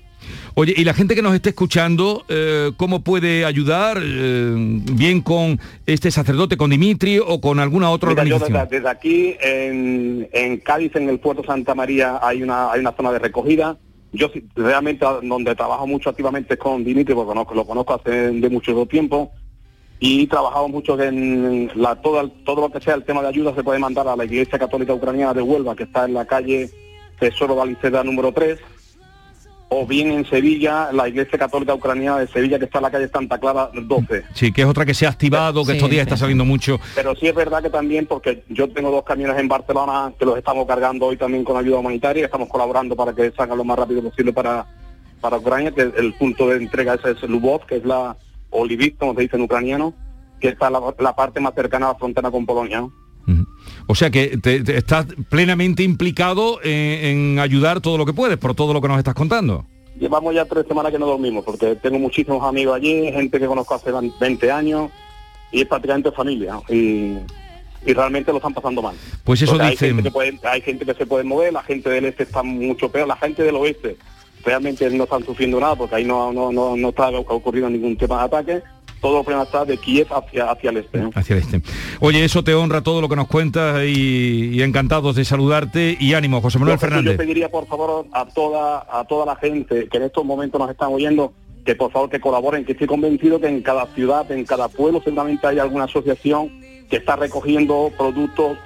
Oye, 0.53 0.75
y 0.77 0.84
la 0.84 0.93
gente 0.93 1.15
que 1.15 1.23
nos 1.23 1.34
esté 1.34 1.49
escuchando, 1.49 2.23
eh, 2.29 2.71
¿cómo 2.77 3.03
puede 3.03 3.45
ayudar? 3.45 3.97
Eh, 3.99 4.53
bien 4.93 5.21
con 5.21 5.59
este 5.88 6.11
sacerdote, 6.11 6.55
con 6.55 6.69
Dimitri 6.69 7.17
o 7.19 7.41
con 7.41 7.59
alguna 7.59 7.89
otra 7.89 8.11
Mira, 8.11 8.23
yo 8.25 8.36
organización. 8.36 8.69
desde, 8.69 8.75
desde 8.77 8.89
aquí 8.89 9.36
en, 9.41 10.29
en 10.32 10.57
Cádiz, 10.59 10.95
en 10.95 11.09
el 11.09 11.19
puerto 11.19 11.43
Santa 11.43 11.73
María, 11.73 12.19
hay 12.21 12.43
una, 12.43 12.71
hay 12.71 12.79
una 12.79 12.91
zona 12.91 13.11
de 13.11 13.19
recogida. 13.19 13.77
Yo 14.13 14.29
realmente 14.55 15.03
donde 15.23 15.55
trabajo 15.55 15.88
mucho 15.88 16.09
activamente 16.09 16.53
es 16.53 16.59
con 16.59 16.84
Dimitri, 16.84 17.15
porque 17.15 17.29
conozco, 17.29 17.55
lo 17.55 17.65
conozco 17.65 17.95
hace 17.95 18.11
de 18.11 18.49
mucho 18.49 18.86
tiempo. 18.86 19.32
Y 20.04 20.26
trabajamos 20.26 20.72
mucho 20.72 20.99
en 20.99 21.70
la, 21.76 21.95
todo, 21.95 22.22
el- 22.22 22.32
todo 22.43 22.62
lo 22.62 22.72
que 22.72 22.82
sea 22.82 22.95
el 22.95 23.04
tema 23.04 23.22
de 23.22 23.28
ayuda 23.28 23.54
se 23.54 23.64
puede 23.64 23.78
mandar 23.78 24.08
a 24.08 24.16
la 24.16 24.26
Iglesia 24.26 24.58
Católica 24.58 24.93
Ucraniana 24.95 25.34
de 25.36 25.43
Huelva, 25.43 25.76
que 25.76 25.84
está 25.84 26.06
en 26.06 26.16
la 26.16 26.26
calle 26.26 26.72
Tesoro 27.20 27.56
Valiceda 27.56 28.04
número 28.04 28.32
3, 28.32 28.58
o 29.70 29.86
bien 29.86 30.12
en 30.12 30.26
Sevilla, 30.26 30.91
la 30.91 31.08
Iglesia 31.08 31.38
Católica 31.38 31.76
Ucraniana 31.76 32.18
de 32.18 32.28
Sevilla, 32.28 32.58
que 32.58 32.66
está 32.66 32.80
en 32.80 32.84
la 32.84 32.89
calle 32.91 33.08
Santa 33.10 33.38
Clara 33.39 33.70
12. 33.74 34.24
Sí, 34.34 34.52
que 34.52 34.64
es 34.64 34.68
otra 34.68 34.88
que 34.88 34.95
se 34.95 35.06
ha 35.06 35.10
activado, 35.10 35.62
que 35.64 35.74
Sí, 35.74 35.78
estos 35.78 35.89
días 35.91 36.02
sí. 36.02 36.08
está 36.10 36.18
saliendo 36.18 36.45
mucho. 36.45 36.80
Pero 36.95 37.16
sí 37.16 37.28
es 37.28 37.36
verdad 37.36 37.62
que 37.62 37.70
también, 37.70 38.08
porque 38.08 38.43
yo 38.49 38.68
tengo 38.70 38.89
dos 38.89 39.04
camiones 39.04 39.38
en 39.38 39.47
Barcelona 39.47 40.12
que 40.18 40.26
los 40.26 40.36
estamos 40.36 40.66
cargando 40.66 41.06
hoy 41.06 41.16
también 41.16 41.43
con 41.43 41.58
ayuda 41.58 41.78
humanitaria, 41.78 42.26
estamos 42.26 42.49
colaborando 42.49 42.95
para 42.95 43.14
que 43.14 43.32
salgan 43.34 43.60
lo 43.60 43.64
más 43.64 43.78
rápido 43.78 44.02
posible 44.02 44.34
para, 44.34 44.66
para 45.22 45.38
Ucrania, 45.38 45.72
que 45.72 45.82
el 45.84 46.14
punto 46.16 46.47
de 46.49 46.58
entrega 46.58 46.95
ese 46.95 47.12
es 47.12 47.22
Lubov, 47.30 47.68
que 47.68 47.76
es 47.78 47.86
la 47.86 48.18
Olivit, 48.52 48.97
como 48.97 49.16
se 49.16 49.22
dice 49.22 49.36
en 49.38 49.41
ucraniano, 49.43 49.93
que 50.39 50.49
está 50.49 50.70
la, 50.70 50.80
la 50.99 51.16
parte 51.16 51.39
más 51.39 51.54
cercana 51.56 51.88
a 51.89 51.93
la 51.93 51.99
frontera 51.99 52.30
con 52.32 52.45
Polonia. 52.45 52.82
¿no? 52.82 52.93
O 53.88 53.95
sea 53.95 54.10
que 54.10 54.38
te- 54.38 54.64
te 54.64 54.78
estás 54.78 55.06
plenamente 55.30 55.84
implicado 55.84 56.60
en, 56.64 57.06
en 57.34 57.39
ayudar 57.39 57.82
todo 57.82 57.97
lo 57.97 58.06
que 58.06 58.14
puedes, 58.14 58.38
por 58.38 58.56
todo 58.56 58.74
lo 58.74 58.82
que 58.82 58.88
nos 58.88 58.97
estás 58.97 59.14
contando. 59.16 59.66
Llevamos 59.99 60.34
ya 60.34 60.45
tres 60.45 60.66
semanas 60.68 60.91
que 60.91 60.97
no 60.99 61.06
dormimos, 61.06 61.43
porque 61.43 61.76
tengo 61.76 61.99
muchísimos 61.99 62.43
amigos 62.43 62.76
allí, 62.76 63.12
gente 63.12 63.39
que 63.39 63.45
conozco 63.45 63.76
hace 63.76 63.91
20 64.20 64.52
años, 64.52 64.89
y 65.52 65.62
es 65.62 65.68
prácticamente 65.68 66.12
familia, 66.12 66.60
y, 66.70 67.18
y 67.86 67.93
realmente 67.93 68.32
lo 68.32 68.38
están 68.38 68.54
pasando 68.54 68.82
mal. 68.82 68.95
Pues 69.24 69.41
eso 69.41 69.52
Porque 69.52 69.68
hay 69.68 69.78
gente, 69.78 70.04
que 70.04 70.12
puede- 70.12 70.39
hay 70.43 70.62
gente 70.62 70.86
que 70.86 70.93
se 70.93 71.06
puede 71.06 71.24
mover, 71.24 71.54
la 71.54 71.62
gente 71.64 71.89
del 71.89 72.06
este 72.06 72.24
está 72.24 72.41
mucho 72.41 72.89
peor, 72.89 73.08
la 73.08 73.18
gente 73.18 73.43
del 73.43 73.56
oeste 73.56 73.97
realmente 74.43 74.89
no 74.89 75.03
están 75.05 75.23
sufriendo 75.25 75.59
nada, 75.59 75.75
porque 75.75 75.95
ahí 75.95 76.05
no, 76.05 76.31
no, 76.33 76.51
no, 76.51 76.75
no 76.75 76.89
está 76.89 77.09
ocurriendo 77.09 77.69
ningún 77.69 77.97
tema 77.97 78.19
de 78.19 78.23
ataque, 78.25 78.61
todo 79.01 79.19
el 79.19 79.25
problema 79.25 79.43
está 79.45 79.65
de 79.65 79.77
Kiev 79.77 80.07
hacia, 80.13 80.51
hacia 80.51 80.69
el 80.69 80.77
este. 80.77 80.97
¿no? 80.99 81.09
Hacia 81.15 81.35
el 81.35 81.41
este. 81.41 81.61
Oye, 82.01 82.23
eso 82.23 82.43
te 82.43 82.53
honra 82.53 82.81
todo 82.81 83.01
lo 83.01 83.09
que 83.09 83.15
nos 83.15 83.27
cuentas 83.27 83.83
y, 83.85 84.49
y 84.53 84.61
encantados 84.61 85.15
de 85.15 85.25
saludarte 85.25 85.97
y 85.99 86.13
ánimo, 86.13 86.39
José 86.41 86.59
Manuel 86.59 86.77
Fernández. 86.77 87.13
Yo 87.13 87.17
pediría 87.17 87.49
por 87.49 87.65
favor 87.65 88.05
a 88.11 88.25
toda 88.27 88.85
a 88.91 89.03
toda 89.05 89.25
la 89.25 89.35
gente 89.37 89.87
que 89.89 89.97
en 89.97 90.03
estos 90.03 90.23
momentos 90.23 90.59
nos 90.61 90.69
están 90.69 90.93
oyendo 90.93 91.33
que 91.65 91.75
por 91.75 91.91
favor 91.91 92.09
que 92.11 92.19
colaboren, 92.19 92.63
que 92.65 92.73
estoy 92.73 92.87
convencido 92.87 93.39
que 93.39 93.47
en 93.47 93.61
cada 93.61 93.85
ciudad, 93.87 94.31
en 94.31 94.45
cada 94.45 94.67
pueblo 94.67 95.01
seguramente 95.03 95.47
hay 95.47 95.57
alguna 95.59 95.85
asociación 95.85 96.51
que 96.89 96.97
está 96.97 97.15
recogiendo 97.15 97.91
productos, 97.97 98.57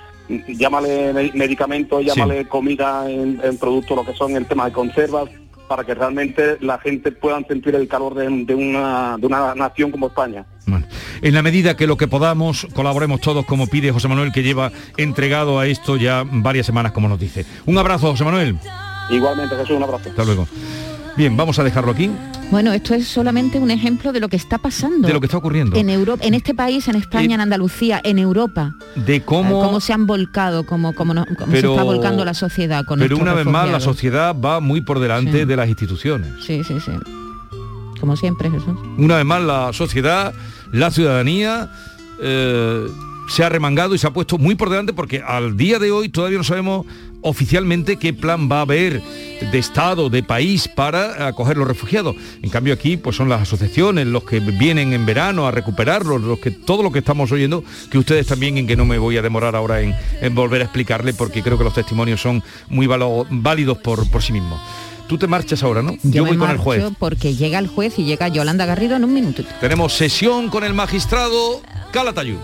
llámale 0.47 1.13
me- 1.13 1.31
medicamentos, 1.33 2.01
Sí. 2.01 2.07
llámale 2.07 2.45
comida 2.47 3.09
en, 3.09 3.39
en 3.43 3.57
productos, 3.57 3.95
lo 3.97 4.05
que 4.05 4.13
son 4.17 4.35
el 4.35 4.45
tema 4.45 4.65
de 4.65 4.71
conservas, 4.71 5.29
para 5.67 5.83
que 5.83 5.93
realmente 5.93 6.57
la 6.61 6.77
gente 6.79 7.11
pueda 7.11 7.39
sentir 7.47 7.75
el 7.75 7.87
calor 7.87 8.13
de, 8.15 8.27
de 8.45 8.55
una, 8.55 9.17
de 9.17 9.27
una 9.27 9.55
nación 9.55 9.91
como 9.91 10.07
España. 10.07 10.45
En 11.21 11.33
la 11.33 11.41
medida 11.41 11.77
que 11.77 11.87
lo 11.87 11.97
que 11.97 12.07
podamos, 12.07 12.67
colaboremos 12.73 13.21
todos, 13.21 13.45
como 13.45 13.67
pide 13.67 13.91
José 13.91 14.07
Manuel, 14.07 14.31
que 14.31 14.43
lleva 14.43 14.71
entregado 14.97 15.59
a 15.59 15.67
esto 15.67 15.95
ya 15.95 16.23
varias 16.25 16.65
semanas, 16.65 16.91
como 16.91 17.07
nos 17.07 17.19
dice. 17.19 17.45
Un 17.65 17.77
abrazo, 17.77 18.11
José 18.11 18.23
Manuel. 18.23 18.57
Igualmente, 19.09 19.55
Jesús, 19.55 19.77
un 19.77 19.83
abrazo. 19.83 20.09
Hasta 20.09 20.25
luego. 20.25 20.47
Bien, 21.15 21.37
vamos 21.37 21.57
a 21.59 21.63
dejarlo 21.63 21.91
aquí, 21.91 22.11
Bueno, 22.51 22.71
esto 22.73 22.93
es 22.93 23.07
solamente 23.07 23.59
un 23.59 23.69
ejemplo 23.71 24.13
de 24.13 24.19
lo 24.19 24.29
que 24.29 24.37
está 24.37 24.57
pasando. 24.59 25.07
de 25.07 25.13
lo 25.13 25.19
que 25.19 25.25
está 25.25 25.37
ocurriendo. 25.37 25.75
En 25.75 25.89
Europa, 25.89 26.23
en 26.25 26.33
este 26.35 26.53
país, 26.53 26.87
en 26.87 26.95
España, 26.95 27.35
en 27.35 27.41
Andalucía, 27.41 27.99
en 28.03 28.17
Europa, 28.19 28.75
De 28.95 29.21
cómo... 29.23 29.61
cómo 29.61 29.79
se 29.81 29.91
han 29.93 30.05
volcado, 30.05 30.65
cómo, 30.65 30.93
cómo, 30.93 31.13
no- 31.13 31.25
cómo 31.25 31.51
Pero- 31.51 31.69
se 31.69 31.73
está 31.73 31.83
volcando 31.83 32.23
la 32.23 32.33
sociedad 32.33 32.85
con 32.85 32.99
Pero 32.99 33.17
una 33.17 33.33
vez 33.33 33.45
más, 33.45 33.69
la 33.69 33.79
sociedad 33.79 34.35
va 34.39 34.59
muy 34.61 34.81
por 34.81 34.99
delante 34.99 35.39
Sí. 35.39 35.45
de 35.45 35.55
las 35.55 35.67
instituciones. 35.67 36.29
Sí, 36.45 36.63
sí, 36.63 36.75
sí. 36.79 36.91
Como 37.99 38.15
siempre, 38.15 38.49
Jesús. 38.51 38.73
Una 38.97 39.15
vez 39.17 39.25
más, 39.25 39.41
la 39.41 39.73
sociedad, 39.73 40.33
la 40.71 40.91
ciudadanía, 40.91 41.71
eh, 42.21 42.85
se 43.27 43.43
ha 43.43 43.49
remangado 43.49 43.95
y 43.95 43.97
se 43.97 44.05
ha 44.07 44.13
puesto 44.13 44.37
muy 44.37 44.53
por 44.55 44.69
delante 44.69 44.93
porque 44.93 45.21
al 45.21 45.57
día 45.57 45.79
de 45.79 45.91
hoy 45.91 46.09
todavía 46.09 46.37
no 46.37 46.43
sabemos 46.43 46.85
oficialmente 47.25 47.97
qué 47.97 48.13
plan 48.13 48.47
va 48.49 48.59
a 48.59 48.61
haber 48.61 49.01
de 49.01 49.57
Estado, 49.59 50.09
de 50.09 50.23
país 50.23 50.67
para 50.67 51.27
acoger 51.27 51.57
los 51.57 51.67
refugiados. 51.67 52.15
En 52.41 52.49
cambio 52.49 52.73
aquí 52.73 52.97
pues 52.97 53.15
son 53.15 53.27
las 53.29 53.41
asociaciones, 53.41 54.07
los 54.07 54.23
que 54.23 54.39
vienen 54.39 54.93
en 54.93 55.05
verano 55.05 55.47
a 55.47 55.51
recuperarlos, 55.51 56.21
los 56.21 56.39
que, 56.39 56.51
todo 56.51 56.83
lo 56.83 56.91
que 56.91 56.99
estamos 56.99 57.31
oyendo, 57.31 57.63
que 57.91 57.97
ustedes 57.97 58.27
también, 58.27 58.57
en 58.57 58.67
que 58.67 58.75
no 58.77 58.85
me 58.85 58.97
voy 58.97 59.17
a 59.17 59.21
demorar 59.21 59.55
ahora 59.55 59.81
en, 59.81 59.95
en 60.21 60.35
volver 60.35 60.61
a 60.61 60.65
explicarle 60.65 61.13
porque 61.13 61.41
creo 61.43 61.57
que 61.57 61.63
los 61.63 61.73
testimonios 61.73 62.21
son 62.21 62.43
muy 62.69 62.85
valo- 62.87 63.25
válidos 63.29 63.79
por, 63.79 64.09
por 64.09 64.21
sí 64.21 64.31
mismos. 64.31 64.61
Tú 65.07 65.17
te 65.17 65.27
marchas 65.27 65.61
ahora, 65.61 65.81
¿no? 65.83 65.95
Yo, 66.03 66.23
voy 66.23 66.31
me 66.31 66.37
con 66.39 66.49
el 66.51 66.57
juez. 66.57 66.83
porque 66.97 67.35
llega 67.35 67.59
el 67.59 67.67
juez 67.67 67.99
y 67.99 68.05
llega 68.05 68.27
Yolanda 68.27 68.65
Garrido 68.65 68.95
en 68.95 69.03
un 69.03 69.13
minuto. 69.13 69.43
Tenemos 69.59 69.93
sesión 69.93 70.49
con 70.49 70.63
el 70.63 70.73
magistrado 70.73 71.61
Calatayud. 71.91 72.37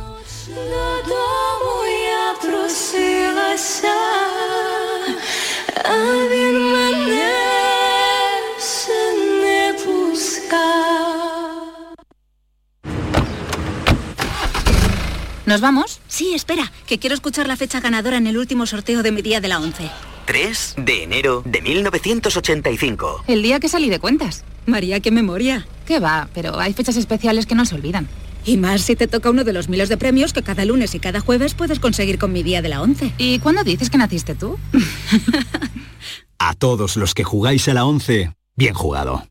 ¿Nos 15.51 15.59
vamos? 15.59 15.99
Sí, 16.07 16.33
espera, 16.33 16.71
que 16.87 16.97
quiero 16.97 17.13
escuchar 17.13 17.45
la 17.45 17.57
fecha 17.57 17.81
ganadora 17.81 18.15
en 18.15 18.25
el 18.25 18.37
último 18.37 18.65
sorteo 18.65 19.03
de 19.03 19.11
mi 19.11 19.21
día 19.21 19.41
de 19.41 19.49
la 19.49 19.59
11. 19.59 19.91
3 20.25 20.75
de 20.77 21.03
enero 21.03 21.43
de 21.45 21.61
1985. 21.61 23.25
El 23.27 23.41
día 23.41 23.59
que 23.59 23.67
salí 23.67 23.89
de 23.89 23.99
cuentas. 23.99 24.45
María, 24.65 25.01
qué 25.01 25.11
memoria. 25.11 25.67
¿Qué 25.85 25.99
va? 25.99 26.29
Pero 26.33 26.57
hay 26.57 26.71
fechas 26.71 26.95
especiales 26.95 27.47
que 27.47 27.55
no 27.55 27.65
se 27.65 27.75
olvidan. 27.75 28.07
Y 28.45 28.57
más 28.57 28.81
si 28.81 28.95
te 28.95 29.07
toca 29.07 29.29
uno 29.29 29.43
de 29.43 29.53
los 29.53 29.69
miles 29.69 29.89
de 29.89 29.97
premios 29.97 30.33
que 30.33 30.41
cada 30.41 30.65
lunes 30.65 30.95
y 30.95 30.99
cada 30.99 31.19
jueves 31.19 31.53
puedes 31.53 31.79
conseguir 31.79 32.17
con 32.17 32.31
mi 32.31 32.43
día 32.43 32.61
de 32.61 32.69
la 32.69 32.81
11. 32.81 33.13
¿Y 33.17 33.39
cuándo 33.39 33.63
dices 33.63 33.89
que 33.89 33.97
naciste 33.97 34.35
tú? 34.35 34.57
A 36.39 36.55
todos 36.55 36.97
los 36.97 37.13
que 37.13 37.23
jugáis 37.23 37.67
a 37.67 37.75
la 37.75 37.85
11, 37.85 38.33
bien 38.55 38.73
jugado. 38.73 39.30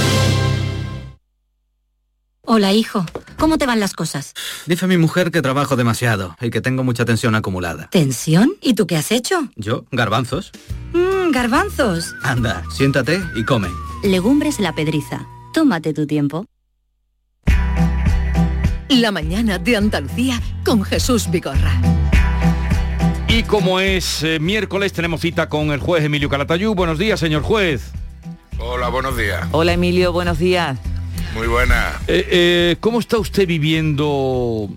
Hola, 2.53 2.73
hijo. 2.73 3.05
¿Cómo 3.37 3.57
te 3.57 3.65
van 3.65 3.79
las 3.79 3.93
cosas? 3.93 4.33
Dice 4.65 4.85
mi 4.85 4.97
mujer 4.97 5.31
que 5.31 5.41
trabajo 5.41 5.77
demasiado 5.77 6.35
y 6.41 6.49
que 6.49 6.59
tengo 6.59 6.83
mucha 6.83 7.05
tensión 7.05 7.33
acumulada. 7.33 7.87
¿Tensión? 7.89 8.51
¿Y 8.61 8.73
tú 8.73 8.87
qué 8.87 8.97
has 8.97 9.13
hecho? 9.13 9.47
¿Yo? 9.55 9.85
¿Garbanzos? 9.89 10.51
Mmm, 10.91 11.31
garbanzos. 11.31 12.13
Anda, 12.23 12.61
siéntate 12.69 13.21
y 13.37 13.45
come. 13.45 13.69
Legumbres 14.03 14.59
la 14.59 14.75
pedriza. 14.75 15.25
Tómate 15.53 15.93
tu 15.93 16.05
tiempo. 16.05 16.45
La 18.89 19.11
mañana 19.13 19.57
de 19.57 19.77
Andalucía 19.77 20.41
con 20.65 20.83
Jesús 20.83 21.31
Vigorra. 21.31 21.81
Y 23.29 23.43
como 23.43 23.79
es 23.79 24.23
eh, 24.23 24.39
miércoles, 24.41 24.91
tenemos 24.91 25.21
cita 25.21 25.47
con 25.47 25.71
el 25.71 25.79
juez 25.79 26.03
Emilio 26.03 26.27
Calatayú. 26.27 26.75
Buenos 26.75 26.99
días, 26.99 27.17
señor 27.17 27.43
juez. 27.43 27.93
Hola, 28.59 28.89
buenos 28.89 29.15
días. 29.15 29.47
Hola 29.53 29.71
Emilio, 29.71 30.11
buenos 30.11 30.37
días. 30.37 30.77
Muy 31.33 31.47
buena. 31.47 31.93
Eh, 32.07 32.27
eh, 32.29 32.75
¿Cómo 32.79 32.99
está 32.99 33.17
usted 33.17 33.47
viviendo, 33.47 34.69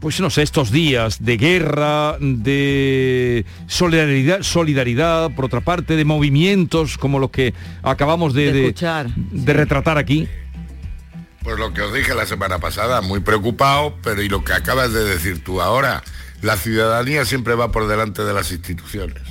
pues 0.00 0.18
no 0.20 0.30
sé, 0.30 0.42
estos 0.42 0.70
días 0.70 1.22
de 1.22 1.36
guerra, 1.36 2.16
de 2.20 3.44
solidaridad, 3.66 4.42
solidaridad, 4.42 5.30
por 5.34 5.44
otra 5.46 5.60
parte, 5.60 5.96
de 5.96 6.04
movimientos 6.04 6.96
como 6.98 7.18
los 7.18 7.30
que 7.30 7.52
acabamos 7.82 8.32
de, 8.34 8.46
De 8.46 8.52
de- 8.52 8.66
escuchar. 8.68 9.08
de 9.14 9.52
retratar 9.52 9.98
aquí? 9.98 10.28
Pues 11.42 11.58
lo 11.58 11.72
que 11.72 11.82
os 11.82 11.92
dije 11.94 12.14
la 12.14 12.26
semana 12.26 12.58
pasada, 12.58 13.00
muy 13.00 13.20
preocupado, 13.20 13.96
pero 14.02 14.22
y 14.22 14.28
lo 14.28 14.44
que 14.44 14.52
acabas 14.52 14.92
de 14.92 15.04
decir 15.04 15.42
tú 15.42 15.60
ahora, 15.62 16.02
la 16.42 16.56
ciudadanía 16.56 17.24
siempre 17.24 17.54
va 17.54 17.70
por 17.72 17.86
delante 17.88 18.24
de 18.24 18.32
las 18.34 18.50
instituciones. 18.52 19.22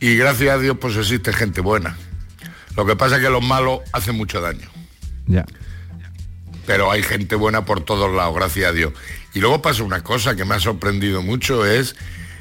Y 0.00 0.16
gracias 0.16 0.54
a 0.54 0.58
Dios 0.58 0.76
pues 0.80 0.96
existe 0.96 1.32
gente 1.32 1.60
buena. 1.60 1.96
Lo 2.76 2.84
que 2.86 2.94
pasa 2.96 3.16
es 3.16 3.22
que 3.22 3.30
los 3.30 3.42
malos 3.42 3.80
hacen 3.92 4.16
mucho 4.16 4.40
daño. 4.40 4.68
Pero 6.66 6.90
hay 6.90 7.02
gente 7.02 7.36
buena 7.36 7.64
por 7.64 7.80
todos 7.84 8.12
lados, 8.14 8.34
gracias 8.34 8.70
a 8.70 8.72
Dios. 8.72 8.92
Y 9.34 9.40
luego 9.40 9.62
pasa 9.62 9.82
una 9.82 10.02
cosa 10.02 10.34
que 10.34 10.44
me 10.44 10.54
ha 10.56 10.60
sorprendido 10.60 11.22
mucho, 11.22 11.64
es 11.64 11.94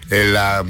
eh, 0.09 0.25
la, 0.31 0.63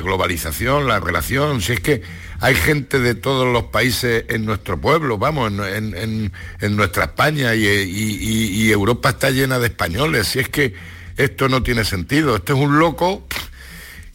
globalización, 0.00 0.86
la 0.86 1.00
relación. 1.00 1.60
Si 1.60 1.72
es 1.72 1.80
que 1.80 2.02
hay 2.40 2.54
gente 2.54 3.00
de 3.00 3.14
todos 3.14 3.52
los 3.52 3.64
países 3.64 4.24
en 4.28 4.44
nuestro 4.44 4.80
pueblo, 4.80 5.18
vamos, 5.18 5.52
en, 5.52 6.30
nuestra 6.76 7.04
España 7.04 7.54
y- 7.54 7.62
y 7.64 8.70
Europa 8.70 9.10
está 9.10 9.30
llena 9.30 9.58
de 9.58 9.66
españoles. 9.68 10.28
Si 10.28 10.38
es 10.40 10.48
que 10.48 10.74
esto 11.16 11.48
no 11.48 11.62
tiene 11.62 11.84
sentido, 11.84 12.36
esto 12.36 12.54
es 12.54 12.58
un 12.60 12.78
loco 12.78 13.26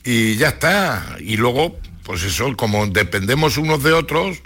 y 0.03 0.35
ya 0.37 0.49
está. 0.49 1.17
Y 1.19 1.37
luego, 1.37 1.77
pues 2.03 2.23
eso, 2.23 2.55
como 2.55 2.85
dependemos 2.87 3.57
unos 3.57 3.83
de 3.83 3.93
otros, 3.93 4.37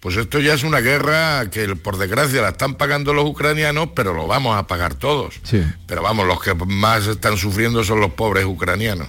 pues 0.00 0.16
esto 0.16 0.40
ya 0.40 0.54
es 0.54 0.62
una 0.62 0.80
guerra 0.80 1.50
que 1.50 1.74
por 1.76 1.96
desgracia 1.96 2.42
la 2.42 2.50
están 2.50 2.74
pagando 2.74 3.14
los 3.14 3.24
ucranianos, 3.24 3.88
pero 3.94 4.14
lo 4.14 4.26
vamos 4.26 4.56
a 4.56 4.66
pagar 4.66 4.94
todos. 4.94 5.40
Sí. 5.42 5.62
Pero 5.86 6.02
vamos, 6.02 6.26
los 6.26 6.40
que 6.42 6.54
más 6.54 7.06
están 7.06 7.36
sufriendo 7.36 7.82
son 7.84 8.00
los 8.00 8.12
pobres 8.12 8.44
ucranianos. 8.44 9.08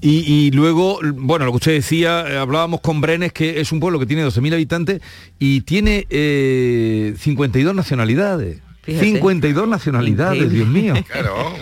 Y, 0.00 0.32
y 0.32 0.50
luego, 0.52 1.00
bueno, 1.02 1.44
lo 1.44 1.52
que 1.52 1.56
usted 1.56 1.72
decía, 1.72 2.24
eh, 2.28 2.38
hablábamos 2.38 2.80
con 2.80 3.00
Brenes, 3.00 3.32
que 3.32 3.60
es 3.60 3.72
un 3.72 3.80
pueblo 3.80 3.98
que 3.98 4.06
tiene 4.06 4.24
12.000 4.24 4.54
habitantes 4.54 5.00
y 5.38 5.62
tiene 5.62 6.06
eh, 6.08 7.14
52 7.18 7.74
nacionalidades. 7.74 8.60
Fíjate. 8.82 9.04
52 9.04 9.68
nacionalidades, 9.68 10.50
Dios 10.50 10.68
mío. 10.68 10.94
Claro. 11.10 11.54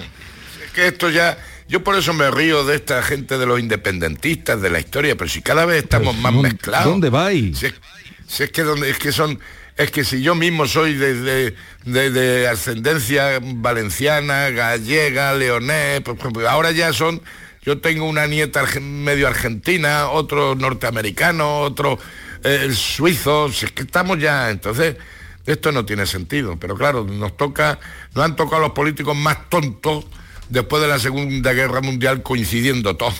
Es 0.64 0.72
que 0.72 0.88
esto 0.88 1.10
ya... 1.10 1.38
Yo 1.68 1.82
por 1.82 1.96
eso 1.96 2.12
me 2.14 2.30
río 2.30 2.64
de 2.64 2.76
esta 2.76 3.02
gente 3.02 3.38
de 3.38 3.46
los 3.46 3.58
independentistas, 3.58 4.60
de 4.62 4.70
la 4.70 4.78
historia, 4.78 5.16
pero 5.16 5.28
si 5.28 5.42
cada 5.42 5.64
vez 5.64 5.82
estamos 5.82 6.16
más 6.16 6.32
¿dónde- 6.32 6.50
mezclados. 6.50 6.86
dónde 6.86 7.10
vais? 7.10 7.58
Si 7.58 7.66
es, 7.66 7.74
si 8.28 8.42
es 8.44 8.50
que 8.52 8.62
donde, 8.62 8.88
es 8.90 8.98
que 8.98 9.10
son, 9.10 9.38
es 9.76 9.90
que 9.90 10.04
si 10.04 10.22
yo 10.22 10.34
mismo 10.36 10.66
soy 10.66 10.94
de, 10.94 11.14
de- 11.14 11.54
de- 11.84 12.10
de 12.10 12.48
ascendencia 12.48 13.40
valenciana, 13.42 14.50
gallega, 14.50 15.34
leonés, 15.34 16.02
pues, 16.02 16.16
pues, 16.32 16.46
ahora 16.46 16.70
ya 16.70 16.92
son, 16.92 17.20
yo 17.62 17.78
tengo 17.80 18.04
una 18.08 18.26
nieta 18.28 18.64
medio 18.80 19.26
argentina, 19.26 20.08
otro 20.08 20.54
norteamericano, 20.54 21.60
otro 21.62 21.98
eh, 22.44 22.70
suizo, 22.72 23.50
si 23.52 23.66
es 23.66 23.72
que 23.72 23.82
estamos 23.82 24.18
ya, 24.20 24.50
entonces 24.50 24.94
esto 25.46 25.72
no 25.72 25.84
tiene 25.84 26.06
sentido, 26.06 26.56
pero 26.60 26.76
claro, 26.76 27.02
nos 27.04 27.36
toca, 27.36 27.80
nos 28.14 28.24
han 28.24 28.36
tocado 28.36 28.62
los 28.62 28.70
políticos 28.70 29.16
más 29.16 29.48
tontos 29.48 30.04
después 30.48 30.82
de 30.82 30.88
la 30.88 30.98
Segunda 30.98 31.52
Guerra 31.52 31.80
Mundial 31.80 32.22
coincidiendo 32.22 32.96
todos. 32.96 33.14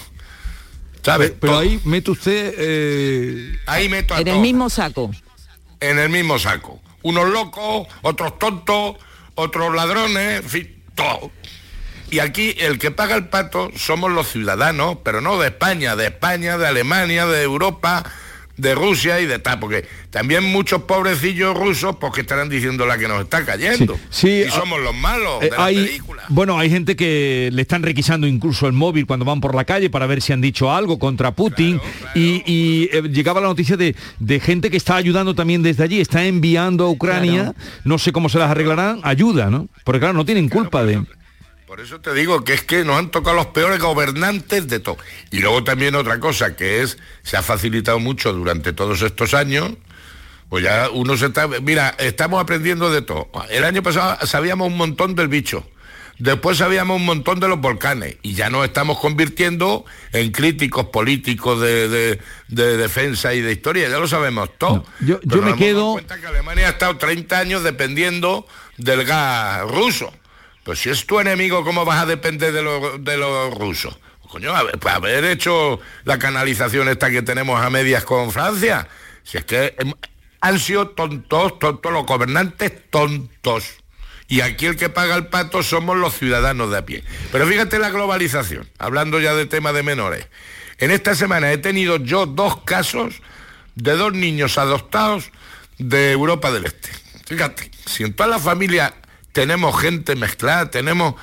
¿Sabes? 1.03 1.33
Pero 1.41 1.59
ahí 1.59 1.81
mete 1.85 2.11
usted... 2.11 2.55
eh, 2.59 3.57
Ahí 3.67 3.89
meto 3.89 4.15
a 4.15 4.21
En 4.21 4.29
el 4.29 4.39
mismo 4.41 4.69
saco. 4.69 5.11
en 5.81 5.99
el 5.99 6.09
mismo 6.09 6.39
saco. 6.39 6.81
Unos 7.03 7.29
locos, 7.31 7.87
otros 8.03 8.39
tontos, 8.41 8.97
otros 9.37 9.75
ladrones, 9.75 10.43
en 10.43 10.49
fin, 10.49 10.83
todo. 10.97 11.31
Y 12.11 12.19
aquí 12.21 12.55
el 12.59 12.79
que 12.79 12.91
paga 12.91 13.15
el 13.15 13.29
pato 13.29 13.71
somos 13.77 14.11
los 14.11 14.29
ciudadanos, 14.29 14.99
pero 15.05 15.21
no 15.21 15.39
de 15.39 15.49
España, 15.49 15.95
de 15.97 16.07
España, 16.07 16.59
de 16.59 16.67
Alemania, 16.67 17.27
de 17.27 17.43
Europa, 17.43 18.05
de 18.57 18.75
Rusia 18.75 19.21
y 19.21 19.27
de 19.27 19.39
tal, 19.39 19.59
porque 19.61 19.85
también 20.11 20.45
muchos 20.45 20.83
pobrecillos 20.83 21.57
rusos 21.57 21.97
porque 21.97 22.23
estarán 22.23 22.49
diciendo 22.49 22.87
la 22.87 22.97
que 22.99 23.07
nos 23.09 23.21
está 23.23 23.45
cayendo. 23.45 23.99
Sí, 24.11 24.29
y 24.29 24.43
ah, 24.45 24.51
somos 24.51 24.81
los 24.81 24.95
malos 24.95 25.43
Eh, 25.43 25.51
de 25.51 25.51
la 25.57 25.65
hay, 25.65 25.85
película. 25.85 26.23
bueno, 26.29 26.59
hay 26.59 26.71
gente 26.71 26.97
que 26.97 27.51
le 27.53 27.63
están 27.63 27.83
requisando 27.83 28.27
incluso 28.27 28.67
el 28.67 28.73
móvil 28.73 29.07
cuando 29.07 29.25
van 29.27 29.41
por 29.41 29.55
la 29.55 29.65
calle 29.65 29.91
para 29.91 30.07
ver 30.07 30.23
si 30.23 30.33
han 30.33 30.41
dicho 30.41 30.73
algo 30.73 30.99
contra 30.99 31.33
Putin 31.33 31.81
y, 32.15 32.43
y, 32.51 32.89
eh, 32.93 33.03
llegaba 33.11 33.41
la 33.41 33.49
noticia 33.49 33.77
de, 33.77 33.95
de 34.21 34.41
gente 34.41 34.71
que 34.71 34.77
está 34.79 34.97
ayudando 34.97 35.35
también 35.35 35.63
desde 35.63 35.85
allí, 35.85 36.01
está 36.01 36.25
enviando 36.25 36.85
a 36.87 36.91
Ucrania, 36.91 37.55
no 37.85 37.99
sé 37.99 38.13
cómo 38.13 38.29
se 38.29 38.39
las 38.39 38.51
arreglarán, 38.51 39.01
ayuda, 39.03 39.51
¿no? 39.51 39.69
Porque 39.85 39.99
claro, 40.01 40.15
no 40.15 40.25
tienen 40.25 40.49
culpa 40.49 40.85
de... 40.85 41.03
Por 41.77 41.85
eso 41.85 42.01
te 42.01 42.15
digo 42.15 42.43
que 42.43 42.55
es 42.55 42.63
que 42.63 42.85
nos 42.85 42.97
han 42.99 43.11
tocado 43.11 43.37
los 43.37 43.49
peores 43.49 43.79
gobernantes 43.79 44.67
de 44.67 44.81
todo. 44.81 44.97
Y 45.31 45.41
luego 45.41 45.63
también 45.63 45.95
otra 45.95 46.19
cosa 46.21 46.57
que 46.57 46.81
es, 46.81 46.97
se 47.23 47.37
ha 47.37 47.43
facilitado 47.43 47.99
mucho 47.99 48.33
durante 48.33 48.73
todos 48.73 49.03
estos 49.03 49.35
años, 49.35 49.73
pues 50.49 50.65
ya 50.65 50.89
uno 50.91 51.19
se 51.19 51.27
está, 51.27 51.47
mira, 51.49 51.95
estamos 51.99 52.41
aprendiendo 52.43 52.91
de 52.91 53.03
todo. 53.03 53.29
El 53.51 53.63
año 53.63 53.83
pasado 53.83 54.27
sabíamos 54.27 54.69
un 54.69 54.79
montón 54.79 55.15
del 55.17 55.29
bicho. 55.29 55.69
Después 56.19 56.57
sabíamos 56.57 56.97
un 56.97 57.05
montón 57.05 57.41
de 57.41 57.49
los 57.49 57.61
volcanes 57.61 58.17
y 58.23 58.33
ya 58.33 58.49
nos 58.49 58.65
estamos 58.65 58.99
convirtiendo 58.99 59.85
en 60.15 60.33
críticos 60.33 60.87
políticos 60.87 61.61
de, 61.61 61.89
de- 61.91 62.21
de 62.49 62.77
defensa 62.79 63.35
y 63.35 63.43
de 63.43 63.53
historia, 63.53 63.87
ya 63.91 63.99
lo 63.99 64.09
sabemos 64.09 64.49
todo. 64.57 64.83
yo 65.25 65.43
me 65.43 65.51
quedo- 65.57 65.93
cuenta 65.93 66.19
que 66.19 66.27
Alemania 66.27 66.69
ha 66.69 66.71
estado 66.71 66.97
30 66.97 67.39
años 67.39 67.63
dependiendo 67.65 68.47
del 68.79 69.05
gas 69.05 69.61
ruso. 69.71 70.11
Pues 70.67 70.81
si 70.81 70.91
es 70.91 71.07
tu 71.07 71.21
enemigo, 71.21 71.65
¿cómo 71.65 71.85
vas 71.85 72.03
a 72.03 72.07
depender 72.07 72.53
de 72.53 73.17
los 73.17 73.55
rusos? 73.55 73.97
Coño, 74.29 74.53
haber, 74.55 74.77
pues 74.81 74.93
haber 74.93 75.25
hecho 75.25 75.79
la 76.05 76.19
canalización 76.19 76.89
esta 76.89 77.09
que 77.09 77.23
tenemos 77.23 77.61
a 77.65 77.71
medias 77.71 78.03
con 78.03 78.33
Francia. 78.33 78.89
Si 79.23 79.39
es 79.39 79.45
que 79.45 79.77
hem- 79.77 79.97
han 80.41 80.59
sido 80.59 80.89
tontos, 80.89 81.61
tontos, 81.61 81.93
los 81.93 82.05
gobernantes 82.05 82.73
tontos. 82.91 83.75
Y 84.27 84.41
aquí 84.41 84.67
el 84.67 84.75
que 84.77 84.89
paga 84.89 85.15
el 85.15 85.29
pato 85.29 85.63
somos 85.63 85.97
los 85.97 86.15
ciudadanos 86.19 86.69
de 86.73 86.79
a 86.79 86.85
pie. 86.85 87.05
Pero 87.31 87.47
fíjate 87.47 87.79
la 87.79 87.91
globalización, 87.91 88.69
hablando 88.79 89.21
ya 89.21 89.35
de 89.35 89.47
tema 89.47 89.73
de 89.73 89.85
menores. 89.85 90.27
En 90.79 90.91
esta 90.91 91.15
semana 91.15 91.53
he 91.53 91.59
tenido 91.59 91.99
yo 91.99 92.27
dos 92.27 92.63
casos 92.65 93.23
de 93.77 93.93
dos 93.93 94.13
niños 94.15 94.59
adoptados 94.59 95.31
de 95.79 96.11
Europa 96.11 96.51
del 96.51 96.65
Este. 96.67 96.91
Fíjate, 97.27 97.71
si 97.87 98.03
en 98.03 98.15
toda 98.15 98.29
la 98.29 98.41
familia 98.41 98.93
tenemos 99.37 99.79
gente 99.79 100.17
mezclada, 100.17 100.71
tenemos 100.71 101.15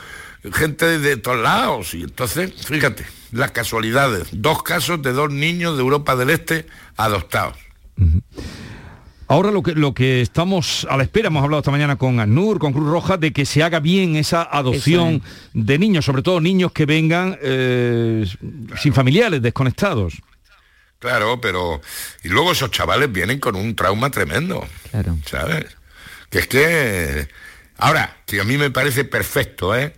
gente 0.54 1.00
de, 1.00 1.18
todos 1.18 1.40
lados, 1.42 1.96
y 1.96 2.04
entonces, 2.04 2.54
fíjate, 2.64 3.08
las 3.32 3.50
casualidades, 3.50 4.28
dos 4.32 4.62
casos 4.62 5.02
de 5.02 5.14
dos 5.14 5.32
niños 5.32 5.78
de 5.78 5.82
Europa 5.82 6.16
del 6.16 6.30
Este 6.30 6.68
adoptados. 6.96 7.58
Ahora 9.28 9.50
lo 9.50 9.64
que, 9.64 9.72
lo 9.72 9.96
que 9.96 10.22
estamos 10.22 10.86
a 10.92 10.96
la 10.96 11.02
espera, 11.02 11.30
hemos 11.30 11.44
hablado 11.44 11.62
esta 11.62 11.72
mañana 11.72 11.96
con 11.96 12.20
ANUR, 12.20 12.60
con 12.60 12.72
Cruz 12.72 12.88
Roja, 12.88 13.18
de 13.18 13.34
que 13.34 13.48
se 13.48 13.64
haga 13.64 13.80
bien 13.80 14.16
esa 14.16 14.44
adopción 14.44 15.24
de 15.56 15.80
niños, 15.80 16.06
sobre 16.06 16.22
todo 16.22 16.40
niños 16.40 16.72
que 16.72 16.86
vengan 16.86 17.36
eh, 17.42 18.28
sin 18.80 18.94
familiares, 18.94 19.42
desconectados. 19.42 20.22
Claro, 21.00 21.42
pero... 21.42 21.82
Y 22.24 22.28
luego 22.28 22.52
esos 22.52 22.70
chavales 22.70 23.12
vienen 23.12 23.40
con 23.40 23.56
un 23.56 23.76
trauma 23.76 24.12
tremendo. 24.12 24.64
Claro. 24.92 25.18
¿Sabes? 25.26 25.66
Que 26.30 26.38
es 26.38 26.48
que... 26.48 27.28
Ahora, 27.78 28.18
que 28.26 28.40
a 28.40 28.44
mí 28.44 28.58
me 28.58 28.72
parece 28.72 29.04
perfecto, 29.04 29.76
¿eh? 29.76 29.94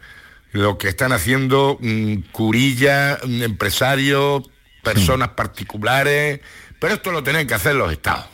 Lo 0.51 0.77
que 0.77 0.87
están 0.87 1.11
haciendo 1.11 1.77
mm, 1.81 2.15
Curilla, 2.31 3.19
mm, 3.25 3.43
empresarios, 3.43 4.43
personas 4.83 5.29
particulares, 5.29 6.39
pero 6.79 6.93
esto 6.93 7.11
lo 7.11 7.23
tienen 7.23 7.47
que 7.47 7.53
hacer 7.53 7.75
los 7.75 7.91
estados. 7.91 8.25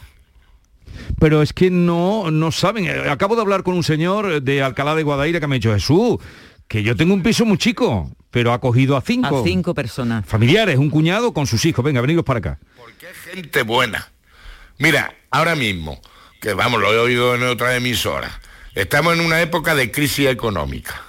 Pero 1.20 1.42
es 1.42 1.54
que 1.54 1.70
no, 1.72 2.30
no 2.32 2.52
saben. 2.52 2.86
Eh, 2.86 3.10
Acabo 3.10 3.36
de 3.36 3.42
hablar 3.42 3.64
con 3.64 3.76
un 3.76 3.84
señor 3.84 4.42
de 4.42 4.62
Alcalá 4.62 4.96
de 4.96 5.04
Guadaira 5.04 5.40
que 5.40 5.48
me 5.48 5.56
ha 5.56 5.60
dicho, 5.60 5.74
Jesús, 5.74 6.18
que 6.68 6.84
yo 6.84 6.96
tengo 6.96 7.14
un 7.14 7.24
piso 7.24 7.46
muy 7.46 7.58
chico, 7.58 8.12
pero 8.30 8.54
ha 8.54 8.60
cogido 8.60 8.98
a 8.98 9.02
cinco. 9.02 9.42
A 9.42 9.44
cinco 9.44 9.74
personas. 9.74 10.26
Familiares, 10.26 10.78
un 10.78 10.90
cuñado 10.90 11.34
con 11.34 11.48
sus 11.48 11.64
hijos. 11.66 11.84
Venga, 11.84 12.02
veniros 12.02 12.24
para 12.26 12.40
acá. 12.40 12.60
gente 13.32 13.64
buena. 13.64 14.12
Mira, 14.78 15.14
ahora 15.30 15.56
mismo, 15.56 16.02
que 16.42 16.54
vamos, 16.54 16.82
lo 16.82 16.92
he 16.94 16.98
oído 16.98 17.36
en 17.36 17.44
otra 17.44 17.76
emisora, 17.76 18.41
estamos 18.76 19.14
en 19.14 19.22
una 19.22 19.42
época 19.42 19.76
de 19.76 19.92
crisis 19.92 20.28
económica. 20.28 21.02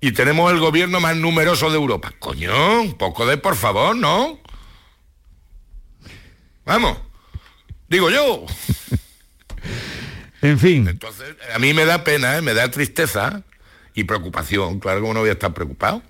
Y 0.00 0.12
tenemos 0.12 0.50
el 0.52 0.58
gobierno 0.58 0.98
más 1.00 1.16
numeroso 1.16 1.70
de 1.70 1.76
Europa. 1.76 2.12
Coño, 2.18 2.80
un 2.82 2.94
poco 2.94 3.24
de 3.26 3.36
por 3.36 3.54
favor, 3.54 3.94
¿no? 3.94 4.40
Vamos. 6.64 6.98
Digo 7.88 8.10
yo. 8.10 8.46
En 10.42 10.58
fin. 10.58 10.88
Entonces, 10.88 11.36
a 11.54 11.60
mí 11.60 11.72
me 11.72 11.84
da 11.84 12.02
pena, 12.02 12.36
¿eh? 12.36 12.42
me 12.42 12.52
da 12.52 12.68
tristeza 12.68 13.44
y 13.94 14.02
preocupación. 14.02 14.80
Claro 14.80 15.00
que 15.00 15.06
uno 15.06 15.20
voy 15.20 15.28
a 15.28 15.34
estar 15.34 15.54
preocupado. 15.54 16.02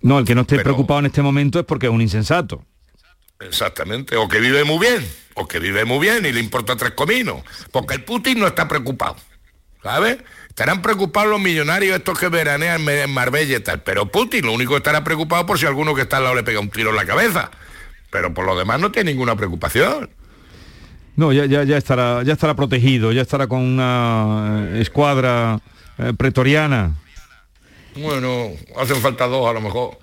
No, 0.00 0.20
el 0.20 0.24
que 0.24 0.36
no 0.36 0.42
esté 0.42 0.54
Pero- 0.54 0.62
preocupado 0.62 1.00
en 1.00 1.06
este 1.06 1.22
momento 1.22 1.58
es 1.58 1.64
porque 1.66 1.86
es 1.86 1.92
un 1.92 2.00
insensato. 2.00 2.64
Exactamente. 3.40 4.14
O 4.16 4.28
que 4.28 4.38
vive 4.38 4.62
muy 4.62 4.78
bien. 4.78 5.04
O 5.34 5.48
que 5.48 5.58
vive 5.58 5.84
muy 5.84 5.98
bien 5.98 6.24
y 6.24 6.30
le 6.30 6.38
importa 6.38 6.76
tres 6.76 6.92
cominos. 6.92 7.42
Porque 7.72 7.94
el 7.94 8.04
Putin 8.04 8.38
no 8.38 8.46
está 8.46 8.68
preocupado. 8.68 9.16
¿Sabes? 9.84 10.16
Estarán 10.48 10.80
preocupados 10.80 11.30
los 11.30 11.40
millonarios 11.40 11.94
estos 11.94 12.18
que 12.18 12.30
veranean 12.30 12.88
en 12.88 13.10
Marbella 13.12 13.58
y 13.58 13.60
tal. 13.60 13.82
Pero 13.82 14.06
Putin 14.06 14.46
lo 14.46 14.52
único 14.54 14.72
que 14.72 14.78
estará 14.78 15.04
preocupado 15.04 15.44
por 15.44 15.58
si 15.58 15.66
alguno 15.66 15.94
que 15.94 16.02
está 16.02 16.16
al 16.16 16.24
lado 16.24 16.36
le 16.36 16.42
pega 16.42 16.58
un 16.58 16.70
tiro 16.70 16.88
en 16.90 16.96
la 16.96 17.04
cabeza. 17.04 17.50
Pero 18.10 18.32
por 18.32 18.46
lo 18.46 18.56
demás 18.56 18.80
no 18.80 18.90
tiene 18.90 19.12
ninguna 19.12 19.36
preocupación. 19.36 20.08
No, 21.16 21.32
ya, 21.32 21.44
ya, 21.44 21.64
ya 21.64 21.76
estará, 21.76 22.22
ya 22.22 22.32
estará 22.32 22.54
protegido, 22.56 23.12
ya 23.12 23.20
estará 23.20 23.46
con 23.46 23.60
una 23.60 24.68
eh, 24.72 24.80
escuadra 24.80 25.60
eh, 25.98 26.14
pretoriana. 26.16 26.94
Bueno, 27.96 28.48
hacen 28.76 28.96
falta 28.96 29.26
dos 29.26 29.48
a 29.48 29.52
lo 29.52 29.60
mejor. 29.60 29.98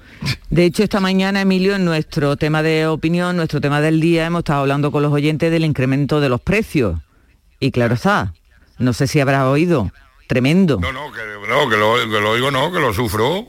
De 0.51 0.63
hecho, 0.63 0.83
esta 0.83 0.99
mañana, 0.99 1.41
Emilio, 1.41 1.75
en 1.75 1.85
nuestro 1.85 2.37
tema 2.37 2.61
de 2.61 2.85
opinión, 2.85 3.35
nuestro 3.35 3.59
tema 3.59 3.81
del 3.81 3.99
día, 3.99 4.27
hemos 4.27 4.41
estado 4.41 4.61
hablando 4.61 4.91
con 4.91 5.01
los 5.01 5.11
oyentes 5.11 5.51
del 5.51 5.65
incremento 5.65 6.21
de 6.21 6.29
los 6.29 6.39
precios. 6.39 6.99
Y 7.59 7.71
claro 7.71 7.95
está, 7.95 8.33
no 8.81 8.93
sé 8.93 9.07
si 9.07 9.19
habrás 9.19 9.43
oído, 9.43 9.91
tremendo. 10.27 10.79
No, 10.81 10.91
no, 10.91 11.11
que, 11.11 11.21
no, 11.47 11.69
que 11.69 11.77
lo, 11.77 11.95
que 11.95 12.21
lo 12.21 12.31
oigo 12.31 12.51
no, 12.51 12.71
que 12.71 12.79
lo 12.79 12.93
sufro. 12.93 13.47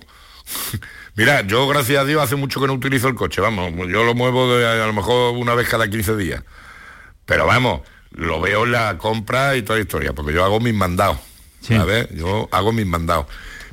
Mira, 1.17 1.43
yo 1.43 1.69
gracias 1.69 2.01
a 2.01 2.05
Dios 2.05 2.23
hace 2.23 2.37
mucho 2.37 2.61
que 2.61 2.67
no 2.67 2.73
utilizo 2.73 3.09
el 3.09 3.15
coche, 3.15 3.41
vamos, 3.41 3.73
yo 3.89 4.05
lo 4.05 4.15
muevo 4.15 4.57
de, 4.57 4.67
a 4.67 4.87
lo 4.87 4.93
mejor 4.93 5.37
una 5.37 5.55
vez 5.55 5.69
cada 5.69 5.89
15 5.89 6.17
días. 6.17 6.43
Pero 7.27 7.47
vamos, 7.47 7.83
lo 8.11 8.41
veo 8.41 8.65
en 8.65 8.73
la 8.73 8.97
compra 8.99 9.57
y 9.57 9.63
toda 9.63 9.79
la 9.79 9.83
historia, 9.83 10.13
porque 10.13 10.33
yo 10.33 10.45
hago 10.45 10.61
mis 10.61 10.75
mandados. 10.75 11.19
¿sabes? 11.63 12.09
Yo 12.15 12.49
hago 12.51 12.73
mis 12.73 12.87
mandados. 12.87 13.27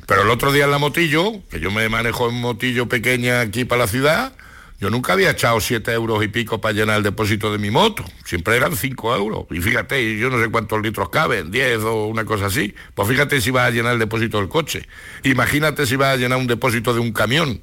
Pero 0.06 0.22
el 0.22 0.30
otro 0.30 0.52
día 0.52 0.64
en 0.64 0.70
la 0.70 0.78
motillo, 0.78 1.42
que 1.50 1.60
yo 1.60 1.70
me 1.70 1.88
manejo 1.88 2.28
en 2.28 2.36
motillo 2.36 2.88
pequeña 2.88 3.40
aquí 3.40 3.64
para 3.64 3.82
la 3.82 3.88
ciudad, 3.88 4.32
yo 4.80 4.88
nunca 4.88 5.12
había 5.12 5.30
echado 5.30 5.60
7 5.60 5.92
euros 5.92 6.24
y 6.24 6.28
pico 6.28 6.58
para 6.58 6.72
llenar 6.72 6.96
el 6.96 7.02
depósito 7.02 7.52
de 7.52 7.58
mi 7.58 7.70
moto. 7.70 8.02
Siempre 8.24 8.56
eran 8.56 8.74
5 8.74 9.14
euros. 9.14 9.44
Y 9.50 9.60
fíjate, 9.60 10.16
yo 10.16 10.30
no 10.30 10.42
sé 10.42 10.50
cuántos 10.50 10.80
litros 10.80 11.10
caben, 11.10 11.50
10 11.50 11.80
o 11.80 12.06
una 12.06 12.24
cosa 12.24 12.46
así. 12.46 12.74
Pues 12.94 13.06
fíjate 13.06 13.42
si 13.42 13.50
vas 13.50 13.66
a 13.66 13.70
llenar 13.70 13.92
el 13.92 13.98
depósito 13.98 14.38
del 14.38 14.48
coche. 14.48 14.88
Imagínate 15.22 15.84
si 15.84 15.96
vas 15.96 16.14
a 16.14 16.16
llenar 16.16 16.38
un 16.38 16.46
depósito 16.46 16.94
de 16.94 17.00
un 17.00 17.12
camión. 17.12 17.60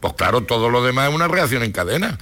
Pues 0.00 0.14
claro, 0.14 0.44
todo 0.44 0.70
lo 0.70 0.82
demás 0.82 1.10
es 1.10 1.14
una 1.14 1.28
reacción 1.28 1.62
en 1.64 1.72
cadena. 1.72 2.18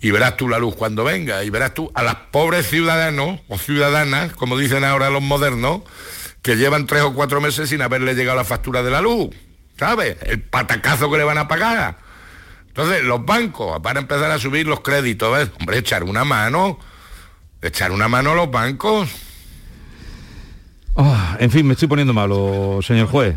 Y 0.00 0.10
verás 0.10 0.38
tú 0.38 0.48
la 0.48 0.58
luz 0.58 0.74
cuando 0.74 1.04
venga. 1.04 1.44
Y 1.44 1.50
verás 1.50 1.74
tú 1.74 1.92
a 1.94 2.02
las 2.02 2.14
pobres 2.30 2.66
ciudadanos 2.66 3.40
o 3.48 3.58
ciudadanas, 3.58 4.32
como 4.32 4.56
dicen 4.56 4.84
ahora 4.84 5.10
los 5.10 5.20
modernos, 5.20 5.82
que 6.40 6.56
llevan 6.56 6.86
tres 6.86 7.02
o 7.02 7.12
cuatro 7.12 7.42
meses 7.42 7.68
sin 7.68 7.82
haberle 7.82 8.14
llegado 8.14 8.38
la 8.38 8.44
factura 8.44 8.82
de 8.82 8.90
la 8.90 9.02
luz. 9.02 9.36
¿Sabes? 9.78 10.16
El 10.22 10.40
patacazo 10.40 11.10
que 11.10 11.18
le 11.18 11.24
van 11.24 11.36
a 11.36 11.46
pagar. 11.46 12.09
Entonces, 12.70 13.02
los 13.04 13.24
bancos 13.24 13.80
van 13.82 13.96
a 13.96 14.00
empezar 14.00 14.30
a 14.30 14.38
subir 14.38 14.66
los 14.66 14.80
créditos. 14.80 15.36
¿ves? 15.36 15.50
Hombre, 15.58 15.78
echar 15.78 16.02
una 16.04 16.24
mano. 16.24 16.78
Echar 17.62 17.92
una 17.92 18.08
mano 18.08 18.30
a 18.32 18.34
los 18.34 18.50
bancos. 18.50 19.08
Ah, 20.96 21.36
en 21.38 21.50
fin, 21.50 21.66
me 21.66 21.74
estoy 21.74 21.88
poniendo 21.88 22.12
malo, 22.12 22.80
señor 22.82 23.06
juez. 23.08 23.36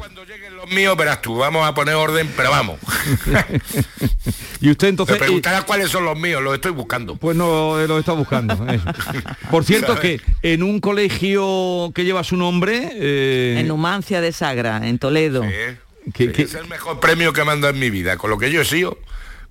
Los 0.55 0.71
míos, 0.71 0.95
verás 0.95 1.21
tú, 1.21 1.35
vamos 1.37 1.67
a 1.67 1.73
poner 1.73 1.95
orden, 1.95 2.31
pero 2.37 2.49
vamos. 2.51 2.79
Y 4.61 4.71
usted 4.71 4.87
entonces... 4.87 5.15
Me 5.15 5.19
preguntarás 5.19 5.65
cuáles 5.65 5.89
son 5.89 6.05
los 6.05 6.17
míos, 6.17 6.41
los 6.41 6.53
estoy 6.55 6.71
buscando. 6.71 7.17
Pues 7.17 7.35
no 7.35 7.81
eh, 7.81 7.87
lo 7.87 7.99
está 7.99 8.13
buscando. 8.13 8.53
eso. 8.69 8.85
Por 9.51 9.65
cierto, 9.65 9.99
que 9.99 10.21
en 10.41 10.63
un 10.63 10.79
colegio 10.79 11.91
que 11.93 12.05
lleva 12.05 12.23
su 12.23 12.37
nombre... 12.37 12.91
eh, 12.93 13.57
En 13.59 13.67
Numancia 13.67 14.21
de 14.21 14.31
Sagra, 14.31 14.87
en 14.87 14.99
Toledo. 14.99 15.41
que- 16.13 16.31
que- 16.31 16.43
Es 16.43 16.53
el 16.53 16.67
mejor 16.67 17.01
premio 17.01 17.33
que 17.33 17.43
dado 17.43 17.67
en 17.69 17.79
mi 17.79 17.89
vida. 17.89 18.15
Con 18.15 18.29
lo 18.29 18.37
que 18.37 18.51
yo 18.51 18.61
he 18.61 18.65
sido, 18.65 18.97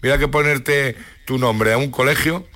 mira 0.03 0.19
que 0.19 0.29
ponerte 0.29 0.97
tu 1.25 1.39
nombre 1.39 1.73
a 1.73 1.79
un 1.79 1.91
colegio, 1.91 2.47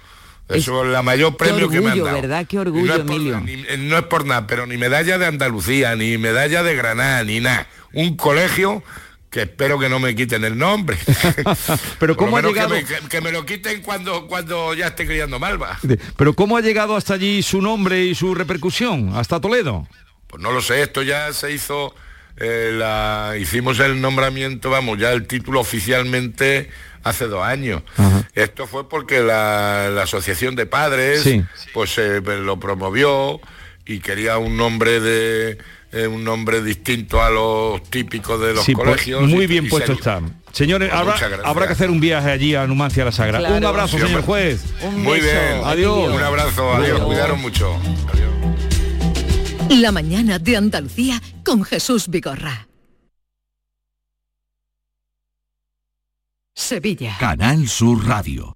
eso 0.48 0.84
es 0.84 0.90
la 0.90 1.02
mayor 1.02 1.36
premio 1.36 1.68
que 1.68 1.80
me 1.80 1.90
han 1.90 1.98
dado. 2.04 2.20
¿verdad? 2.20 2.46
Qué 2.48 2.58
orgullo, 2.58 2.86
no 2.86 2.94
es, 2.94 3.00
por, 3.00 3.10
Emilio. 3.16 3.40
ni- 3.40 3.64
eh, 3.68 3.76
no 3.78 3.96
es 3.98 4.04
por 4.04 4.24
nada, 4.26 4.46
pero 4.46 4.66
ni 4.66 4.76
medalla 4.76 5.18
de 5.18 5.26
Andalucía, 5.26 5.96
ni 5.96 6.18
medalla 6.18 6.62
de 6.62 6.74
Granada, 6.76 7.24
ni 7.24 7.40
nada. 7.40 7.66
Un 7.92 8.16
colegio 8.16 8.82
que 9.30 9.42
espero 9.42 9.78
que 9.78 9.88
no 9.88 9.98
me 9.98 10.14
quiten 10.14 10.44
el 10.44 10.56
nombre. 10.56 10.96
Pero 11.98 12.16
¿cómo 12.16 12.36
ha 12.36 12.42
llegado? 12.42 12.70
Que 12.74 12.82
me, 12.82 12.84
que- 12.86 13.08
que 13.08 13.20
me 13.20 13.32
lo 13.32 13.44
quiten 13.44 13.82
cuando, 13.82 14.26
cuando 14.28 14.72
ya 14.74 14.86
esté 14.88 15.04
criando 15.06 15.38
malva. 15.38 15.78
Pero 16.16 16.32
¿cómo 16.34 16.56
ha 16.56 16.60
llegado 16.60 16.96
hasta 16.96 17.14
allí 17.14 17.42
su 17.42 17.60
nombre 17.60 18.04
y 18.04 18.14
su 18.14 18.34
repercusión? 18.34 19.12
Hasta 19.14 19.40
Toledo. 19.40 19.86
Pues 20.28 20.42
no 20.42 20.52
lo 20.52 20.60
sé, 20.62 20.80
esto 20.82 21.02
ya 21.02 21.32
se 21.32 21.52
hizo, 21.52 21.94
eh, 22.38 22.72
la, 22.74 23.34
hicimos 23.40 23.78
el 23.80 24.00
nombramiento, 24.00 24.70
vamos, 24.70 24.98
ya 24.98 25.12
el 25.12 25.26
título 25.26 25.60
oficialmente 25.60 26.68
hace 27.02 27.26
dos 27.26 27.42
años. 27.44 27.82
Esto 28.34 28.66
fue 28.66 28.88
porque 28.88 29.20
la, 29.20 29.90
la 29.92 30.02
Asociación 30.02 30.56
de 30.56 30.66
Padres, 30.66 31.22
Sí. 31.22 31.42
pues 31.72 31.96
eh, 31.98 32.20
lo 32.20 32.58
promovió 32.58 33.40
y 33.86 34.00
quería 34.00 34.38
un 34.38 34.56
nombre 34.56 35.00
de 35.00 35.58
eh, 35.92 36.06
un 36.08 36.24
nombre 36.24 36.62
distinto 36.62 37.22
a 37.22 37.30
los 37.30 37.82
típicos 37.84 38.40
de 38.40 38.52
los 38.54 38.64
Sí, 38.64 38.74
pues, 38.74 38.88
colegios. 38.88 39.22
muy 39.22 39.44
y- 39.44 39.46
bien 39.46 39.66
y 39.66 39.68
puesto 39.68 39.92
está. 39.92 40.20
Señores, 40.52 40.90
Pues 40.90 41.22
habrá, 41.44 41.66
que 41.66 41.72
hacer 41.74 41.90
un 41.90 42.00
viaje 42.00 42.30
allí 42.30 42.54
a 42.54 42.66
Numancia 42.66 43.04
la 43.04 43.12
Sagra. 43.12 43.38
Claro. 43.38 43.56
Un 43.56 43.64
abrazo, 43.64 43.96
Sí, 43.98 44.02
señor 44.04 44.22
juez. 44.22 44.64
Muy 44.90 45.20
bien. 45.20 45.60
Adiós. 45.64 46.10
Un 46.12 46.22
abrazo, 46.22 46.74
adiós, 46.74 47.00
cuidaron 47.00 47.40
mucho. 47.40 47.78
La 49.68 49.90
mañana 49.90 50.38
de 50.38 50.56
Andalucía 50.56 51.20
con 51.44 51.64
Jesús 51.64 52.08
Vigorra. 52.08 52.68
Sevilla. 56.54 57.16
Canal 57.18 57.68
Sur 57.68 58.06
Radio. 58.06 58.55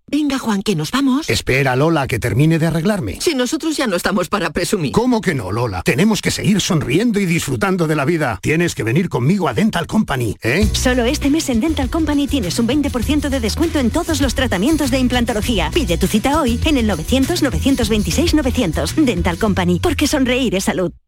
Venga, 0.11 0.37
Juan, 0.39 0.61
que 0.61 0.75
nos 0.75 0.91
vamos. 0.91 1.29
Espera, 1.29 1.77
Lola, 1.77 2.05
que 2.05 2.19
termine 2.19 2.59
de 2.59 2.67
arreglarme. 2.67 3.21
Si 3.21 3.33
nosotros 3.33 3.77
ya 3.77 3.87
no 3.87 3.95
estamos 3.95 4.27
para 4.27 4.51
presumir. 4.51 4.91
¿Cómo 4.91 5.21
que 5.21 5.33
no, 5.33 5.53
Lola? 5.53 5.83
Tenemos 5.83 6.21
que 6.21 6.31
seguir 6.31 6.59
sonriendo 6.59 7.21
y 7.21 7.25
disfrutando 7.25 7.87
de 7.87 7.95
la 7.95 8.03
vida. 8.03 8.37
Tienes 8.41 8.75
que 8.75 8.83
venir 8.83 9.07
conmigo 9.07 9.47
a 9.47 9.53
Dental 9.53 9.87
Company, 9.87 10.35
¿eh? 10.43 10.67
Solo 10.73 11.05
este 11.05 11.29
mes 11.29 11.47
en 11.47 11.61
Dental 11.61 11.89
Company 11.89 12.27
tienes 12.27 12.59
un 12.59 12.67
20% 12.67 13.29
de 13.29 13.39
descuento 13.39 13.79
en 13.79 13.89
todos 13.89 14.19
los 14.19 14.35
tratamientos 14.35 14.91
de 14.91 14.99
implantología. 14.99 15.71
Pide 15.73 15.97
tu 15.97 16.07
cita 16.07 16.41
hoy 16.41 16.59
en 16.65 16.75
el 16.77 16.89
900-926-900. 16.89 18.95
Dental 18.95 19.37
Company, 19.37 19.79
porque 19.79 20.07
sonreír 20.07 20.55
es 20.55 20.65
salud. 20.65 20.91